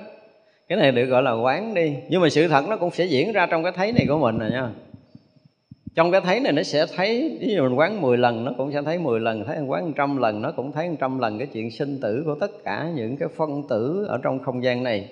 [0.68, 1.96] cái này được gọi là quán đi.
[2.10, 4.40] Nhưng mà sự thật nó cũng sẽ diễn ra trong cái thấy này của mình
[4.40, 4.70] rồi nha
[6.00, 8.72] trong cái thấy này nó sẽ thấy, ví dụ mình quán 10 lần, nó cũng
[8.72, 11.72] sẽ thấy 10 lần, thấy quán trăm lần, nó cũng thấy trăm lần cái chuyện
[11.72, 15.10] sinh tử của tất cả những cái phân tử ở trong không gian này.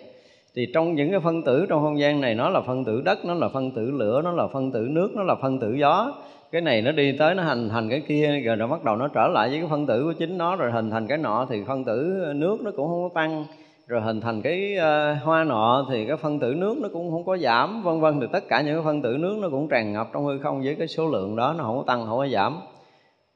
[0.56, 3.26] Thì trong những cái phân tử trong không gian này, nó là phân tử đất,
[3.26, 6.14] nó là phân tử lửa, nó là phân tử nước, nó là phân tử gió.
[6.52, 9.08] Cái này nó đi tới, nó hành thành cái kia, rồi nó bắt đầu nó
[9.08, 11.64] trở lại với cái phân tử của chính nó, rồi hình thành cái nọ, thì
[11.68, 13.46] phân tử nước nó cũng không có tăng
[13.88, 17.26] rồi hình thành cái uh, hoa nọ thì cái phân tử nước nó cũng không
[17.26, 18.20] có giảm vân vân.
[18.20, 20.62] Thì tất cả những cái phân tử nước nó cũng tràn ngập trong hư không
[20.64, 22.60] với cái số lượng đó nó không có tăng không có giảm.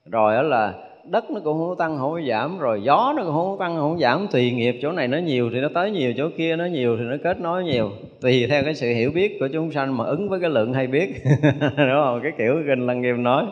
[0.05, 0.73] Rồi đó là
[1.05, 2.59] đất nó cũng không có tăng không có giảm.
[2.59, 4.27] Rồi gió nó cũng không có tăng không có giảm.
[4.31, 7.03] Tùy nghiệp chỗ này nó nhiều thì nó tới nhiều chỗ kia nó nhiều thì
[7.03, 7.91] nó kết nối nhiều.
[8.21, 10.87] Tùy theo cái sự hiểu biết của chúng sanh mà ứng với cái lượng hay
[10.87, 11.13] biết.
[11.61, 12.19] Đúng không?
[12.23, 13.45] Cái kiểu kinh lăng nghiêm nói.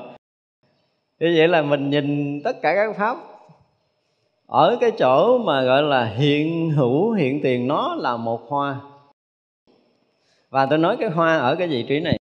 [1.19, 3.18] Như vậy là mình nhìn tất cả các pháp
[4.50, 8.82] ở cái chỗ mà gọi là hiện hữu, hiện tiền, nó là một hoa.
[10.50, 12.20] Và tôi nói cái hoa ở cái vị trí này.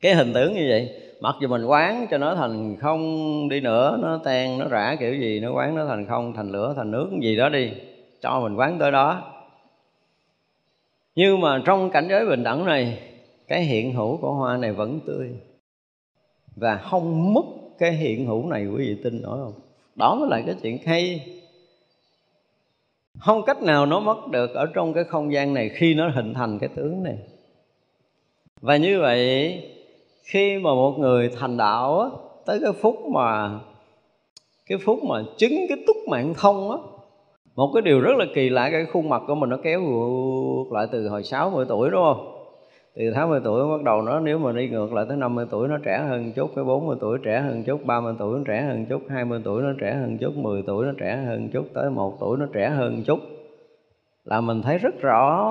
[0.00, 3.98] Cái hình tướng như vậy, mặc dù mình quán cho nó thành không đi nữa,
[4.02, 7.10] nó tan, nó rã kiểu gì, nó quán nó thành không, thành lửa, thành nước
[7.22, 7.70] gì đó đi,
[8.20, 9.22] cho mình quán tới đó.
[11.14, 12.98] Nhưng mà trong cảnh giới bình đẳng này,
[13.48, 15.30] cái hiện hữu của hoa này vẫn tươi.
[16.56, 17.44] Và không mất
[17.78, 19.54] cái hiện hữu này, quý vị tin nổi không?
[19.96, 21.26] Đó mới là cái chuyện hay.
[23.18, 26.34] Không cách nào nó mất được ở trong cái không gian này khi nó hình
[26.34, 27.18] thành cái tướng này.
[28.60, 29.62] Và như vậy
[30.22, 32.08] khi mà một người thành đạo á,
[32.46, 33.60] tới cái phút mà
[34.66, 36.76] cái phút mà chứng cái túc mạng thông á
[37.56, 39.80] một cái điều rất là kỳ lạ cái khuôn mặt của mình nó kéo
[40.72, 42.33] lại từ hồi 60 tuổi đúng không?
[42.96, 45.78] Từ 80 tuổi bắt đầu nó nếu mà đi ngược lại tới 50 tuổi nó
[45.84, 49.02] trẻ hơn chút, cái 40 tuổi trẻ hơn chút 30 tuổi nó trẻ hơn chút
[49.08, 52.36] 20 tuổi nó trẻ hơn chút 10 tuổi nó trẻ hơn chút, tới một tuổi
[52.38, 53.18] nó trẻ hơn chút.
[54.24, 55.50] Là mình thấy rất rõ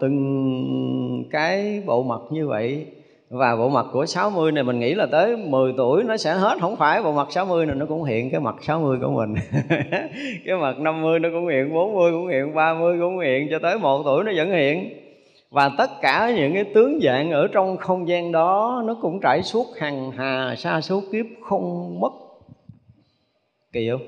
[0.00, 2.86] từng cái bộ mặt như vậy.
[3.30, 6.58] Và bộ mặt của 60 này mình nghĩ là tới 10 tuổi nó sẽ hết.
[6.60, 9.34] Không phải bộ mặt 60 này nó cũng hiện cái mặt 60 của mình.
[10.46, 14.02] Cái mặt 50 nó cũng hiện 40 cũng hiện 30 cũng hiện, cho tới một
[14.04, 15.07] tuổi nó vẫn hiện
[15.50, 19.42] và tất cả những cái tướng dạng ở trong không gian đó, nó cũng trải
[19.42, 22.12] suốt hàng hà, sa số kiếp không mất.
[23.72, 24.00] Kỳ không?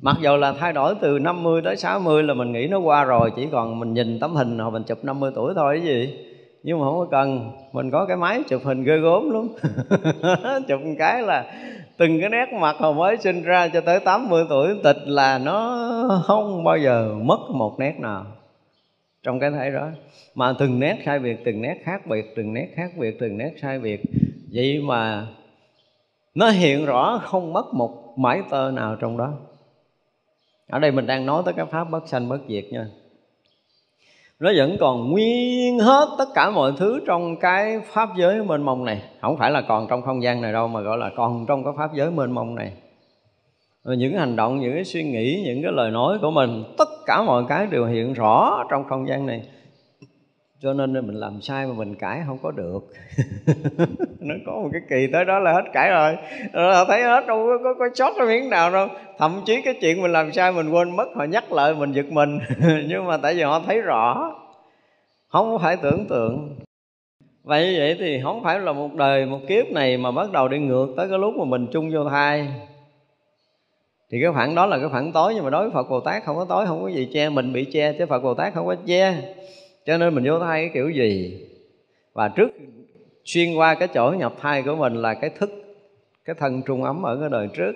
[0.00, 3.32] Mặc dù là thay đổi từ 50 tới 60 là mình nghĩ nó qua rồi,
[3.36, 6.18] chỉ còn mình nhìn tấm hình hoặc mình chụp 50 tuổi thôi cái gì.
[6.62, 9.48] Nhưng mà không có cần, mình có cái máy chụp hình ghê gốm lắm.
[10.68, 11.44] Chụp một cái là
[11.98, 16.22] từng cái nét mặt hồi mới sinh ra cho tới 80 tuổi, tịch là nó
[16.24, 18.24] không bao giờ mất một nét nào
[19.22, 19.88] trong cái thể đó.
[20.34, 23.54] Mà từng nét sai biệt, từng nét khác biệt, từng nét khác biệt, từng nét
[23.62, 24.02] sai biệt.
[24.52, 25.26] Vậy mà
[26.34, 29.32] nó hiện rõ không mất một mãi tơ nào trong đó.
[30.68, 32.86] Ở đây mình đang nói tới cái pháp bất sanh bất diệt nha.
[34.40, 38.84] Nó vẫn còn nguyên hết tất cả mọi thứ trong cái pháp giới mênh mông
[38.84, 39.02] này.
[39.20, 41.72] Không phải là còn trong không gian này đâu, mà gọi là còn trong cái
[41.76, 42.72] pháp giới mênh mông này
[43.84, 47.22] những hành động những cái suy nghĩ những cái lời nói của mình tất cả
[47.22, 49.42] mọi cái đều hiện rõ trong không gian này.
[50.62, 52.80] Cho nên mình làm sai mà mình cãi không có được.
[54.20, 56.16] Nó có một cái kỳ tới đó là hết cãi rồi.
[56.52, 58.88] Là thấy hết đâu có, có, có sót cái miếng nào đâu.
[59.18, 62.06] Thậm chí cái chuyện mình làm sai mình quên mất họ nhắc lại mình giật
[62.10, 62.38] mình.
[62.88, 64.32] Nhưng mà tại vì họ thấy rõ.
[65.28, 66.58] Không phải tưởng tượng.
[67.44, 70.58] Vậy vậy thì không phải là một đời một kiếp này mà bắt đầu đi
[70.58, 72.48] ngược tới cái lúc mà mình chung vô thai
[74.12, 76.24] thì cái khoảng đó là cái khoảng tối nhưng mà đối với Phật Bồ Tát
[76.24, 78.66] không có tối không có gì che mình bị che chứ Phật Bồ Tát không
[78.66, 79.34] có che.
[79.86, 81.40] Cho nên mình vô thai cái kiểu gì?
[82.12, 82.50] Và trước
[83.24, 85.50] xuyên qua cái chỗ nhập thai của mình là cái thức
[86.24, 87.72] cái thân trung ấm ở cái đời trước.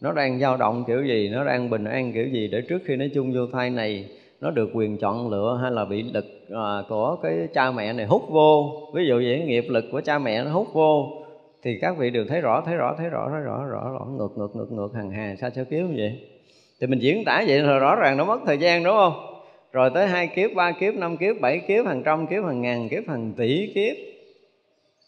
[0.00, 2.96] Nó đang dao động kiểu gì nó đang bình an kiểu gì để trước khi
[2.96, 4.04] nó chung vô thai này
[4.40, 8.06] nó được quyền chọn lựa hay là bị lực à, của cái cha mẹ này
[8.06, 8.72] hút vô.
[8.94, 11.19] Ví dụ vậy nghiệp lực của cha mẹ nó hút vô
[11.62, 14.06] thì các vị đều thấy rõ thấy rõ thấy rõ thấy rõ rõ rõ.
[14.18, 16.20] Ngược ngược ngược ngược hàng hà, sao cho kiếp như vậy?
[16.80, 19.12] Thì mình diễn tả vậy là rõ ràng nó mất thời gian, đúng không?
[19.72, 22.88] Rồi tới hai kiếp, ba kiếp, năm kiếp, bảy kiếp, hàng trăm kiếp, hàng ngàn
[22.88, 23.96] kiếp, hàng tỷ kiếp.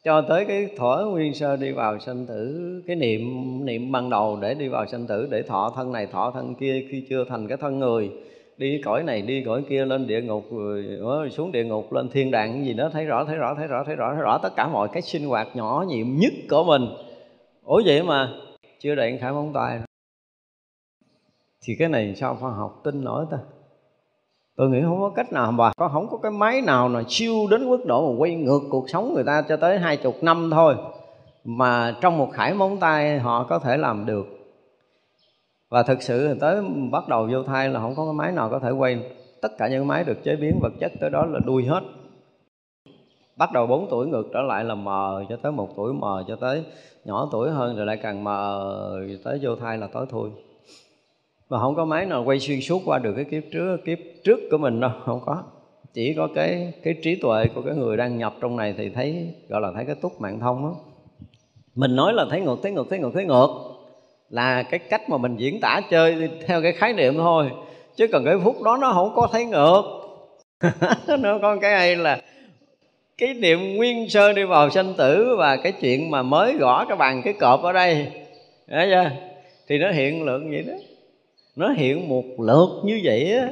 [0.05, 3.20] Cho tới cái thuở nguyên sơ đi vào sanh tử, cái niệm
[3.65, 6.87] niệm ban đầu để đi vào sanh tử, để thọ thân này, thọ thân kia
[6.91, 8.11] khi chưa thành cái thân người
[8.57, 12.09] đi cõi này, đi cõi kia, lên địa ngục, rồi ờ, xuống địa ngục, lên
[12.09, 14.57] thiên đàng gì đó, thấy rõ thấy rõ thấy rõ thấy rõ thấy rõ tất
[14.57, 16.83] cả mọi cái sinh hoạt nhỏ nhiệm nhất của mình.
[17.62, 18.33] Ủa vậy mà,
[18.79, 19.81] chưa đầy khải móng tay.
[21.65, 23.39] Thì cái này sao khoa học tin nổi ta?
[24.57, 27.35] Tôi nghĩ không có cách nào mà, có, không có cái máy nào mà siêu
[27.51, 30.51] đến mức độ mà quay ngược cuộc sống người ta cho tới hai chục năm
[30.51, 30.74] thôi.
[31.45, 34.41] Mà trong một khải móng tay, họ có thể làm được
[35.73, 38.59] và thực sự tới bắt đầu vô thai là không có cái máy nào có
[38.59, 38.99] thể quay
[39.40, 41.81] tất cả những máy được chế biến vật chất tới đó là đuôi hết.
[43.36, 46.36] Bắt đầu 4 tuổi ngược trở lại là mờ, cho tới một tuổi mờ, cho
[46.36, 46.65] tới
[47.05, 50.31] nhỏ tuổi hơn rồi lại càng mờ tới vô thai là tối thui.
[51.49, 54.39] Mà không có máy nào quay xuyên suốt qua được cái kiếp trước kiếp trước
[54.51, 55.43] của mình đâu, không có.
[55.94, 59.35] Chỉ có cái cái trí tuệ của cái người đang nhập trong này thì thấy,
[59.49, 60.74] gọi là thấy cái túc mạng thông đó
[61.74, 63.72] mình nói là thấy ngược thấy ngược thấy ngược thấy ngược
[64.33, 67.51] là cái cách mà mình diễn tả chơi theo cái khái niệm thôi.
[67.97, 69.83] Chứ còn cái phút đó nó không có thấy ngược.
[71.19, 72.21] Nó có cái hay là
[73.19, 76.97] cái niệm nguyên sơ đi vào sanh tử và cái chuyện mà mới gõ cái
[76.97, 78.07] bàn, cái cọp ở đây.
[78.67, 79.11] Đấy chưa?
[79.69, 80.75] thì nó hiện lượng vậy đó.
[81.57, 83.49] Nó hiện một lượt như vậy á.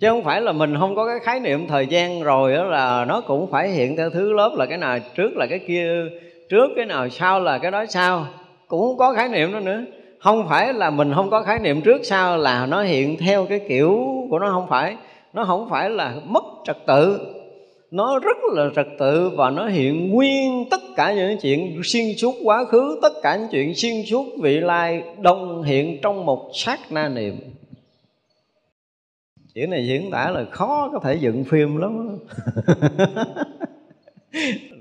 [0.00, 3.04] Chứ không phải là mình không có cái khái niệm thời gian rồi đó là
[3.04, 5.90] nó cũng phải hiện theo thứ lớp là cái nào trước là cái kia,
[6.48, 8.26] trước cái nào sau là cái đó sau
[8.68, 9.84] cũng không có khái niệm đó nữa.
[10.20, 13.60] Không phải là mình không có khái niệm trước sau là nó hiện theo cái
[13.68, 13.98] kiểu
[14.30, 14.96] của nó không phải.
[15.32, 17.18] Nó không phải là mất trật tự.
[17.90, 22.34] Nó rất là trật tự và nó hiện nguyên tất cả những chuyện xuyên suốt
[22.44, 26.78] quá khứ, tất cả những chuyện xuyên suốt vị lai đồng hiện trong một sát
[26.90, 27.40] na niệm.
[29.54, 32.18] Chuyện này diễn tả là khó có thể dựng phim lắm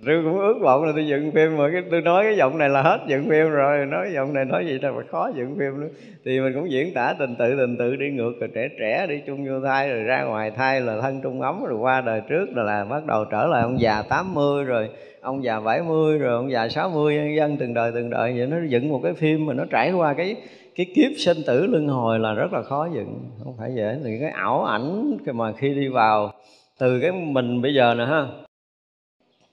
[0.05, 2.69] tôi cũng ước vọng là tôi dựng phim mà cái tôi nói cái giọng này
[2.69, 5.81] là hết dựng phim rồi, nói giọng này nói gì đâu mà khó dựng phim
[5.81, 5.87] nữa
[6.25, 9.21] thì mình cũng diễn tả tình tự tình tự đi ngược, rồi trẻ trẻ đi
[9.27, 12.45] chung vô thai, rồi ra ngoài thai là thân trung ấm, rồi qua đời trước
[12.55, 14.89] rồi là bắt đầu trở lại ông già 80 rồi,
[15.21, 18.33] ông già 70 rồi, ông già 60 nhân dân từng đời từng đời.
[18.37, 20.35] Vậy nó dựng một cái phim mà nó trải qua cái
[20.75, 23.29] cái kiếp sinh tử luân hồi là rất là khó dựng.
[23.43, 26.31] Không phải dễ thì cái ảo ảnh mà khi đi vào,
[26.79, 28.25] từ cái mình bây giờ nè ha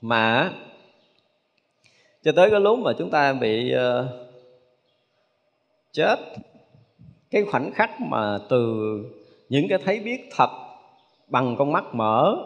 [0.05, 0.51] mà
[2.23, 4.07] cho tới cái lúc mà chúng ta bị uh,
[5.93, 6.17] chết
[7.31, 8.75] cái khoảnh khắc mà từ
[9.49, 10.51] những cái thấy biết thật
[11.29, 12.37] bằng con mắt mở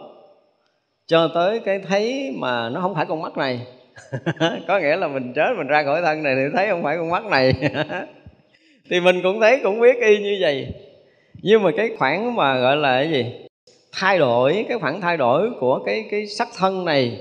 [1.06, 3.66] cho tới cái thấy mà nó không phải con mắt này
[4.68, 7.10] có nghĩa là mình chết mình ra khỏi thân này thì thấy không phải con
[7.10, 7.52] mắt này.
[8.90, 10.74] Thì mình cũng thấy cũng biết y như vậy.
[11.42, 13.26] Nhưng mà cái khoảng mà gọi là cái gì?
[13.92, 17.20] Thay đổi cái khoảng thay đổi của cái cái sắc thân này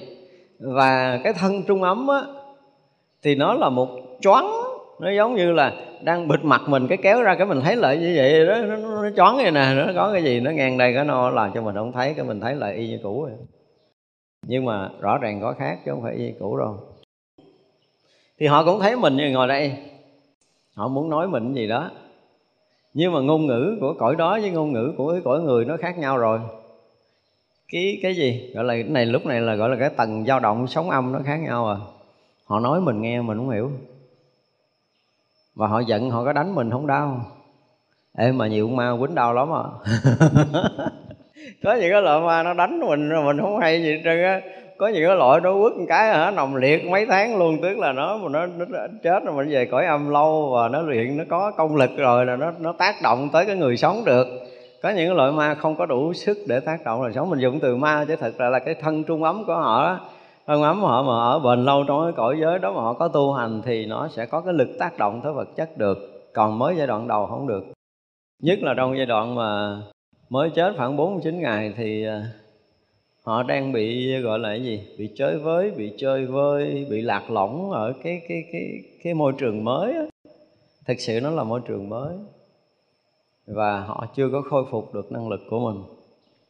[0.59, 2.21] và cái thân trung ấm á
[3.23, 3.89] thì nó là một
[4.21, 4.51] choáng.
[4.99, 7.97] Nó giống như là đang bịt mặt mình cái kéo ra cái mình thấy lại
[7.97, 8.55] như vậy đó.
[8.55, 11.29] Nó, nó, nó choáng vậy nè nó có cái gì nó ngang đây cái no
[11.29, 13.37] làm cho mình không thấy cái mình thấy lại y như cũ rồi.
[14.47, 16.79] Nhưng mà rõ ràng có khác chứ không phải y như cũ đâu.
[18.39, 19.73] Thì họ cũng thấy mình như ngồi đây.
[20.75, 21.89] Họ muốn nói mình gì đó.
[22.93, 25.97] Nhưng mà ngôn ngữ của cõi đó với ngôn ngữ của cõi người nó khác
[25.97, 26.39] nhau rồi
[27.71, 28.51] cái cái gì?
[28.55, 31.11] Gọi là cái này lúc này là gọi là cái tầng dao động sóng âm
[31.11, 31.77] nó khác nhau à.
[32.45, 33.71] Họ nói mình nghe mình không hiểu.
[35.55, 37.21] Và họ giận họ có đánh mình không đau.
[38.17, 39.63] Ê mà nhiều ma quýnh đau lắm à.
[41.63, 44.23] Có những cái loại ma nó đánh mình rồi mình không hay gì hết trơn
[44.23, 44.41] á.
[44.77, 47.57] Có những cái loại nó quất một cái hả nồng liệt mấy tháng luôn.
[47.61, 50.69] Tức là nó mà nó, nó, nó chết rồi mình về cõi âm lâu và
[50.69, 53.77] nó luyện nó có công lực rồi là nó nó tác động tới cái người
[53.77, 54.27] sống được
[54.81, 57.29] có những loại ma không có đủ sức để tác động đời sống.
[57.29, 59.99] Mình dùng từ ma chứ thật ra là cái thân trung ấm của họ đó
[60.47, 63.07] thân ấm họ mà ở bền lâu trong cái cõi giới đó mà họ có
[63.07, 65.97] tu hành thì nó sẽ có cái lực tác động tới vật chất được.
[66.33, 67.63] Còn mới giai đoạn đầu không được.
[68.43, 69.81] Nhất là trong giai đoạn mà
[70.29, 72.23] mới chết khoảng 49 ngày thì à,
[73.23, 74.87] họ đang bị gọi là cái gì?
[74.97, 78.61] Bị chơi với, bị chơi vơi, bị lạc lõng ở cái cái cái
[79.03, 80.03] cái môi trường mới á.
[80.85, 82.13] Thực sự nó là môi trường mới
[83.47, 85.83] và họ chưa có khôi phục được năng lực của mình.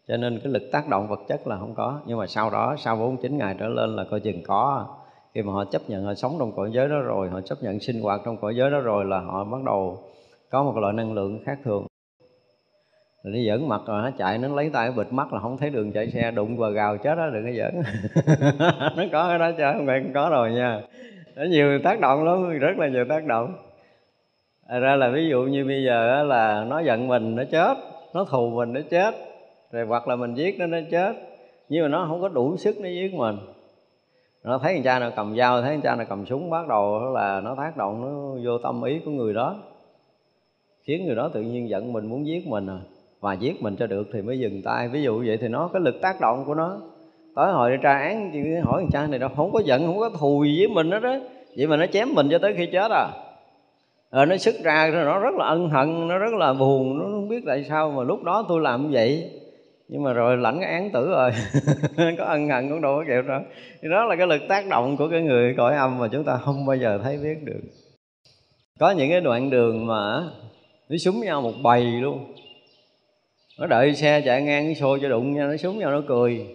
[0.07, 1.99] Cho nên cái lực tác động vật chất là không có.
[2.05, 4.87] Nhưng mà sau đó, sau 49 ngày trở lên là coi chừng có.
[5.33, 7.79] Khi mà họ chấp nhận họ sống trong cõi giới đó rồi, họ chấp nhận
[7.79, 9.99] sinh hoạt trong cõi giới đó rồi là họ bắt đầu
[10.49, 11.87] có một loại năng lượng khác thường.
[13.23, 15.69] Rồi nó giỡn mặt rồi nó chạy, nó lấy tay bịt mắt là không thấy
[15.69, 17.81] đường chạy xe, đụng vào gào chết đó, đừng có giỡn.
[18.97, 20.81] Nó có cái đó chứ, không phải không có rồi nha.
[21.35, 23.66] Nó nhiều tác động lắm, rất là nhiều tác động
[24.67, 27.77] ra là ví dụ như bây giờ là nó giận mình, nó chết,
[28.13, 29.15] nó thù mình, nó chết,
[29.71, 31.15] rồi hoặc là mình giết nó nó chết.
[31.69, 33.37] Nhưng mà nó không có đủ sức nó giết mình.
[34.43, 37.11] Nó thấy thằng cha nào cầm dao, thấy thằng cha nào cầm súng, bắt đầu
[37.13, 39.55] là nó tác động, nó vô tâm ý của người đó.
[40.83, 42.79] Khiến người đó tự nhiên giận mình, muốn giết mình à.
[43.19, 44.87] Và giết mình cho được thì mới dừng tay.
[44.87, 46.77] Ví dụ vậy thì nó cái lực tác động của nó.
[47.35, 49.99] Tới hồi đi tra án thì hỏi thằng cha này đâu, không có giận, không
[49.99, 51.15] có thù gì với mình hết đó
[51.57, 53.07] vậy mà nó chém mình cho tới khi chết à
[54.17, 57.03] rồi nó sức ra rồi nó rất là ân hận, nó rất là buồn, nó
[57.03, 59.31] không biết tại sao mà lúc đó tôi làm như vậy.
[59.87, 61.31] Nhưng mà rồi lãnh cái án tử rồi,
[62.17, 63.41] có ân hận cũng đâu có kịp đâu.
[63.81, 66.37] Thì đó là cái lực tác động của cái người cõi âm mà chúng ta
[66.37, 67.61] không bao giờ thấy biết được.
[68.79, 70.23] Có những cái đoạn đường mà
[70.89, 72.33] nó súng nhau một bầy luôn.
[73.59, 76.45] Nó đợi xe chạy ngang cái xô cho đụng nha, nó súng nhau nó cười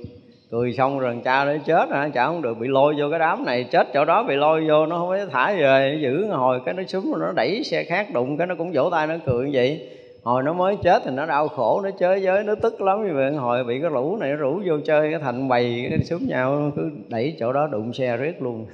[0.53, 2.09] cười xong rồi cha nó chết hả?
[2.09, 4.87] Chả không được, bị lôi vô cái đám này, chết chỗ đó bị lôi vô,
[4.87, 8.37] nó không có thả về, giữ hồi cái nó súng, nó đẩy xe khác đụng,
[8.37, 9.89] cái nó cũng vỗ tay nó cười như vậy.
[10.23, 13.15] Hồi nó mới chết thì nó đau khổ, nó chơi với, nó tức lắm như
[13.15, 13.33] vậy.
[13.33, 16.71] Hồi bị cái lũ này nó rủ vô chơi, cái thành bầy, cái súng nhau,
[16.77, 18.67] cứ đẩy chỗ đó đụng xe riết luôn.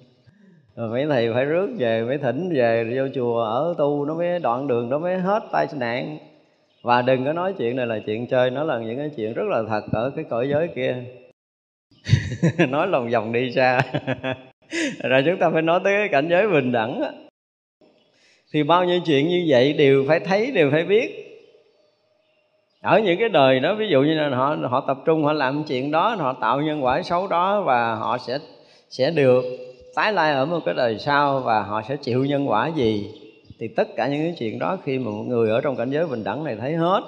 [0.76, 4.38] Rồi mấy thầy phải rước về, mấy thỉnh về, vô chùa, ở tu, nó mới
[4.38, 6.18] đoạn đường, nó mới hết tai nạn
[6.82, 9.44] và đừng có nói chuyện này là chuyện chơi, nó là những cái chuyện rất
[9.48, 10.96] là thật ở cái cõi giới kia.
[12.68, 13.80] Nói lòng vòng đi xa.
[15.02, 17.02] Rồi chúng ta phải nói tới cái cảnh giới bình đẳng
[18.52, 21.26] thì bao nhiêu chuyện như vậy đều phải thấy, đều phải biết.
[22.82, 25.64] Ở những cái đời đó, ví dụ như là họ họ tập trung, họ làm
[25.64, 28.38] chuyện đó, họ tạo nhân quả xấu đó và họ sẽ
[28.90, 29.44] sẽ được
[29.94, 33.19] tái lai ở một cái đời sau và họ sẽ chịu nhân quả gì
[33.60, 36.06] thì tất cả những cái chuyện đó khi mà một người ở trong cảnh giới
[36.06, 37.00] bình đẳng này thấy hết.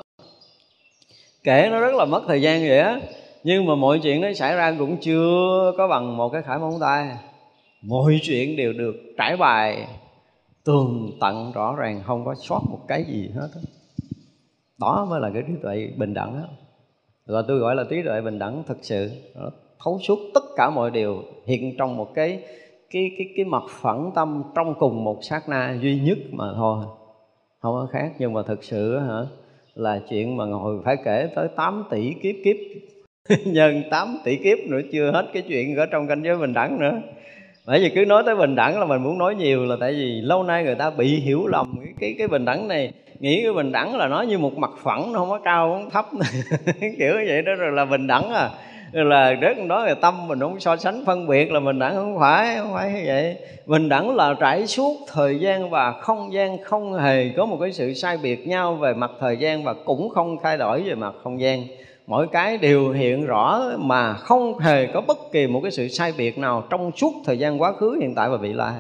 [1.45, 3.01] Kể nó rất là mất thời gian vậy á.
[3.45, 6.79] Nhưng mà mọi chuyện nó xảy ra cũng chưa có bằng một cái khải móng
[6.81, 7.11] tay.
[7.83, 9.87] Mọi chuyện đều được trải bài
[10.65, 13.61] tường tận rõ ràng không có sót một cái gì hết đó,
[14.81, 16.49] đó mới là cái trí tuệ bình đẳng đó.
[17.27, 19.11] và tôi gọi là trí tuệ bình đẳng thực sự
[19.85, 22.43] thấu suốt tất cả mọi điều hiện trong một cái
[22.93, 26.85] cái cái cái mặt phẳng tâm trong cùng một sát na duy nhất mà thôi.
[27.61, 29.21] Không có khác nhưng mà thực sự hả
[29.75, 32.57] là chuyện mà ngồi phải kể tới 8 tỷ kiếp kiếp.
[33.47, 36.79] Nhân 8 tỷ kiếp nữa chưa hết cái chuyện ở trong canh giới bình đẳng
[36.81, 37.01] nữa.
[37.67, 40.21] Bởi vì cứ nói tới bình đẳng là mình muốn nói nhiều là tại vì
[40.21, 42.93] lâu nay người ta bị hiểu lầm cái cái, cái bình đẳng này.
[43.21, 45.91] Nghĩ cái bình đẳng là nó như một mặt phẳng nó không có cao không
[45.91, 46.07] thấp.
[46.81, 48.51] Kiểu như vậy đó rồi là bình đẳng à
[48.93, 52.17] là rất đó là tâm mình không so sánh, phân biệt là mình đẳng không
[52.21, 53.37] phải không phải như vậy.
[53.67, 57.73] Mình đẳng là trải suốt thời gian và không gian không hề có một cái
[57.73, 61.15] sự sai biệt nhau về mặt thời gian và cũng không thay đổi về mặt
[61.23, 61.65] không gian.
[62.07, 66.13] Mỗi cái đều hiện rõ mà không hề có bất kỳ một cái sự sai
[66.19, 68.73] biệt nào trong suốt thời gian quá khứ, hiện tại và vị lai.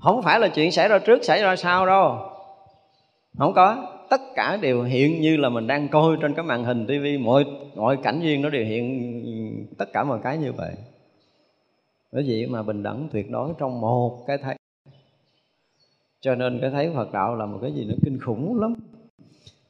[0.00, 2.18] Không phải là chuyện xảy ra trước, xảy ra sau đâu.
[3.38, 6.86] Không có tất cả đều hiện như là mình đang coi trên cái màn hình
[6.86, 10.72] tivi mọi mọi cảnh duyên nó đều hiện tất cả mọi cái như vậy.
[12.12, 14.56] Bởi vậy mà bình đẳng tuyệt đối trong một cái thấy.
[16.20, 18.74] Cho nên cái thấy Phật đạo là một cái gì nó kinh khủng lắm.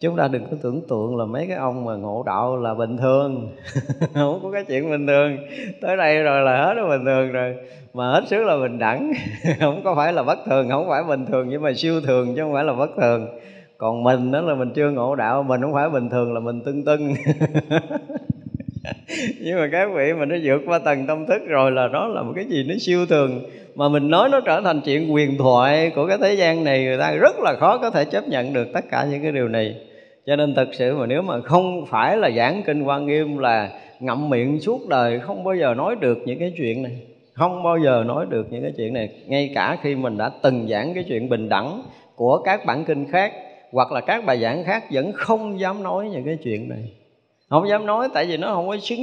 [0.00, 2.96] Chúng ta đừng có tưởng tượng là mấy cái ông mà ngộ đạo là bình
[2.96, 3.48] thường.
[4.14, 5.36] Không có cái chuyện bình thường.
[5.80, 7.56] Tới đây rồi là hết là bình thường rồi.
[7.94, 9.12] Mà hết sức là bình đẳng.
[9.60, 12.42] Không có phải là bất thường, không phải bình thường, nhưng mà siêu thường chứ
[12.42, 13.26] không phải là bất thường
[13.78, 16.60] còn mình đó là mình chưa ngộ đạo, mình không phải bình thường là mình
[16.64, 17.14] tưng tưng.
[19.40, 22.22] Nhưng mà các vị mà nó vượt qua tầng tâm thức rồi là đó là
[22.22, 23.40] một cái gì nó siêu thường.
[23.74, 26.98] Mà mình nói nó trở thành chuyện quyền thoại của cái thế gian này, người
[26.98, 29.76] ta rất là khó có thể chấp nhận được tất cả những cái điều này.
[30.26, 33.70] Cho nên thật sự mà nếu mà không phải là giảng kinh quan nghiêm là
[34.00, 36.98] ngậm miệng suốt đời, không bao giờ nói được những cái chuyện này.
[37.32, 39.08] Không bao giờ nói được những cái chuyện này.
[39.26, 41.82] Ngay cả khi mình đã từng giảng cái chuyện bình đẳng
[42.16, 43.32] của các bản kinh khác
[43.74, 46.92] hoặc là các bài giảng khác vẫn không dám nói những cái chuyện này.
[47.50, 49.00] Không dám nói tại vì nó không có chứng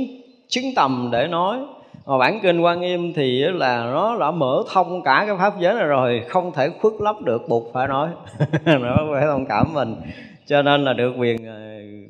[0.48, 1.60] chứng tầm để nói.
[2.06, 5.74] Mà bản kinh quan nghiêm thì là nó đã mở thông cả cái pháp giới
[5.74, 8.10] này rồi, không thể khuất lấp được buộc phải nói.
[8.66, 9.96] Nó phải thông cảm mình.
[10.46, 11.60] Cho nên là được quyền ờ,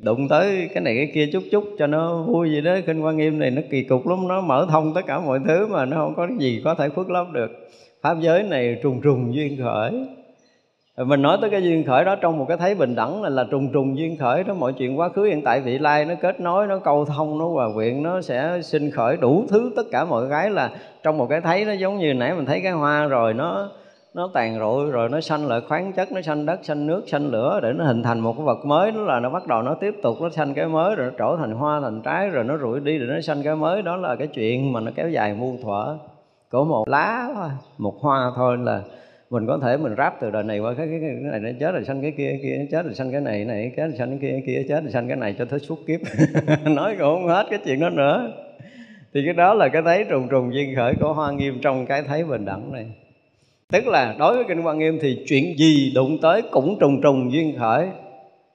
[0.02, 2.76] đụng tới cái này cái kia chút chút cho nó vui gì đó.
[2.86, 5.66] Kinh quan nghiêm này nó kỳ cục lắm, nó mở thông tất cả mọi thứ
[5.66, 7.50] mà nó không có gì có thể khuất lấp được.
[8.02, 9.92] Pháp giới này trùng trùng duyên khởi
[10.96, 13.44] mình nói tới cái duyên khởi đó, trong một cái thấy bình đẳng là là
[13.50, 16.40] trùng trùng duyên khởi đó, mọi chuyện quá khứ, hiện tại, vị lai nó kết
[16.40, 20.04] nối, nó câu thông, nó hòa quyện, nó sẽ sinh khởi đủ thứ, tất cả
[20.04, 20.70] mọi cái là
[21.02, 23.68] trong một cái thấy nó giống như nãy mình thấy cái hoa rồi, nó
[24.14, 27.26] nó tàn rụi, rồi nó sanh lại khoáng chất, nó sanh đất, sanh nước, sanh
[27.26, 29.74] lửa, để nó hình thành một cái vật mới, đó là nó bắt đầu nó
[29.74, 32.58] tiếp tục nó sanh cái mới, rồi nó trở thành hoa, thành trái, rồi nó
[32.58, 33.82] rụi đi, rồi nó sanh cái mới.
[33.82, 35.96] Đó là cái chuyện mà nó kéo dài muôn thuở.
[36.50, 37.48] Của một lá thôi,
[37.78, 38.80] một hoa thôi là
[39.32, 41.72] mình có thể mình ráp từ đời này qua cái, cái, cái này nó chết
[41.72, 44.10] rồi sanh cái kia cái kia chết rồi sanh cái này này chết rồi sanh
[44.10, 46.00] cái kia cái kia chết rồi sanh cái này cho tới suốt kiếp.
[46.64, 48.32] Nói cũng không hết cái chuyện đó nữa.
[49.14, 52.02] Thì cái đó là cái thấy trùng trùng duyên khởi của hoa nghiêm trong cái
[52.02, 52.86] thấy bình đẳng này.
[53.72, 57.32] Tức là đối với kinh hoa nghiêm thì chuyện gì đụng tới cũng trùng trùng
[57.32, 57.88] duyên khởi.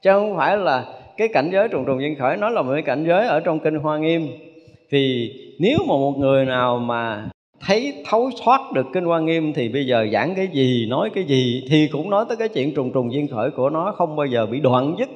[0.01, 0.85] Chứ không phải là
[1.17, 3.59] cái cảnh giới trùng trùng duyên khởi nó là một cái cảnh giới ở trong
[3.59, 4.27] kinh hoa nghiêm.
[4.91, 7.29] Thì nếu mà một người nào mà
[7.65, 11.23] thấy thấu thoát được kinh quan nghiêm thì bây giờ giảng cái gì, nói cái
[11.23, 14.25] gì thì cũng nói tới cái chuyện trùng trùng duyên khởi của nó, không bao
[14.25, 15.09] giờ bị đoạn dứt.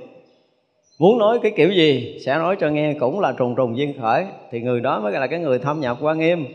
[1.00, 4.26] Muốn nói cái kiểu gì sẽ nói cho nghe, cũng là trùng trùng duyên khởi.
[4.52, 6.46] Thì người đó mới là cái người thâm nhập quan nghiêm.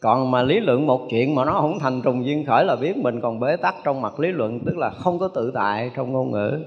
[0.00, 2.96] Còn mà lý luận một chuyện mà nó không thành trùng duyên khởi là biết
[2.96, 6.12] mình còn bế tắc trong mặt lý luận, tức là không có tự tại trong
[6.12, 6.58] ngôn ngữ.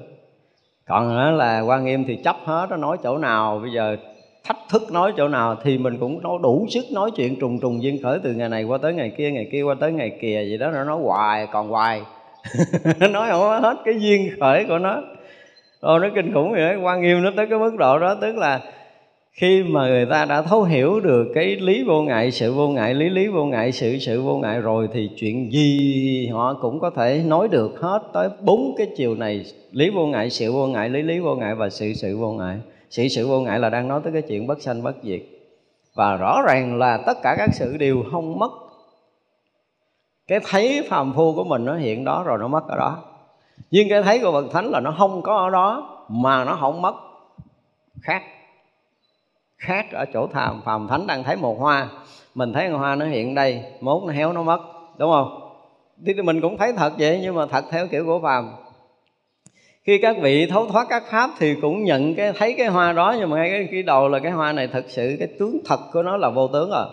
[0.87, 3.97] Còn nữa là quan nghiêm thì chấp hết, nó nói chỗ nào, bây giờ
[4.47, 7.83] thách thức nói chỗ nào thì mình cũng nói đủ sức nói chuyện trùng trùng
[7.83, 10.45] duyên khởi từ ngày này qua tới ngày kia ngày kia qua tới ngày kia
[10.45, 12.01] gì đó nó nói hoài còn hoài.
[13.11, 15.01] Nói không hết cái duyên khởi của nó.
[15.79, 18.61] Ô, nó kinh khủng vậy quan nghiêm nó tới cái mức độ đó tức là
[19.31, 22.93] khi mà người ta đã thấu hiểu được cái lý vô ngại sự vô ngại
[22.93, 26.89] lý lý vô ngại sự sự vô ngại rồi thì chuyện gì họ cũng có
[26.89, 30.89] thể nói được hết tới bốn cái chiều này lý vô ngại sự vô ngại
[30.89, 32.57] lý lý vô ngại và sự sự vô ngại
[32.89, 35.21] sự sự vô ngại là đang nói tới cái chuyện bất sanh bất diệt.
[35.95, 38.51] Và rõ ràng là tất cả các sự đều không mất.
[40.27, 43.03] Cái thấy phàm phu của mình nó hiện đó rồi nó mất ở đó.
[43.71, 46.81] Nhưng cái thấy của bậc thánh là nó không có ở đó mà nó không
[46.81, 46.95] mất.
[48.01, 48.23] Khác.
[49.57, 51.89] Khác ở chỗ thàm phàm thánh đang thấy một hoa.
[52.35, 54.59] Mình thấy hoa nó hiện đây, mốt nó héo nó mất,
[54.97, 55.51] đúng không?
[56.05, 58.51] Thì mình cũng thấy thật vậy, nhưng mà thật theo kiểu của phàm
[59.87, 63.15] khi các vị thấu thoát các pháp thì cũng nhận cái thấy cái hoa đó
[63.19, 65.79] nhưng mà ngay cái, cái đầu là cái hoa này thật sự cái tướng thật
[65.93, 66.85] của nó là vô tướng rồi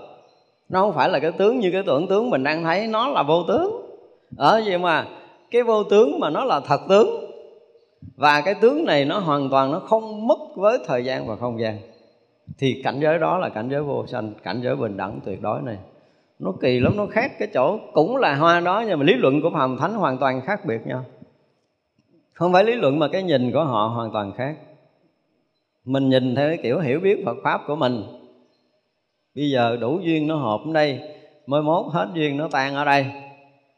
[0.69, 3.23] nó không phải là cái tướng như cái tưởng tướng mình đang thấy nó là
[3.23, 3.87] vô tướng.
[4.37, 5.07] Ở vậy mà
[5.51, 7.31] cái vô tướng mà nó là thật tướng
[8.17, 11.61] và cái tướng này nó hoàn toàn nó không mất với thời gian và không
[11.61, 11.79] gian.
[12.59, 15.63] Thì cảnh giới đó là cảnh giới vô sanh cảnh giới bình đẳng tuyệt đối
[15.63, 15.77] này.
[16.39, 19.43] Nó kỳ lắm nó khác cái chỗ cũng là hoa đó nhưng mà lý luận
[19.43, 21.05] của phàm thánh hoàn toàn khác biệt nhau
[22.35, 24.57] không phải lý luận mà cái nhìn của họ hoàn toàn khác.
[25.85, 28.03] Mình nhìn theo cái kiểu hiểu biết Phật pháp của mình.
[29.35, 31.01] Bây giờ đủ duyên nó hợp ở đây,
[31.47, 33.07] mới mốt hết duyên nó tan ở đây.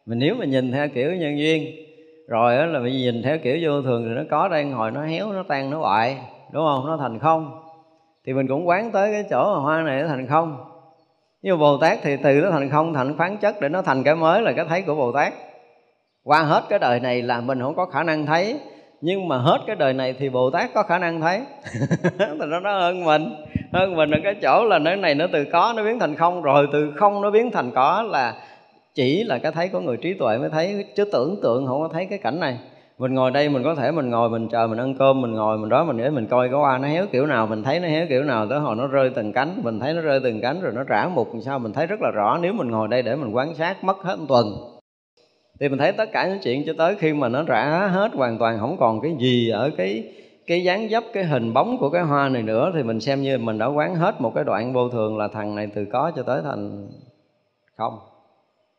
[0.06, 1.74] Mình nếu mà nhìn theo kiểu nhân duyên,
[2.28, 5.02] rồi đó là mình nhìn theo kiểu vô thường thì nó có đây hồi nó
[5.02, 6.18] héo, nó tan, nó hoại,
[6.52, 6.86] đúng không?
[6.86, 7.62] Nó thành không.
[8.26, 10.64] Thì mình cũng quán tới cái chỗ mà hoa này nó thành không.
[11.42, 14.02] Nhưng mà bồ tát thì từ nó thành không, thành phán chất để nó thành
[14.02, 15.32] cái mới là cái thấy của bồ tát
[16.26, 18.58] qua hết cái đời này là mình không có khả năng thấy,
[19.00, 21.40] nhưng mà hết cái đời này thì bồ tát có khả năng thấy.
[22.02, 23.34] Thì nó nó hơn mình
[23.72, 26.42] hơn mình ở cái chỗ là nơi này nó từ có nó biến thành không,
[26.42, 28.34] rồi từ không nó biến thành có là
[28.94, 31.88] chỉ là cái thấy của người trí tuệ mới thấy, chứ tưởng tượng không có
[31.92, 32.58] thấy cái cảnh này.
[32.98, 35.58] Mình ngồi đây mình có thể mình ngồi mình chờ mình ăn cơm, mình ngồi
[35.58, 37.88] mình đó, mình để mình coi cái hoa nó héo kiểu nào, mình thấy nó
[37.88, 40.60] héo kiểu nào, tới hồi nó rơi từng cánh, mình thấy nó rơi từng cánh
[40.60, 42.38] rồi nó trả một sao mình thấy rất là rõ.
[42.42, 44.75] Nếu mình ngồi đây để mình quan sát mất hết một tuần
[45.60, 48.38] thì mình thấy tất cả những chuyện cho tới khi mà nó rã hết hoàn
[48.38, 50.12] toàn, không còn cái gì ở cái
[50.46, 53.38] cái dáng dấp, cái hình bóng của cái hoa này nữa, thì mình xem như
[53.38, 56.22] mình đã quán hết một cái đoạn vô thường là thằng này từ có cho
[56.22, 56.88] tới thành
[57.76, 57.98] không.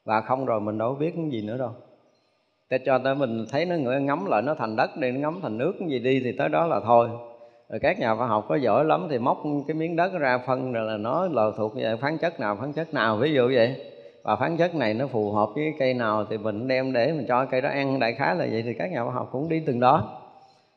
[0.05, 1.71] Và không rồi mình đâu biết cái gì nữa đâu.
[2.69, 5.39] Để cho tới mình thấy nó ngấm ngắm lại, nó thành đất đi, nó ngắm
[5.41, 7.09] thành nước cái gì đi thì tới đó là thôi.
[7.69, 9.37] Rồi các nhà khoa học có giỏi lắm thì móc
[9.67, 12.73] cái miếng đất ra phân rồi là nó là thuộc về phán chất nào phán
[12.73, 13.75] chất nào, ví dụ vậy
[14.27, 17.25] và phán chất này nó phù hợp với cây nào thì mình đem để mình
[17.27, 17.99] cho cây đó ăn.
[17.99, 20.03] Đại khái là vậy thì các nhà khoa học cũng đi từng đó.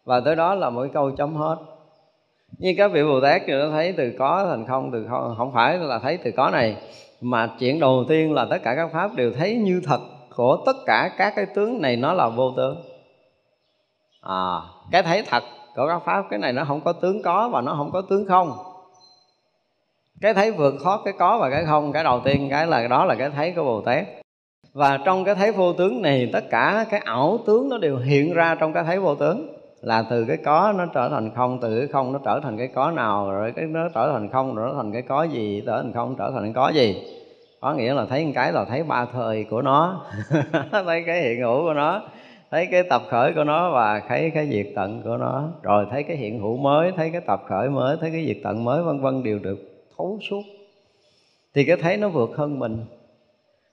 [0.05, 1.56] Và tới đó là một cái câu chấm hết.
[2.59, 5.52] Như các vị bồ tát thì nó thấy từ có thành không, từ không không
[5.52, 6.77] phải là thấy từ có này.
[7.20, 10.01] Mà chuyện đầu tiên là tất cả các pháp đều thấy như thật
[10.36, 12.77] của tất cả các cái tướng này nó là vô tướng.
[14.20, 14.60] À
[14.90, 15.43] cái thấy thật
[15.77, 18.27] của các pháp, cái này nó không có tướng có và nó không có tướng
[18.27, 18.52] không
[20.20, 23.05] cái thấy vượt thoát cái có và cái không, cái đầu tiên cái là đó
[23.05, 24.06] là cái thấy của bồ tát.
[24.72, 28.34] Và trong cái thấy vô tướng này, tất cả cái ảo tướng nó đều hiện
[28.34, 29.56] ra trong cái thấy vô tướng.
[29.80, 32.68] Là từ cái có nó trở thành không, từ cái không nó trở thành cái
[32.74, 35.82] có nào, rồi cái nó trở thành không, rồi nó thành cái có gì, trở
[35.82, 37.02] thành không, trở thành cái có gì.
[37.60, 40.06] Có nghĩa là thấy một cái là thấy ba thời của nó,
[40.72, 42.02] thấy cái hiện hữu của nó,
[42.51, 45.48] thấy cái tập khởi của nó và thấy cái diệt tận của nó.
[45.62, 48.64] Rồi thấy cái hiện hữu mới, thấy cái tập khởi mới, thấy cái diệt tận
[48.64, 49.69] mới, vân vân đều được
[50.01, 50.43] thấu suốt.
[51.55, 52.85] Thì cái thấy nó vượt hơn mình.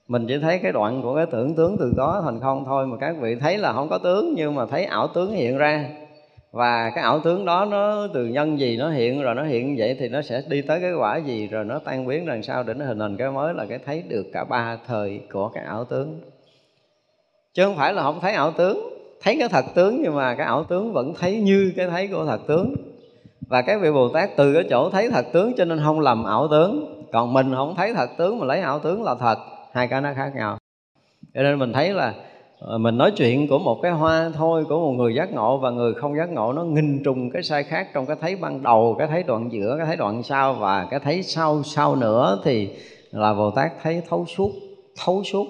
[0.07, 2.97] Mình chỉ thấy cái đoạn của cái tưởng tướng từ đó thành không thôi, mà
[2.97, 5.89] các vị thấy là không có tướng, nhưng mà thấy ảo tướng hiện ra.
[6.51, 9.95] Và cái ảo tướng đó nó từ nhân gì nó hiện, rồi nó hiện vậy
[9.99, 12.73] thì nó sẽ đi tới cái quả gì, rồi nó tan biến lần sau để
[12.73, 15.85] nó hình thành cái mới là cái thấy được cả ba thời của cái ảo
[15.85, 16.19] tướng.
[17.53, 18.89] Chứ không phải là không thấy ảo tướng,
[19.21, 22.25] thấy cái thật tướng, nhưng mà cái ảo tướng vẫn thấy như cái thấy của
[22.25, 22.75] thật tướng
[23.47, 26.23] và các vị bồ tát từ cái chỗ thấy thật tướng cho nên không lầm
[26.23, 27.03] ảo tướng.
[27.11, 29.37] Còn mình không thấy thật tướng mà lấy ảo tướng là thật.
[29.71, 30.57] Hai cái nó khác nhau.
[31.33, 32.13] Cho nên mình thấy là
[32.59, 35.69] ờ, mình nói chuyện của một cái hoa thôi, của một người giác ngộ và
[35.69, 38.95] người không giác ngộ nó nghìn trùng cái sai khác trong cái thấy ban đầu,
[38.99, 42.69] cái thấy đoạn giữa, cái thấy đoạn sau và cái thấy sau sau nữa thì
[43.11, 44.51] là bồ tát thấy thấu suốt
[45.05, 45.47] thấu suốt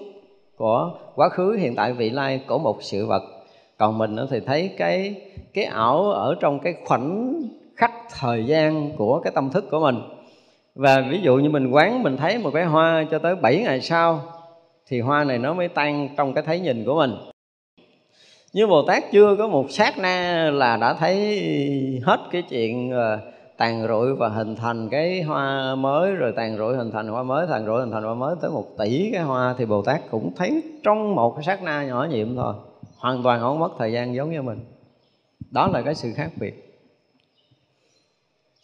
[0.58, 3.24] của quá khứ, hiện tại, vị lai của một sự vật.
[3.78, 5.16] Còn mình thì thấy cái
[5.54, 7.34] cái ảo ở trong cái khoảnh
[7.78, 9.96] khắc thời gian của cái tâm thức của mình.
[10.76, 13.82] Và ví dụ như mình quán, mình thấy một cái hoa cho tới 7 ngày
[13.82, 14.22] sau,
[14.88, 17.12] thì hoa này nó mới tan trong cái thấy nhìn của mình.
[18.54, 21.42] Như Bồ Tát chưa có một sát na là đã thấy
[22.06, 23.20] hết cái chuyện ờ,
[23.58, 27.48] tàn rụi và hình thành cái hoa mới, rồi tàn rụi hình thành hoa mới,
[27.50, 30.32] tàn rụi hình thành hoa mới tới một tỷ cái hoa, thì Bồ Tát cũng
[30.36, 32.54] thấy trong một cái sát na nhỏ nhiệm thôi.
[32.98, 34.60] Hoàn toàn không mất thời gian giống như mình.
[35.52, 36.67] Đó là cái sự khác biệt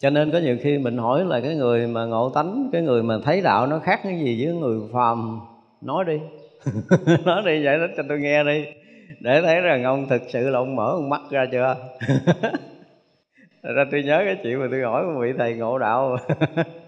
[0.04, 3.02] cho nên có nhiều khi mình hỏi là cái người mà ngộ tánh, cái người
[3.02, 5.40] mà thấy đạo nó khác cái gì với người phàm,
[5.80, 6.20] nói đi.
[7.24, 8.64] Nói đi, giải thích cho tôi nghe đi.
[9.20, 11.76] Để thấy rằng ông thực sự là ông mở ông mắt ra chưa?
[13.62, 16.16] Ra tôi nhớ cái chuyện mà tôi hỏi một vị thầy ngộ đạo.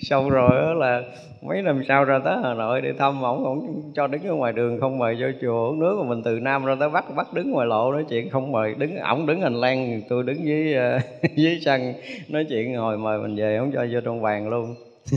[0.00, 1.02] xong rồi đó là
[1.42, 4.52] mấy năm sau ra tới hà nội đi thăm ổng ổng cho đứng ở ngoài
[4.52, 5.98] đường không mời vô chùa uống nước.
[6.02, 8.74] Mà mình từ nam ra tới bắc bắc đứng ngoài lộ nói chuyện không mời
[8.78, 11.02] đứng ổng đứng hành lang tôi đứng dưới uh,
[11.36, 11.94] dưới sân
[12.28, 12.76] nói chuyện.
[12.76, 14.74] Hồi mời mình về không cho vô trong vàng luôn.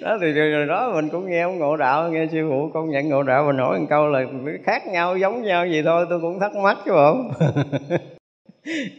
[0.00, 3.08] Đó thì rồi đó mình cũng nghe ông ngộ đạo nghe sư phụ công nhận
[3.08, 3.44] ngộ đạo.
[3.44, 4.24] Và nói một câu là
[4.64, 7.32] khác nhau giống nhau gì thôi tôi cũng thắc mắc chứ không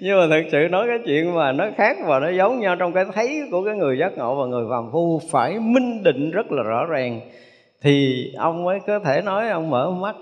[0.02, 2.94] nhưng mà thực sự nói cái chuyện mà nó khác và nó giống nhau trong
[2.94, 6.52] cái thấy của cái người giác ngộ và người phàm phu phải minh định rất
[6.52, 7.22] là rõ ràng
[7.82, 10.16] thì ông mới có thể nói ông mở mắt.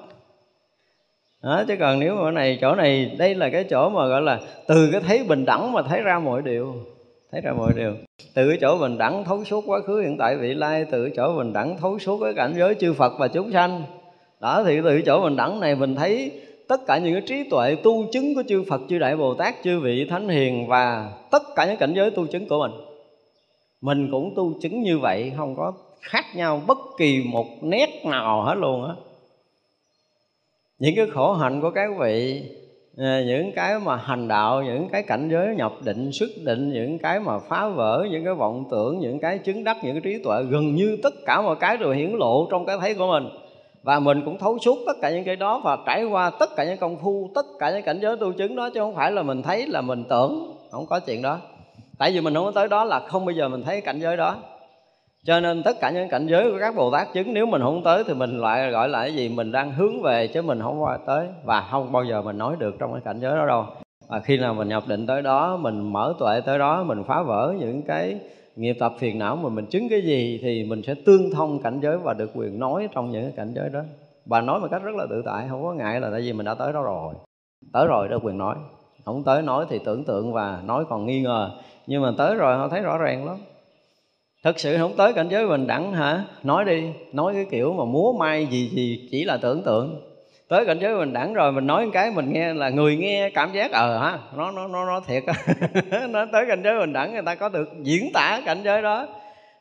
[1.44, 4.40] Đó, chứ còn nếu mà này chỗ này đây là cái chỗ mà gọi là
[4.68, 6.76] từ cái thấy bình đẳng mà thấy ra mọi điều
[7.32, 7.94] thấy ra mọi điều.
[8.34, 11.14] Từ cái chỗ bình đẳng thấu suốt quá khứ hiện tại vị lai từ cái
[11.16, 13.84] chỗ bình đẳng thấu suốt cái cảnh giới chư phật và chúng sanh.
[14.40, 16.32] Đó thì từ cái chỗ bình đẳng này mình thấy
[16.72, 19.56] tất cả những cái trí tuệ tu chứng của chư Phật, chư Đại Bồ Tát,
[19.64, 22.72] chư vị Thánh Hiền và tất cả những cảnh giới tu chứng của mình.
[23.82, 28.42] Mình cũng tu chứng như vậy, không có khác nhau bất kỳ một nét nào
[28.42, 28.94] hết luôn á.
[30.80, 32.44] Những cái khổ hạnh của các vị
[32.98, 37.00] à, những cái mà hành đạo những cái cảnh giới nhập định xuất định những
[37.00, 40.24] cái mà phá vỡ những cái vọng tưởng những cái chứng đắc những cái trí
[40.24, 43.41] tuệ gần như tất cả mọi cái đều hiển lộ trong cái thấy của mình
[43.84, 46.66] và mình cũng thấu suốt tất cả những cái đó và trải qua tất cả
[46.66, 49.22] những công phu, tất cả những cảnh giới tu chứng đó, chứ không phải là
[49.22, 51.38] mình thấy là mình tưởng, không có chuyện đó.
[51.98, 54.18] Tại vì mình không có tới đó là không bao giờ mình thấy cảnh giới
[54.18, 54.36] đó.
[55.26, 57.84] Cho nên tất cả những cảnh giới của các bồ tát chứng, nếu mình không
[57.84, 59.30] tới thì mình lại gọi là cái gì?
[59.30, 62.56] Mình đang hướng về chứ mình không qua tới và không bao giờ mình nói
[62.60, 63.66] được trong cái cảnh giới đó đâu.
[64.08, 67.22] Và khi nào mình nhập định tới đó, mình mở tuệ tới đó, mình phá
[67.22, 68.20] vỡ những cái
[68.56, 71.80] nghiệp tập phiền não mà mình chứng cái gì thì mình sẽ tương thông cảnh
[71.84, 73.82] giới và được quyền nói trong những cái cảnh giới đó.
[74.26, 76.46] Và nói một cách rất là tự tại, không có ngại là tại vì mình
[76.46, 77.14] đã tới đó rồi.
[77.74, 78.56] Tới rồi đã quyền nói.
[79.06, 81.52] Không tới nói thì tưởng tượng và nói còn nghi ngờ.
[81.88, 83.38] Nhưng mà tới rồi họ thấy rõ ràng lắm.
[84.44, 86.26] Thật sự không tới cảnh giới bình đẳng hả?
[86.44, 86.84] Nói đi,
[87.14, 90.11] nói cái kiểu mà múa may gì gì chỉ là tưởng tượng
[90.52, 93.52] tới cảnh giới mình đẳng rồi mình nói cái mình nghe là người nghe cảm
[93.54, 95.24] giác ờ ha nó nó nó nó thiệt
[96.10, 99.08] nó tới cảnh giới mình đẳng người ta có được diễn tả cảnh giới đó.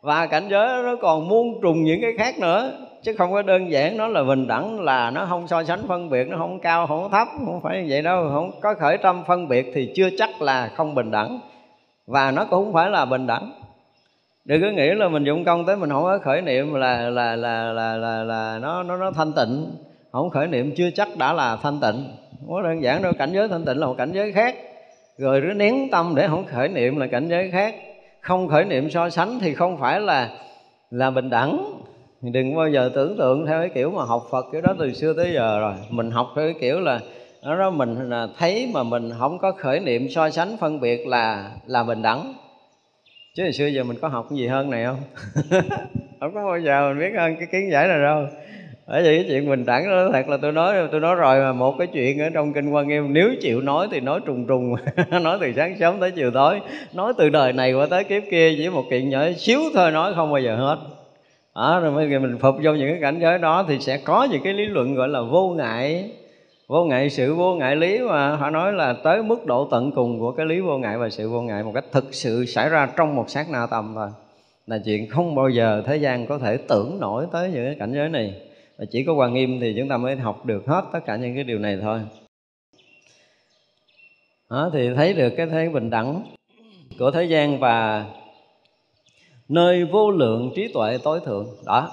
[0.01, 2.73] Và cảnh giới nó còn muôn trùng những cái khác nữa
[3.03, 6.11] chứ không có đơn giản nó là bình đẳng là nó không so sánh phân
[6.11, 8.29] biệt nó không cao không thấp không phải như vậy đâu.
[8.33, 11.41] Không có khởi tâm phân biệt thì chưa chắc là không bình đẳng.
[12.07, 13.53] Và nó cũng không phải là bình đẳng.
[14.45, 17.37] Đừng có nghĩ là mình dụng công tới mình không có khởi niệm là là
[17.37, 19.71] là là là, là nó nó nó thanh tịnh
[20.12, 22.05] không khởi niệm chưa chắc đã là thanh tịnh.
[22.47, 24.57] Quá đơn giản đâu, cảnh giới thanh tịnh là một cảnh giới khác.
[25.19, 27.74] Rồi cứ nén tâm để không khởi niệm là cảnh giới khác.
[28.20, 30.31] Không khởi niệm so sánh thì không phải là
[30.91, 31.81] là bình đẳng.
[32.23, 35.12] Đừng bao giờ tưởng tượng theo cái kiểu mà học Phật kiểu đó từ xưa
[35.12, 35.74] tới giờ rồi.
[35.91, 37.01] Mình học theo cái kiểu là
[37.43, 41.07] nó đó, mình à, thấy mà mình không có khởi niệm so sánh phân biệt
[41.07, 42.35] là là bình đẳng.
[43.35, 45.01] Chứ hồi xưa giờ mình có học cái gì hơn này không?
[46.20, 48.27] Không có bao giờ mình biết hơn cái kiến giải này đâu
[48.91, 51.53] bởi vì cái chuyện bình đẳng đó thật là tôi nói tôi nói rồi mà
[51.53, 54.75] một cái chuyện ở trong kinh quan nghiêm nếu chịu nói thì nói trùng trùng
[55.23, 56.61] nói từ sáng sớm tới chiều tối
[56.93, 60.12] nói từ đời này qua tới kiếp kia chỉ một chuyện nhỏ xíu thôi nói
[60.17, 60.77] không bao giờ hết.
[61.55, 64.29] À, rồi bây giờ mình phục vô những cái cảnh giới đó thì sẽ có
[64.31, 66.11] những cái lý luận gọi là vô ngại
[66.69, 70.21] vô ngại sự vô ngại lý mà họ nói là tới mức độ tận cùng
[70.21, 72.89] của cái lý vô ngại và sự vô ngại một cách thực sự xảy ra
[72.97, 74.09] trong một sát na tầm thôi.
[74.67, 77.93] Là chuyện không bao giờ thế gian có thể tưởng nổi tới những cái cảnh
[77.95, 78.49] giới này
[78.81, 81.35] và chỉ có Hoàng nghiêm thì chúng ta mới học được hết tất cả những
[81.35, 82.01] cái điều này thôi.
[84.51, 86.23] Đó, thì thấy được cái thế bình đẳng
[86.98, 88.07] của thế gian và
[89.48, 91.47] nơi vô lượng trí tuệ tối thượng.
[91.66, 91.90] Đó.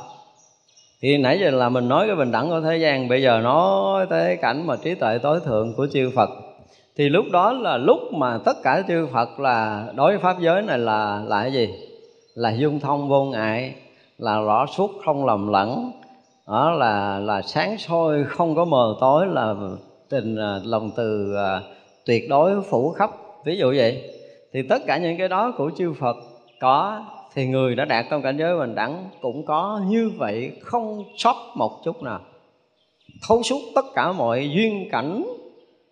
[1.01, 4.05] Thì nãy giờ là mình nói cái bình đẳng của thế gian bây giờ nói
[4.09, 6.29] tới cảnh mà trí tuệ tối thượng của chư Phật.
[6.97, 10.61] Thì lúc đó là lúc mà tất cả chư Phật là đối với pháp giới
[10.61, 11.69] này là là cái gì?
[12.35, 13.75] Là dung thông vô ngại
[14.17, 15.91] là rõ suốt không lầm lẫn
[16.47, 19.55] đó là là sáng soi không có mờ tối là
[20.09, 21.61] tình à, lòng từ à,
[22.05, 23.11] tuyệt đối phủ khắp.
[23.45, 24.03] Ví dụ vậy
[24.53, 26.15] thì tất cả những cái đó của chư Phật
[26.59, 29.81] có thì người đã đạt trong cảnh giới bình đẳng cũng có.
[29.87, 32.19] Như vậy không sót một chút nào.
[33.27, 35.23] Thấu suốt tất cả mọi duyên cảnh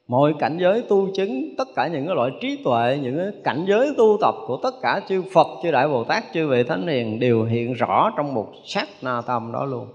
[0.07, 3.65] mọi cảnh giới tu chứng tất cả những cái loại trí tuệ những cái cảnh
[3.67, 6.87] giới tu tập của tất cả chư Phật chư Đại Bồ Tát chư vị Thánh
[6.87, 9.87] Hiền đều hiện rõ trong một sát na tâm đó luôn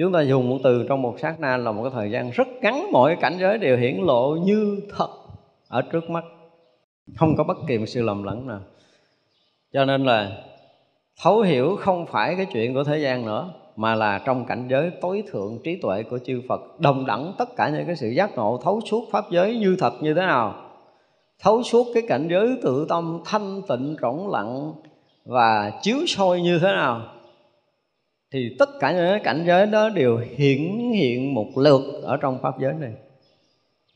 [0.00, 2.48] chúng ta dùng một từ trong một sát na là một cái thời gian rất
[2.62, 5.08] ngắn mọi cảnh giới đều hiển lộ như thật
[5.68, 6.24] ở trước mắt.
[7.16, 8.60] Không có bất kỳ một sự lầm lẫn nào.
[9.72, 10.32] Cho nên là
[11.22, 14.90] thấu hiểu không phải cái chuyện của thế gian nữa, mà là trong cảnh giới
[15.00, 18.30] tối thượng trí tuệ của chư Phật, đồng đẳng tất cả những cái sự giác
[18.36, 20.54] ngộ, thấu suốt pháp giới như thật như thế nào.
[21.38, 24.72] Thấu suốt cái cảnh giới tự tâm thanh tịnh rỗng lặng
[25.24, 27.19] và chiếu soi như thế nào
[28.32, 32.60] thì tất cả những cảnh giới đó đều hiển hiện một lượt ở trong pháp
[32.60, 32.92] giới này.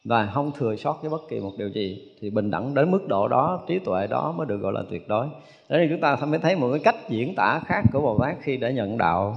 [0.04, 2.12] Và không thừa sót với bất kỳ một điều gì.
[2.20, 5.08] Thì bình đẳng đến mức độ đó, trí tuệ đó mới được gọi là tuyệt
[5.08, 5.26] đối.
[5.68, 8.36] Đấy thì chúng ta mới thấy một cái cách diễn tả khác của bồ tát
[8.40, 9.36] khi đã nhận đạo.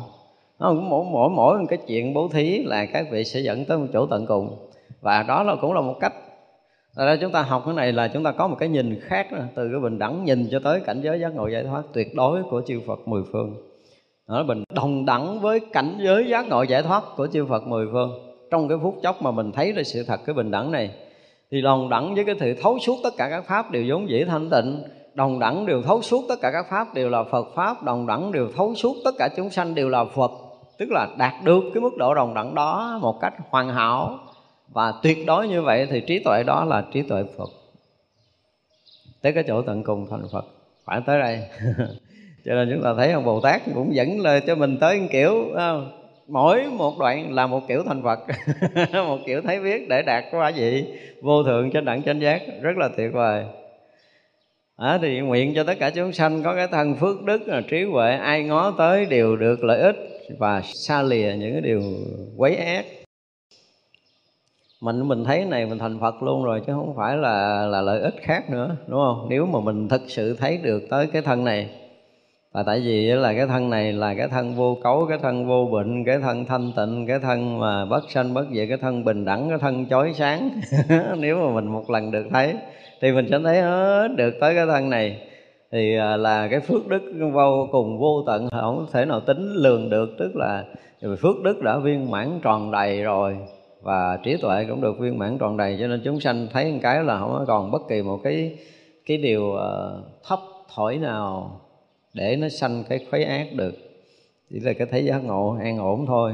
[0.59, 3.65] Nó cũng mỗi mỗi mỗi một cái chuyện bố thí là các vị sẽ dẫn
[3.65, 4.69] tới một chỗ tận cùng.
[5.01, 6.13] Và đó là, cũng là một cách.
[6.95, 9.27] Thật ra chúng ta học cái này là chúng ta có một cái nhìn khác
[9.55, 12.43] từ cái bình đẳng nhìn cho tới cảnh giới giác ngộ giải thoát tuyệt đối
[12.43, 13.66] của chư Phật mười phương
[14.27, 17.87] nó bình đồng đẳng với cảnh giới giác ngộ giải thoát của chư Phật mười
[17.91, 18.11] phương.
[18.51, 20.91] Trong cái phút chốc mà mình thấy được sự thật cái bình đẳng này,
[21.51, 24.23] thì đồng đẳng với cái sự thấu suốt tất cả các pháp đều vốn dĩ
[24.23, 24.83] thanh tịnh.
[25.13, 28.31] Đồng đẳng đều thấu suốt tất cả các pháp đều là Phật pháp, đồng đẳng
[28.31, 30.31] đều thấu suốt tất cả chúng sanh đều là Phật.
[30.77, 34.19] Tức là đạt được cái mức độ đồng đẳng đó một cách hoàn hảo
[34.73, 37.49] và tuyệt đối như vậy thì trí tuệ đó là trí tuệ Phật.
[39.21, 40.45] Tới cái chỗ tận cùng thành Phật.
[40.85, 41.41] Phải tới đây.
[42.47, 45.45] cho nên chúng ta thấy ông Bồ Tát cũng dẫn lời cho mình tới kiểu
[45.55, 45.91] không?
[46.27, 48.19] mỗi một đoạn là một kiểu thành Phật.
[49.07, 50.85] Một kiểu thấy biết để đạt qua vị
[51.21, 52.41] vô thượng trên đẳng chánh giác.
[52.61, 53.45] Rất là tuyệt vời.
[54.77, 57.83] À, thì nguyện cho tất cả chúng sanh có cái thân phước đức là trí
[57.83, 59.95] huệ ai ngó tới đều được lợi ích
[60.39, 61.81] và xa lìa những cái điều
[62.37, 62.85] quấy ác.
[64.81, 68.01] Mình mình thấy này mình thành Phật luôn rồi chứ không phải là là lợi
[68.01, 69.27] ích khác nữa đúng không?
[69.29, 71.69] Nếu mà mình thực sự thấy được tới cái thân này
[72.51, 75.69] và tại vì là cái thân này là cái thân vô cấu, cái thân vô
[75.71, 79.25] bệnh, cái thân thanh tịnh, cái thân mà bất sanh bất diệt, cái thân bình
[79.25, 80.49] đẳng, cái thân chói sáng.
[81.17, 82.53] Nếu mà mình một lần được thấy,
[83.01, 85.21] thì mình sẽ thấy hết được tới cái thân này.
[85.71, 87.01] Thì à, là cái phước đức
[87.33, 90.09] vô cùng vô tận không thể nào tính lường được.
[90.19, 90.63] Tức là
[91.21, 93.37] phước đức đã viên mãn tròn đầy rồi
[93.81, 96.79] và trí tuệ cũng được viên mãn tròn đầy, cho nên chúng sanh thấy một
[96.81, 98.57] cái là không còn bất kỳ một cái
[99.05, 100.39] cái điều ờ, thấp
[100.75, 101.59] thổi nào
[102.17, 103.75] để nó sanh cái khuấy ác được.
[104.49, 106.33] Chỉ là cái thấy giác ngộ, an ổn thôi.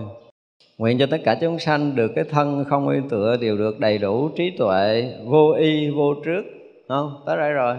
[0.77, 3.97] Nguyện cho tất cả chúng sanh được cái thân không y tựa đều được đầy
[3.97, 6.43] đủ trí tuệ, vô y, vô trước.
[6.87, 7.23] Không?
[7.25, 7.75] Tới đây rồi.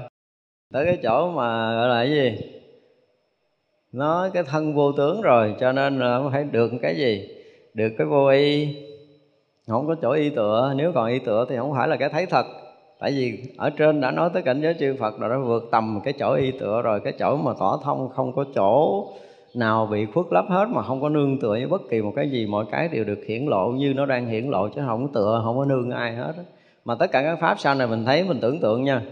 [0.73, 2.47] Tới cái chỗ mà gọi là cái gì?
[3.93, 7.29] Nó cái thân vô tướng rồi, cho nên là phải được cái gì?
[7.75, 8.77] Được cái vô y.
[9.67, 10.73] Không có chỗ y tựa.
[10.77, 12.47] Nếu còn y tựa thì không phải là cái thấy thật
[12.99, 16.01] tại vì ở trên đã nói tới cảnh giới chư Phật rồi đã vượt tầm
[16.05, 19.05] cái chỗ y tựa rồi, cái chỗ mà tỏ thông không có chỗ
[19.55, 22.31] nào bị khuất lấp hết mà không có nương tựa với bất kỳ một cái
[22.31, 22.47] gì.
[22.47, 25.57] Mọi cái đều được hiển lộ như nó đang hiển lộ chứ không tựa, không
[25.59, 26.33] có nương ai hết
[26.85, 29.03] mà tất cả các pháp sau này mình thấy, mình tưởng tượng nha.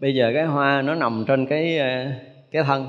[0.00, 1.86] Bây giờ cái hoa nó nằm trên cái ờ,
[2.50, 2.86] cái thân.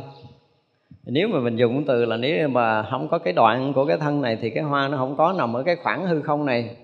[1.05, 4.21] Nếu mà mình dùng từ là nếu mà không có cái đoạn của cái thân
[4.21, 6.75] này thì cái hoa nó không có nằm ở cái khoảng hư không này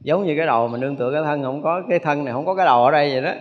[0.00, 2.46] giống như cái đầu mình nương tựa cái thân không có cái thân này không
[2.46, 3.32] có cái đầu ở đây vậy đó.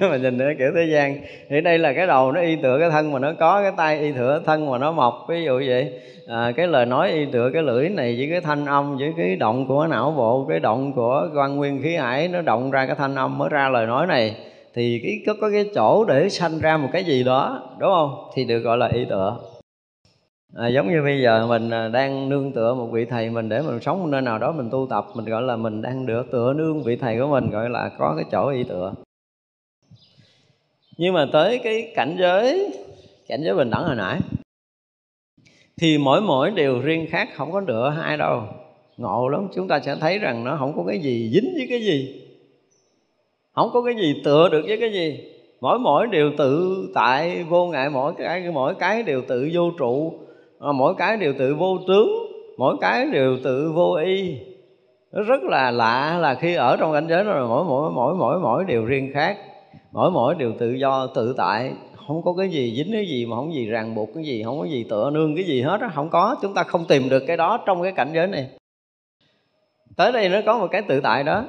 [0.10, 1.16] Mình nhìn nữa kiểu thế gian.
[1.48, 3.98] Thì đây là cái đầu nó y tựa cái thân mà nó có cái tay
[3.98, 5.92] y tựa thân mà nó mọc ví dụ vậy.
[6.28, 9.36] À, cái lời nói y tựa cái lưỡi này với cái thanh âm với cái
[9.36, 12.96] động của não bộ cái động của quan nguyên khí hải nó động ra cái
[12.98, 14.36] thanh âm mới ra lời nói này.
[14.74, 18.30] Thì cái có, có cái chỗ để sanh ra một cái gì đó đúng không?
[18.34, 19.36] Thì được gọi là y tựa
[20.54, 23.62] à, giống như bây giờ mình à, đang nương tựa một vị thầy mình để
[23.62, 26.52] mình sống nơi nào đó mình tu tập mình gọi là mình đang được tựa
[26.52, 28.94] nương vị thầy của mình gọi là có cái chỗ y tựa.
[30.96, 32.72] Nhưng mà tới cái cảnh giới
[33.28, 34.20] cảnh giới bình đẳng hồi nãy
[35.80, 38.42] thì mỗi mỗi điều riêng khác không có tựa hai đâu.
[38.96, 41.80] Ngộ lắm chúng ta sẽ thấy rằng nó không có cái gì dính với cái
[41.82, 42.26] gì
[43.54, 45.20] không có cái gì tựa được với cái gì.
[45.60, 50.18] Mỗi mỗi đều tự tại vô ngại mỗi cái mỗi cái đều tự vô trụ.
[50.60, 52.08] Ờ, mỗi cái đều tự vô tướng,
[52.56, 54.38] mỗi cái đều tự vô y.
[55.12, 58.14] Nó rất là lạ là khi ở trong cảnh giới đó là mỗi mỗi mỗi
[58.14, 59.38] mỗi mỗi đều riêng khác,
[59.92, 61.72] mỗi mỗi đều tự do, tự tại.
[62.06, 64.58] Không có cái gì dính cái gì mà không gì ràng buộc cái gì, không
[64.58, 66.36] có gì tựa nương cái gì hết á, không có.
[66.42, 68.48] Chúng ta không tìm được cái đó trong cái cảnh giới này.
[69.96, 71.44] Tới đây nó có một cái tự tại đó.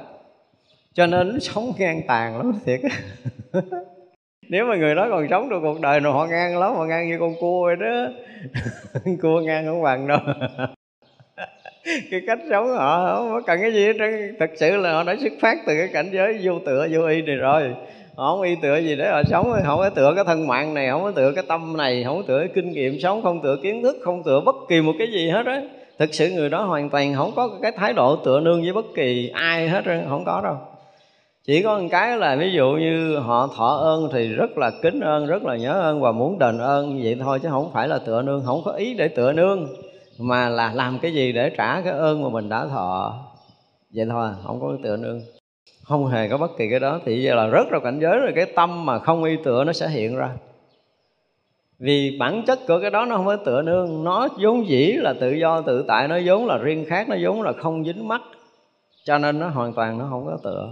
[0.94, 2.82] Cho nên nó sống ngang tàn lắm thiệt
[4.52, 7.08] nếu mà người đó còn sống được cuộc đời rồi họ ngang lắm, họ ngang
[7.08, 8.08] như con cua vậy đó.
[9.22, 10.20] Cua ngang không bằng đâu.
[12.12, 14.36] Cái cách sống họ không có cần cái gì hết trơn.
[14.40, 17.22] Thật sự là họ đã xuất phát từ cái cảnh giới vô tựa, vô y
[17.22, 17.76] này rồi.
[18.16, 19.52] Họ không y tựa gì để họ sống.
[19.66, 22.24] Không có tựa cái thân mạng này, không có tựa cái tâm này, không có
[22.28, 25.08] tựa cái kinh nghiệm sống, không tựa kiến thức, không tựa bất kỳ một cái
[25.12, 25.62] gì hết á.
[26.00, 28.86] Thực sự người đó hoàn toàn không có cái thái độ tựa nương với bất
[28.96, 30.02] kỳ ai hết á.
[30.10, 30.58] Không có đâu
[31.44, 35.00] chỉ có một cái là ví dụ như họ thọ ơn thì rất là kính
[35.00, 38.00] ơn, rất là nhớ ơn và muốn đền ơn vậy thôi, chứ không phải là
[38.00, 39.68] tựa nương, không có ý để tựa nương,
[40.20, 43.14] mà là làm cái gì để trả cái ơn mà mình đã thọ.
[43.94, 45.22] Vậy thôi, không có tựa nương.
[45.84, 47.00] Không hề có bất kỳ cái đó.
[47.06, 49.74] Thì giờ là rất là cảnh giới rồi, cái tâm mà không y tựa nó
[49.74, 50.30] sẽ hiện ra.
[51.80, 55.14] Vì bản chất của cái đó nó không phải tựa nương, nó vốn dĩ là
[55.20, 58.22] tự do, tự tại, nó vốn là riêng khác, nó vốn là không dính mắt
[59.06, 60.70] cho nên nó hoàn toàn nó không có tựa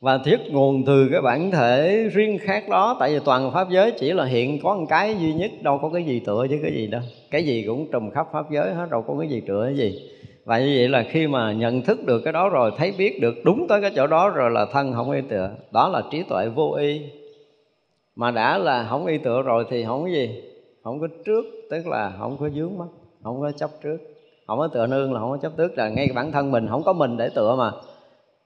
[0.00, 3.90] và thuyết nguồn từ cái bản thể riêng khác đó, tại vì toàn pháp giới
[3.90, 6.72] chỉ là hiện có một cái duy nhất, đâu có cái gì tựa với cái
[6.72, 7.00] gì đâu.
[7.30, 10.10] Cái gì cũng trùm khắp pháp giới hết, đâu có cái gì tựa cái gì.
[10.44, 13.34] Và như vậy là khi mà nhận thức được cái đó rồi, thấy biết được
[13.44, 15.50] đúng tới cái chỗ đó rồi là thân không y tựa.
[15.72, 17.00] Đó là trí tuệ vô y.
[18.16, 20.42] Mà đã là không y tựa rồi thì không có gì.
[20.84, 22.88] Không có trước, tức là không có dướng mắt,
[23.22, 23.98] không có chấp trước.
[24.46, 26.82] Không có tựa nương là không có chấp trước là ngay bản thân mình không
[26.82, 27.70] có mình để tựa mà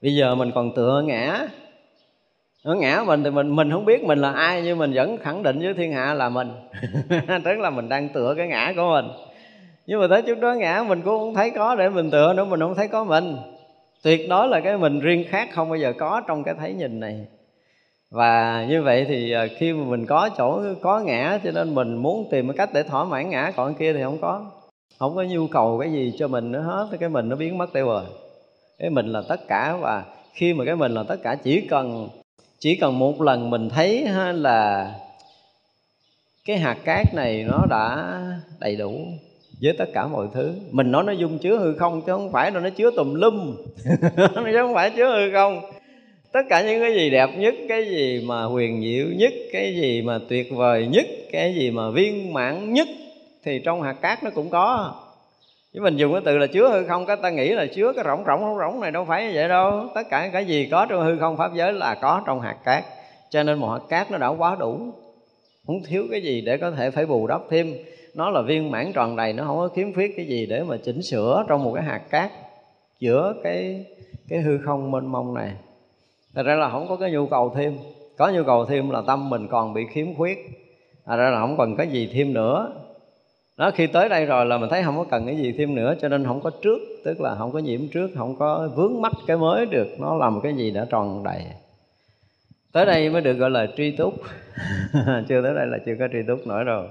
[0.04, 1.48] bây giờ mình còn tựa ngã.
[2.64, 5.42] Nó ngã mình thì mình mình không biết mình là ai, nhưng mình vẫn khẳng
[5.42, 6.52] định với thiên hạ là mình.
[7.44, 9.06] Tức là mình đang tựa cái ngã của mình.
[9.86, 12.44] Nhưng mà tới chút đó ngã, mình cũng không thấy có để mình tựa nữa,
[12.44, 13.36] mình không thấy có mình.
[14.02, 17.00] Tuyệt đối là cái mình riêng khác không bao giờ có trong cái thấy nhìn
[17.00, 17.26] này.
[18.10, 21.96] Và như vậy thì ờ, khi mà mình có chỗ, có ngã, cho nên mình
[21.96, 24.50] muốn tìm cái cách để thỏa mãn ngã, còn kia thì không có.
[24.98, 27.72] Không có nhu cầu cái gì cho mình nữa hết, cái mình nó biến mất
[27.72, 28.04] tiêu rồi
[28.78, 32.08] cái mình là tất cả và khi mà cái mình là tất cả, chỉ cần
[32.58, 34.92] chỉ cần một lần mình thấy là
[36.44, 38.18] cái hạt cát này nó đã
[38.60, 39.06] đầy đủ
[39.62, 40.54] với tất cả mọi thứ.
[40.70, 43.56] Mình nói nó dung chứa hư không chứ không phải là nó chứa tùm lum.
[44.34, 45.60] Chứ không phải chứa hư không.
[46.32, 50.02] Tất cả những cái gì đẹp nhất, cái gì mà huyền diệu nhất, cái gì
[50.02, 52.88] mà tuyệt vời nhất, cái gì mà viên mãn nhất
[53.44, 54.94] thì trong hạt cát nó cũng có
[55.74, 58.04] chứ mình dùng cái từ là chứa hư không, cái ta nghĩ là chứa cái
[58.04, 59.88] rỗng rỗng rỗng rỗng này, đâu phải như vậy đâu.
[59.94, 62.84] Tất cả cái gì có trong hư không pháp giới là có trong hạt cát.
[63.30, 64.78] Cho nên một hạt cát nó đã quá đủ.
[65.66, 67.74] Không thiếu cái gì để có thể phải bù đắp thêm.
[68.14, 70.76] Nó là viên mãn tròn đầy, nó không có khiếm khuyết cái gì để mà
[70.84, 72.30] chỉnh sửa trong một cái hạt cát
[73.00, 73.84] giữa cái
[74.28, 75.52] cái hư không mênh mông này.
[76.34, 77.78] Thật ra là không có cái nhu cầu thêm.
[78.18, 80.38] Có nhu cầu thêm là tâm mình còn bị khiếm khuyết.
[81.06, 82.72] Thật ra là không cần cái gì thêm nữa
[83.56, 85.94] nó khi tới đây rồi là mình thấy không có cần cái gì thêm nữa
[86.00, 89.12] cho nên không có trước tức là không có nhiễm trước không có vướng mắc
[89.26, 91.44] cái mới được nó là một cái gì đã tròn đầy.
[92.72, 94.14] Tới đây mới được gọi là tri túc.
[95.28, 96.88] Chưa tới đây là chưa có tri túc nổi rồi.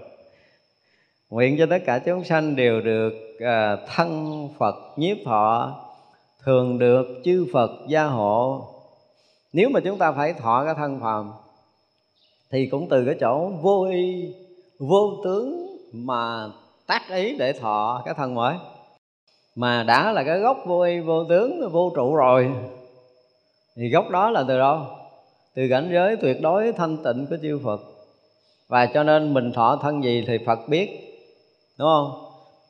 [1.30, 5.76] Nguyện cho tất cả chúng sanh đều được à, thân phật nhiếp thọ
[6.44, 8.68] thường được chư phật gia hộ.
[9.54, 11.32] Nếu mà chúng ta phải thọ cái thân phàm
[12.52, 14.34] thì cũng từ cái chỗ vô y
[14.80, 16.48] vô tướng mà
[16.88, 18.56] tác ý để thọ cái thân mới.
[19.56, 22.52] Mà đã là cái gốc vô y, vô tướng, vô trụ rồi,
[23.76, 24.80] thì gốc đó là từ đâu?
[25.56, 27.82] Từ cảnh giới tuyệt đối thanh tịnh của chư Phật.
[28.68, 30.90] Và cho nên mình thọ thân gì thì Phật biết,
[31.80, 32.20] đúng không?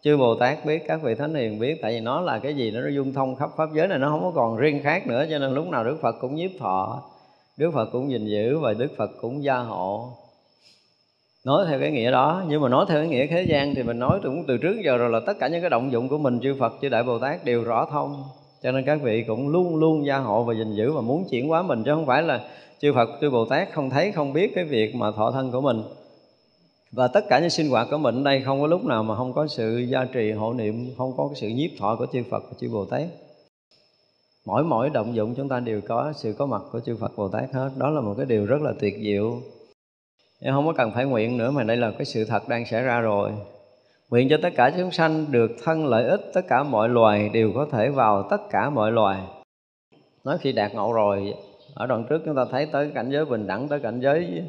[0.04, 2.72] Chư Bồ Tát biết, các vị thánh hiền biết, tại vì nó là cái gì
[2.72, 5.40] nó dung thông khắp pháp giới này, nó không có còn riêng khác nữa, cho
[5.40, 7.02] nên lúc nào Đức Phật cũng nhiếp thọ,
[7.58, 10.10] Đức Phật cũng gìn giữ và Đức Phật cũng gia hộ
[11.46, 12.44] nói theo cái nghĩa đó.
[12.48, 14.98] Nhưng mà nói theo cái nghĩa thế gian thì mình nói cũng từ trước giờ
[14.98, 17.20] rồi là tất cả những cái động dụng của mình, chư Phật, chư Đại Bồ
[17.20, 18.24] Tát đều rõ thông.
[18.64, 21.48] Cho nên các vị cũng luôn luôn gia hộ và gìn giữ và muốn chuyển
[21.48, 22.42] hóa mình, chứ không phải là
[22.80, 25.62] chư Phật, chư Bồ Tát không thấy, không biết cái việc mà thọ thân của
[25.62, 25.84] mình.
[26.92, 29.16] Và tất cả những sinh hoạt của mình ở đây không có lúc nào mà
[29.16, 32.24] không có sự gia trì, hộ niệm, không có cái sự nhiếp thọ của chư
[32.30, 33.04] Phật và chư Bồ Tát.
[34.46, 37.28] Mỗi mỗi động dụng chúng ta đều có sự có mặt của chư Phật, Bồ
[37.28, 37.70] Tát hết.
[37.78, 39.42] Đó là một cái điều rất là tuyệt diệu
[40.46, 42.84] em không có cần phải nguyện nữa mà đây là cái sự thật đang xảy
[42.84, 43.32] ra rồi.
[44.10, 47.52] Nguyện cho tất cả chúng sanh được thân lợi ích tất cả mọi loài đều
[47.56, 49.22] có thể vào tất cả mọi loài.
[50.24, 51.34] Nói khi đạt ngộ rồi
[51.74, 54.44] ở đoạn trước chúng ta thấy tới cảnh giới bình đẳng tới cảnh giới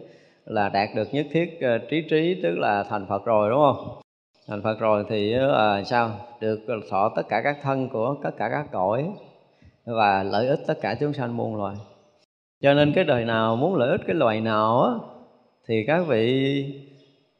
[0.44, 4.00] là đạt được nhất thiết ờ, trí trí tức là thành phật rồi đúng không?
[4.48, 6.10] Thành phật rồi thì uh, sao?
[6.40, 6.60] Được
[6.90, 9.10] thọ tất cả các thân của tất cả các cõi
[9.84, 11.76] và lợi ích tất cả chúng sanh muôn loài.
[12.62, 15.13] Cho nên cái đời nào muốn lợi ích cái loài nào á
[15.66, 16.64] thì các vị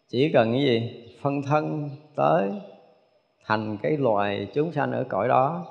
[0.08, 1.00] chỉ cần cái gì?
[1.20, 2.50] Phân thân tới,
[3.44, 5.66] thành cái loài chúng sanh ở cõi đó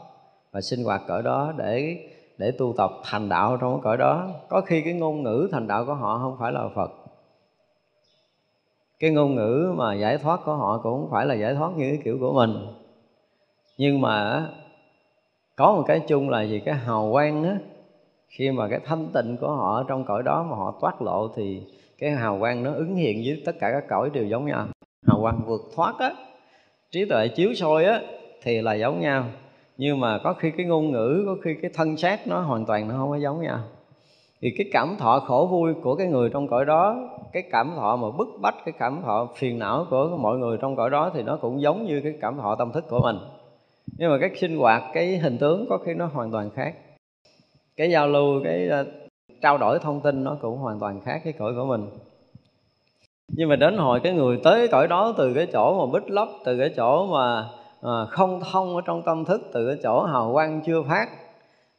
[0.51, 1.97] và sinh hoạt cõi đó để
[2.37, 4.29] để tu tập thành đạo trong cái cõi đó.
[4.49, 6.91] Có khi cái ngôn ngữ thành đạo của họ không phải là phật.
[8.99, 11.89] Cái ngôn ngữ mà giải thoát của họ cũng không phải là giải thoát như
[11.89, 12.51] cái kiểu của mình.
[13.77, 14.47] Nhưng mà
[15.55, 16.59] có một cái chung là gì?
[16.59, 17.57] Cái hào quang á,
[18.27, 21.61] khi mà cái thanh tịnh của họ trong cõi đó mà họ toát lộ thì
[21.97, 24.67] cái hào quang nó ứng hiện với tất cả các cõi đều giống nhau.
[25.07, 26.11] Hào quang vượt thoát á,
[26.91, 28.01] trí tuệ chiếu soi á,
[28.41, 29.25] thì là giống nhau.
[29.77, 32.87] Nhưng mà có khi cái ngôn ngữ, có khi cái thân xác nó hoàn toàn
[32.87, 33.59] nó không có giống nhau.
[34.41, 37.95] Thì cái cảm thọ khổ vui của cái người trong cõi đó, cái cảm thọ
[37.95, 41.23] mà bức bách, cái cảm thọ phiền não của mọi người trong cõi đó thì
[41.23, 43.17] nó cũng giống như cái cảm thọ tâm thức của mình.
[43.97, 46.75] Nhưng mà cái sinh hoạt, cái hình tướng có khi nó hoàn toàn khác.
[47.77, 48.69] Cái giao lưu, cái
[49.41, 51.89] trao đổi thông tin nó cũng hoàn toàn khác cái cõi của mình.
[53.27, 56.27] Nhưng mà đến hồi cái người tới cõi đó từ cái chỗ mà bích lấp
[56.45, 57.49] từ cái chỗ mà
[57.81, 61.07] à, không thông ở trong tâm thức từ cái chỗ hào quang chưa phát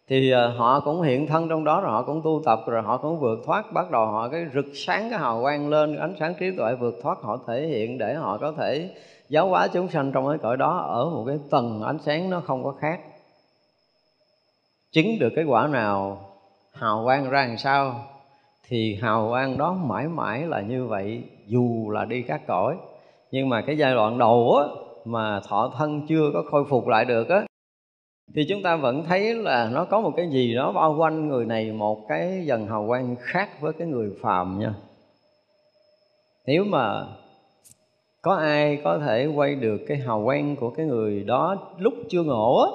[0.09, 2.97] thì à, họ cũng hiện thân trong đó rồi họ cũng tu tập rồi họ
[2.97, 3.73] cũng vượt thoát.
[3.73, 6.95] Bắt đầu họ cái rực sáng cái hào quang lên ánh sáng trí tuệ vượt
[7.03, 8.91] thoát họ thể hiện để họ có thể
[9.29, 12.41] giáo hóa chúng sanh trong cái cõi đó ở một cái tầng ánh sáng nó
[12.41, 13.01] không có khác.
[14.93, 16.19] Chứng được cái quả nào
[16.75, 18.05] hào quang ra làm sao?
[18.69, 22.77] Thì hào quang đó mãi mãi là như vậy, dù là đi các cõi.
[23.31, 24.65] Nhưng mà cái giai đoạn đầu á,
[25.05, 27.43] mà thọ thân chưa có khôi phục lại được á,
[28.35, 31.47] thì chúng ta vẫn thấy là nó có một cái gì đó bao quanh người
[31.47, 34.75] này một cái dần hào quang khác với cái người phàm nha.
[36.47, 37.07] Nếu mà
[38.23, 42.23] có ai có thể quay được cái hào quang của cái người đó lúc chưa
[42.23, 42.71] ngộ á,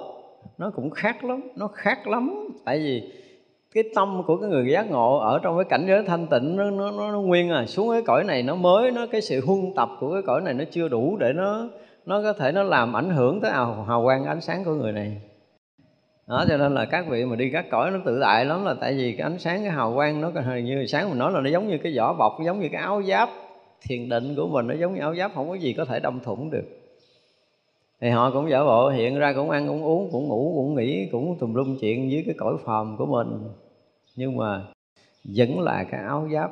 [0.57, 2.47] nó cũng khác lắm, nó khác lắm.
[2.65, 3.11] Tại vì
[3.73, 6.69] cái tâm của cái người giác ngộ ở trong cái cảnh giới thanh tịnh nó,
[6.69, 9.59] nó, nó, nó nguyên à xuống cái cõi này nó mới nó cái sự huân
[9.75, 11.67] tập của cái cõi này nó chưa đủ để nó
[12.05, 14.91] nó có thể nó làm ảnh hưởng tới hào, hào quang ánh sáng của người
[14.91, 15.21] này.
[16.27, 18.73] Đó cho nên là các vị mà đi các cõi nó tự đại lắm là
[18.73, 21.41] tại vì cái ánh sáng cái hào quang nó hình như sáng mình nói là
[21.41, 23.29] nó giống như cái vỏ bọc giống như cái áo giáp
[23.81, 26.19] thiền định của mình nó giống như áo giáp không có gì có thể đâm
[26.19, 26.78] thủng được
[28.01, 31.09] thì họ cũng giả bộ, hiện ra cũng ăn, cũng uống, cũng ngủ, cũng nghỉ,
[31.11, 33.27] cũng tùm lum chuyện với cái cõi phàm của mình.
[34.15, 34.61] Nhưng mà
[35.35, 36.51] vẫn là cái áo giáp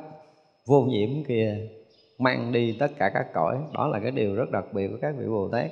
[0.66, 1.56] vô nhiễm kia
[2.18, 3.58] mang đi tất cả các cõi.
[3.74, 5.70] Đó là cái điều rất đặc biệt của các vị bồ tát.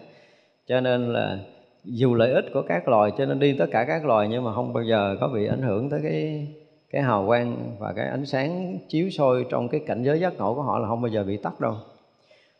[0.66, 1.39] Cho nên là
[1.85, 4.55] dù lợi ích của các loài, cho nên đi tất cả các loài nhưng mà
[4.55, 6.48] không bao giờ có bị ảnh hưởng tới cái
[6.90, 10.55] cái hào quang và cái ánh sáng chiếu soi trong cái cảnh giới giác ngộ
[10.55, 11.74] của họ là không bao giờ bị tắt đâu.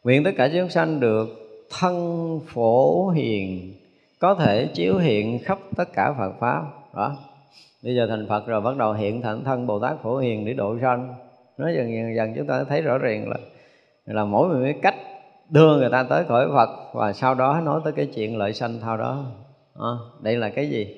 [0.05, 3.72] Nguyện tất cả chúng sanh được thân phổ hiền
[4.18, 6.62] có thể chiếu hiện khắp tất cả Phật pháp.
[6.94, 7.16] Đó.
[7.84, 10.52] Bây giờ thành Phật rồi bắt đầu hiện thành thân Bồ Tát phổ hiền để
[10.52, 11.14] độ sanh.
[11.59, 13.36] Nói dần dần dần chúng ta thấy rõ ràng là
[14.06, 14.94] là mỗi một cái cách
[15.51, 18.80] đưa người ta tới khỏi Phật và sau đó nói tới cái chuyện lợi sanh
[18.80, 19.24] thao đó.
[19.74, 20.97] À, đây là cái gì?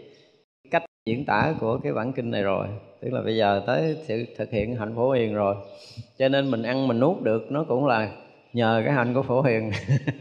[0.70, 2.66] Cách diễn tả của cái bản kinh này rồi.
[3.00, 5.54] Tức là bây giờ tới sự thực hiện hạnh phổ hiền rồi.
[6.18, 8.10] Cho nên mình ăn mình nuốt được nó cũng là
[8.58, 9.70] nhờ cái hạnh của phổ hiền.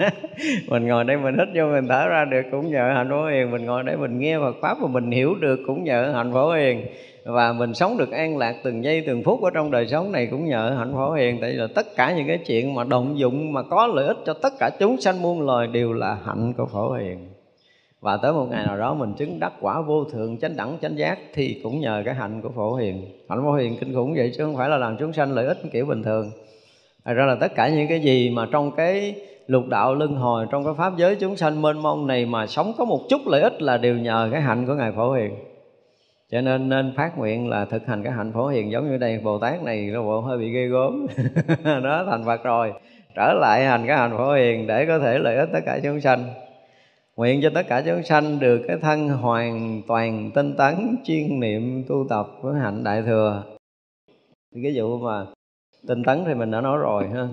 [0.67, 3.51] Mình ngồi đây mình hít vô mình thở ra được, cũng nhờ hạnh phổ hiền.
[3.51, 6.51] Mình ngồi đây mình nghe Phật pháp mà mình hiểu được, cũng nhờ hạnh phổ
[6.53, 6.85] hiền.
[7.25, 10.27] Và mình sống được an lạc từng giây từng phút ở trong đời sống này,
[10.31, 11.37] cũng nhờ hạnh phổ hiền.
[11.41, 14.17] Tại vì là tất cả những cái chuyện mà động dụng, mà có lợi ích
[14.25, 17.27] cho tất cả chúng sanh muôn loài đều là hạnh của phổ hiền.
[18.01, 20.97] Và tới một ngày nào đó mình chứng đắc quả vô thượng, chánh đẳng, chánh
[20.97, 23.05] giác, thì cũng nhờ cái hạnh của phổ hiền.
[23.29, 25.57] Hạnh phổ hiền kinh khủng vậy chứ không phải là làm chúng sanh lợi ích
[25.71, 26.31] kiểu bình thường.
[27.07, 29.15] Thật ra là tất cả những cái gì mà trong cái
[29.47, 32.73] lục đạo luân hồi, trong cái pháp giới chúng sanh mênh mông này mà sống
[32.77, 35.35] có một chút lợi ích là đều nhờ cái hạnh của ngài phổ hiền.
[36.31, 39.19] Cho nên nên phát nguyện là thực hành cái hạnh phổ hiền giống như đây,
[39.23, 41.07] bồ tát này nó bộ hơi bị ghê gớm.
[41.83, 42.73] Đó thành phật rồi,
[43.15, 46.01] trở lại hành cái hạnh phổ hiền để có thể lợi ích tất cả chúng
[46.01, 46.25] sanh.
[47.15, 51.83] Nguyện cho tất cả chúng sanh được cái thân hoàn toàn tinh tấn, chuyên niệm
[51.89, 53.43] tu tập với hạnh đại thừa.
[54.63, 55.25] Cái vụ mà
[55.87, 57.27] tinh tấn thì mình đã nói rồi ha.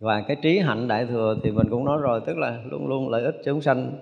[0.00, 3.08] Và cái trí hạnh đại thừa thì mình cũng nói rồi, tức là luôn luôn
[3.08, 3.92] lợi ích chúng sanh.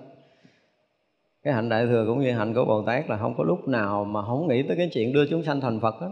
[1.43, 4.03] Cái hạnh đại thừa cũng như hạnh của bồ tát là không có lúc nào
[4.03, 6.09] mà không nghĩ tới cái chuyện đưa chúng sanh thành phật hết.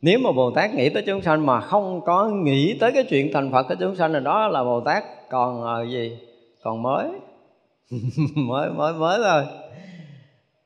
[0.00, 3.30] Nếu mà bồ tát nghĩ tới chúng sanh mà không có nghĩ tới cái chuyện
[3.32, 6.18] thành phật của chúng sanh là đó là bồ tát còn ờ, gì?
[6.62, 7.10] Còn mới.
[8.36, 9.65] Mới mới mới thôi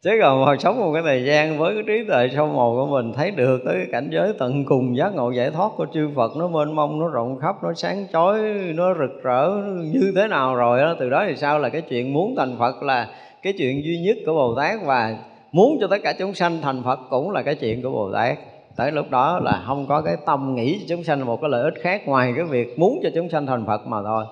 [0.02, 2.86] chứ còn mà sống một cái thời gian với cái trí tuệ sâu màu của
[2.86, 6.08] mình, thấy được tới cái cảnh giới tận cùng, giác ngộ giải thoát của chư
[6.16, 8.38] Phật, nó mênh mông, nó rộng khắp, nó sáng chói,
[8.74, 9.50] nó rực rỡ,
[9.92, 12.82] như thế nào rồi đó từ đó thì sao là cái chuyện muốn thành Phật
[12.82, 13.08] là
[13.42, 15.16] cái chuyện duy nhất của Bồ Tát và
[15.52, 18.38] muốn cho tất cả chúng sanh thành Phật cũng là cái chuyện của Bồ Tát.
[18.76, 21.62] Tới lúc đó là không có cái tâm nghĩ cho chúng sanh một cái lợi
[21.62, 24.24] ích khác ngoài cái việc muốn cho chúng sanh thành Phật mà thôi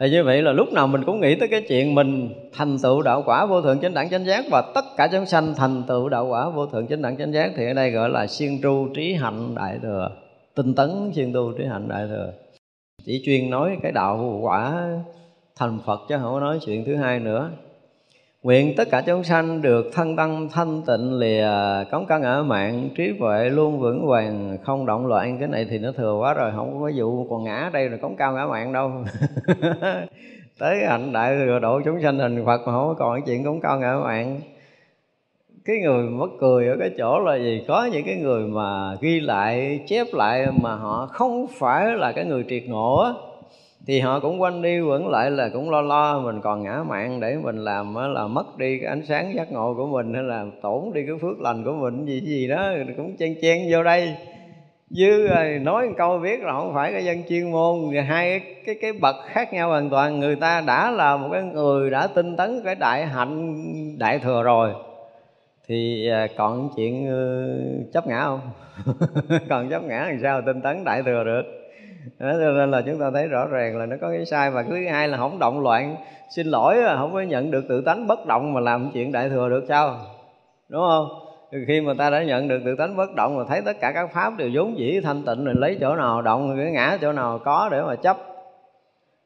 [0.00, 3.02] thì như vậy là lúc nào mình cũng nghĩ tới cái chuyện mình thành tựu
[3.02, 6.08] đạo quả vô thượng chánh đẳng chánh giác và tất cả chúng sanh thành tựu
[6.08, 8.88] đạo quả vô thượng chánh đẳng chánh giác thì ở đây gọi là siêng tru
[8.94, 10.10] trí hạnh đại thừa,
[10.54, 12.32] tinh tấn siêng tu trí hạnh đại thừa.
[13.04, 14.88] Chỉ chuyên nói cái đạo quả
[15.56, 17.50] thành Phật chứ không có nói chuyện thứ hai nữa.
[18.44, 21.48] Nguyện tất cả chúng sanh được thân tâm, thanh tịnh lìa
[21.90, 24.58] cống căn ở mạng, trí huệ luôn vững vàng.
[24.62, 27.70] Không động loạn, cái này thì nó thừa quá rồi, không có vụ còn ngã
[27.72, 28.92] đây là cống cao ngã mạng đâu.
[30.58, 33.44] Tới hạnh đại thừa độ chúng sanh thành Phật mà không có còn cái chuyện
[33.44, 34.40] cống cao ngã mạng.
[35.64, 37.64] Cái người mất cười ở cái chỗ là gì?
[37.68, 42.24] Có những cái người mà ghi lại, chép lại mà họ không phải là cái
[42.24, 43.10] người triệt ngộ á
[43.86, 47.20] thì họ cũng quanh đi quẩn lại là cũng lo lo mình còn ngã mạng
[47.20, 50.44] để mình làm là mất đi cái ánh sáng giác ngộ của mình hay là
[50.62, 54.14] tổn đi cái phước lành của mình gì gì đó cũng chen chen vô đây.
[54.96, 58.54] Chứ à, nói một câu biết là không phải cái dân chuyên môn hai cái,
[58.66, 60.20] cái cái bậc khác nhau hoàn toàn.
[60.20, 63.54] Người ta đã là một cái người đã tinh tấn cái đại hạnh
[63.98, 64.72] đại thừa rồi.
[65.68, 67.06] Thì à, còn chuyện
[67.92, 68.40] chấp ngã không?
[69.48, 70.42] Còn chấp ngã làm sao?
[70.46, 71.63] Tinh tấn đại thừa được
[72.18, 74.62] đó, cho nên là chúng ta thấy rõ ràng là nó có cái sai và
[74.62, 75.96] thứ hai là không động loạn.
[76.36, 79.28] Xin lỗi à, không có nhận được tự tánh bất động mà làm chuyện đại
[79.28, 79.96] thừa được sao?
[80.68, 81.08] Đúng không?
[81.66, 84.10] Khi mà ta đã nhận được tự tánh bất động mà thấy tất cả các
[84.14, 87.38] pháp đều vốn dĩ thanh tịnh rồi lấy chỗ nào động cái ngã chỗ nào
[87.44, 88.16] có để mà chấp.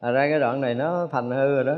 [0.00, 1.76] Thật ra cái đoạn này nó thành hư rồi đó.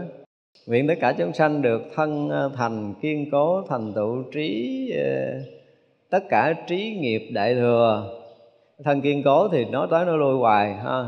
[0.66, 5.32] Nguyện tất cả chúng sanh được thân à, thành kiên cố thành tựu trí à,
[6.10, 8.20] tất cả trí nghiệp đại thừa
[8.85, 11.05] thân kiên cố thì nói tới nó lui hoài ha.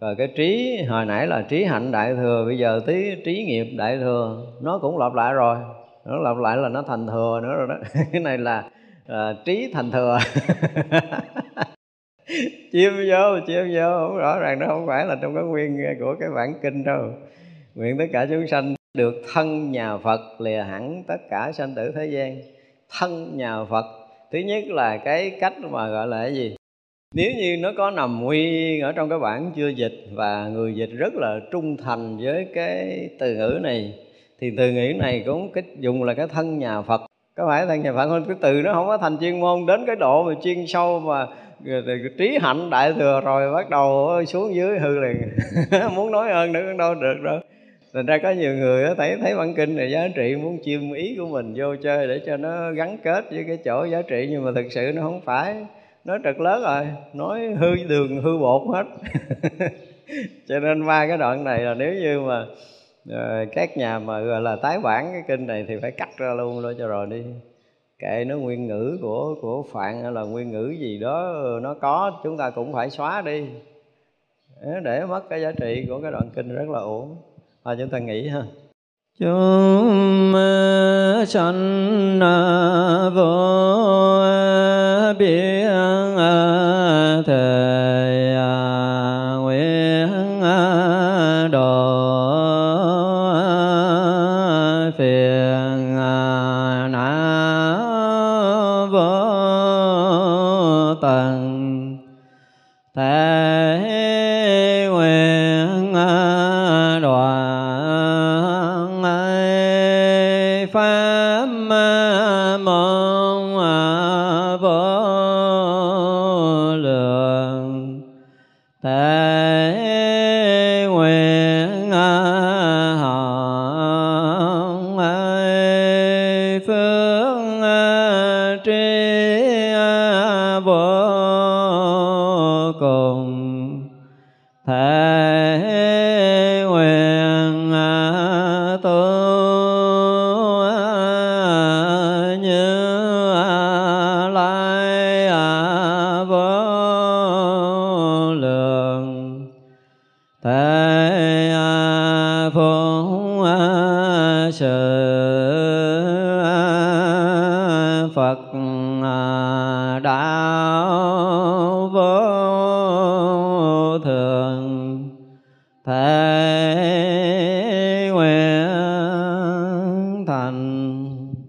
[0.00, 3.66] Rồi cái trí hồi nãy là trí hạnh đại thừa bây giờ tí trí nghiệp
[3.76, 5.56] đại thừa nó cũng lặp lại rồi.
[6.04, 7.74] Nó lặp lại là nó thành thừa nữa rồi đó.
[8.12, 8.64] Cái này là
[9.06, 10.18] à, trí thành thừa.
[12.72, 16.14] Chiêm vô chiêm vô không rõ ràng nó không phải là trong cái nguyên của
[16.20, 17.02] cái bản kinh đâu.
[17.74, 21.92] Nguyện tất cả chúng sanh được thân nhà Phật lìa hẳn tất cả sanh tử
[21.96, 22.36] thế gian.
[22.98, 23.84] Thân nhà Phật
[24.32, 26.56] thứ nhất là cái cách mà gọi là cái gì?
[27.14, 30.90] Nếu như nó có nằm nguyên ở trong cái bản chưa dịch và người dịch
[30.96, 33.94] rất là trung thành với cái từ ngữ này,
[34.40, 37.02] thì từ ngữ này cũng cái dùng là cái thân nhà Phật.
[37.36, 38.24] Có phải thân nhà Phật không?
[38.28, 41.26] Cái từ nó không có thành chuyên môn, đến cái độ mà chuyên sâu mà
[42.18, 45.16] trí hạnh đại thừa rồi bắt đầu xuống dưới hư liền.
[45.94, 47.38] Muốn nói ơn nữa cũng đâu được đâu.
[47.94, 51.16] Thành ra có nhiều người thấy thấy bản kinh này giá trị, muốn chiêm ý
[51.18, 54.44] của mình vô chơi để cho nó gắn kết với cái chỗ giá trị, nhưng
[54.44, 55.54] mà thực sự nó không phải
[56.04, 58.84] nói trật lớn rồi nói hư đường hư bột hết.
[60.48, 62.46] Cho nên ba cái đoạn này là nếu như mà
[63.08, 66.34] uh, các nhà mà gọi là tái bản cái kinh này thì phải cắt ra
[66.34, 67.22] luôn đó cho rồi đi.
[67.98, 71.74] Kệ nó nguyên ngữ của của phạn hay là nguyên ngữ gì đó ờ, nó
[71.74, 73.46] có chúng ta cũng phải xóa đi.
[74.60, 77.16] Ờ, để mất cái giá trị của cái đoạn kinh rất là uổng.
[77.64, 78.42] Thôi chúng ta nghĩ ha
[79.20, 80.34] chúng
[81.26, 82.20] sanh
[83.14, 84.24] vô
[85.18, 86.13] biên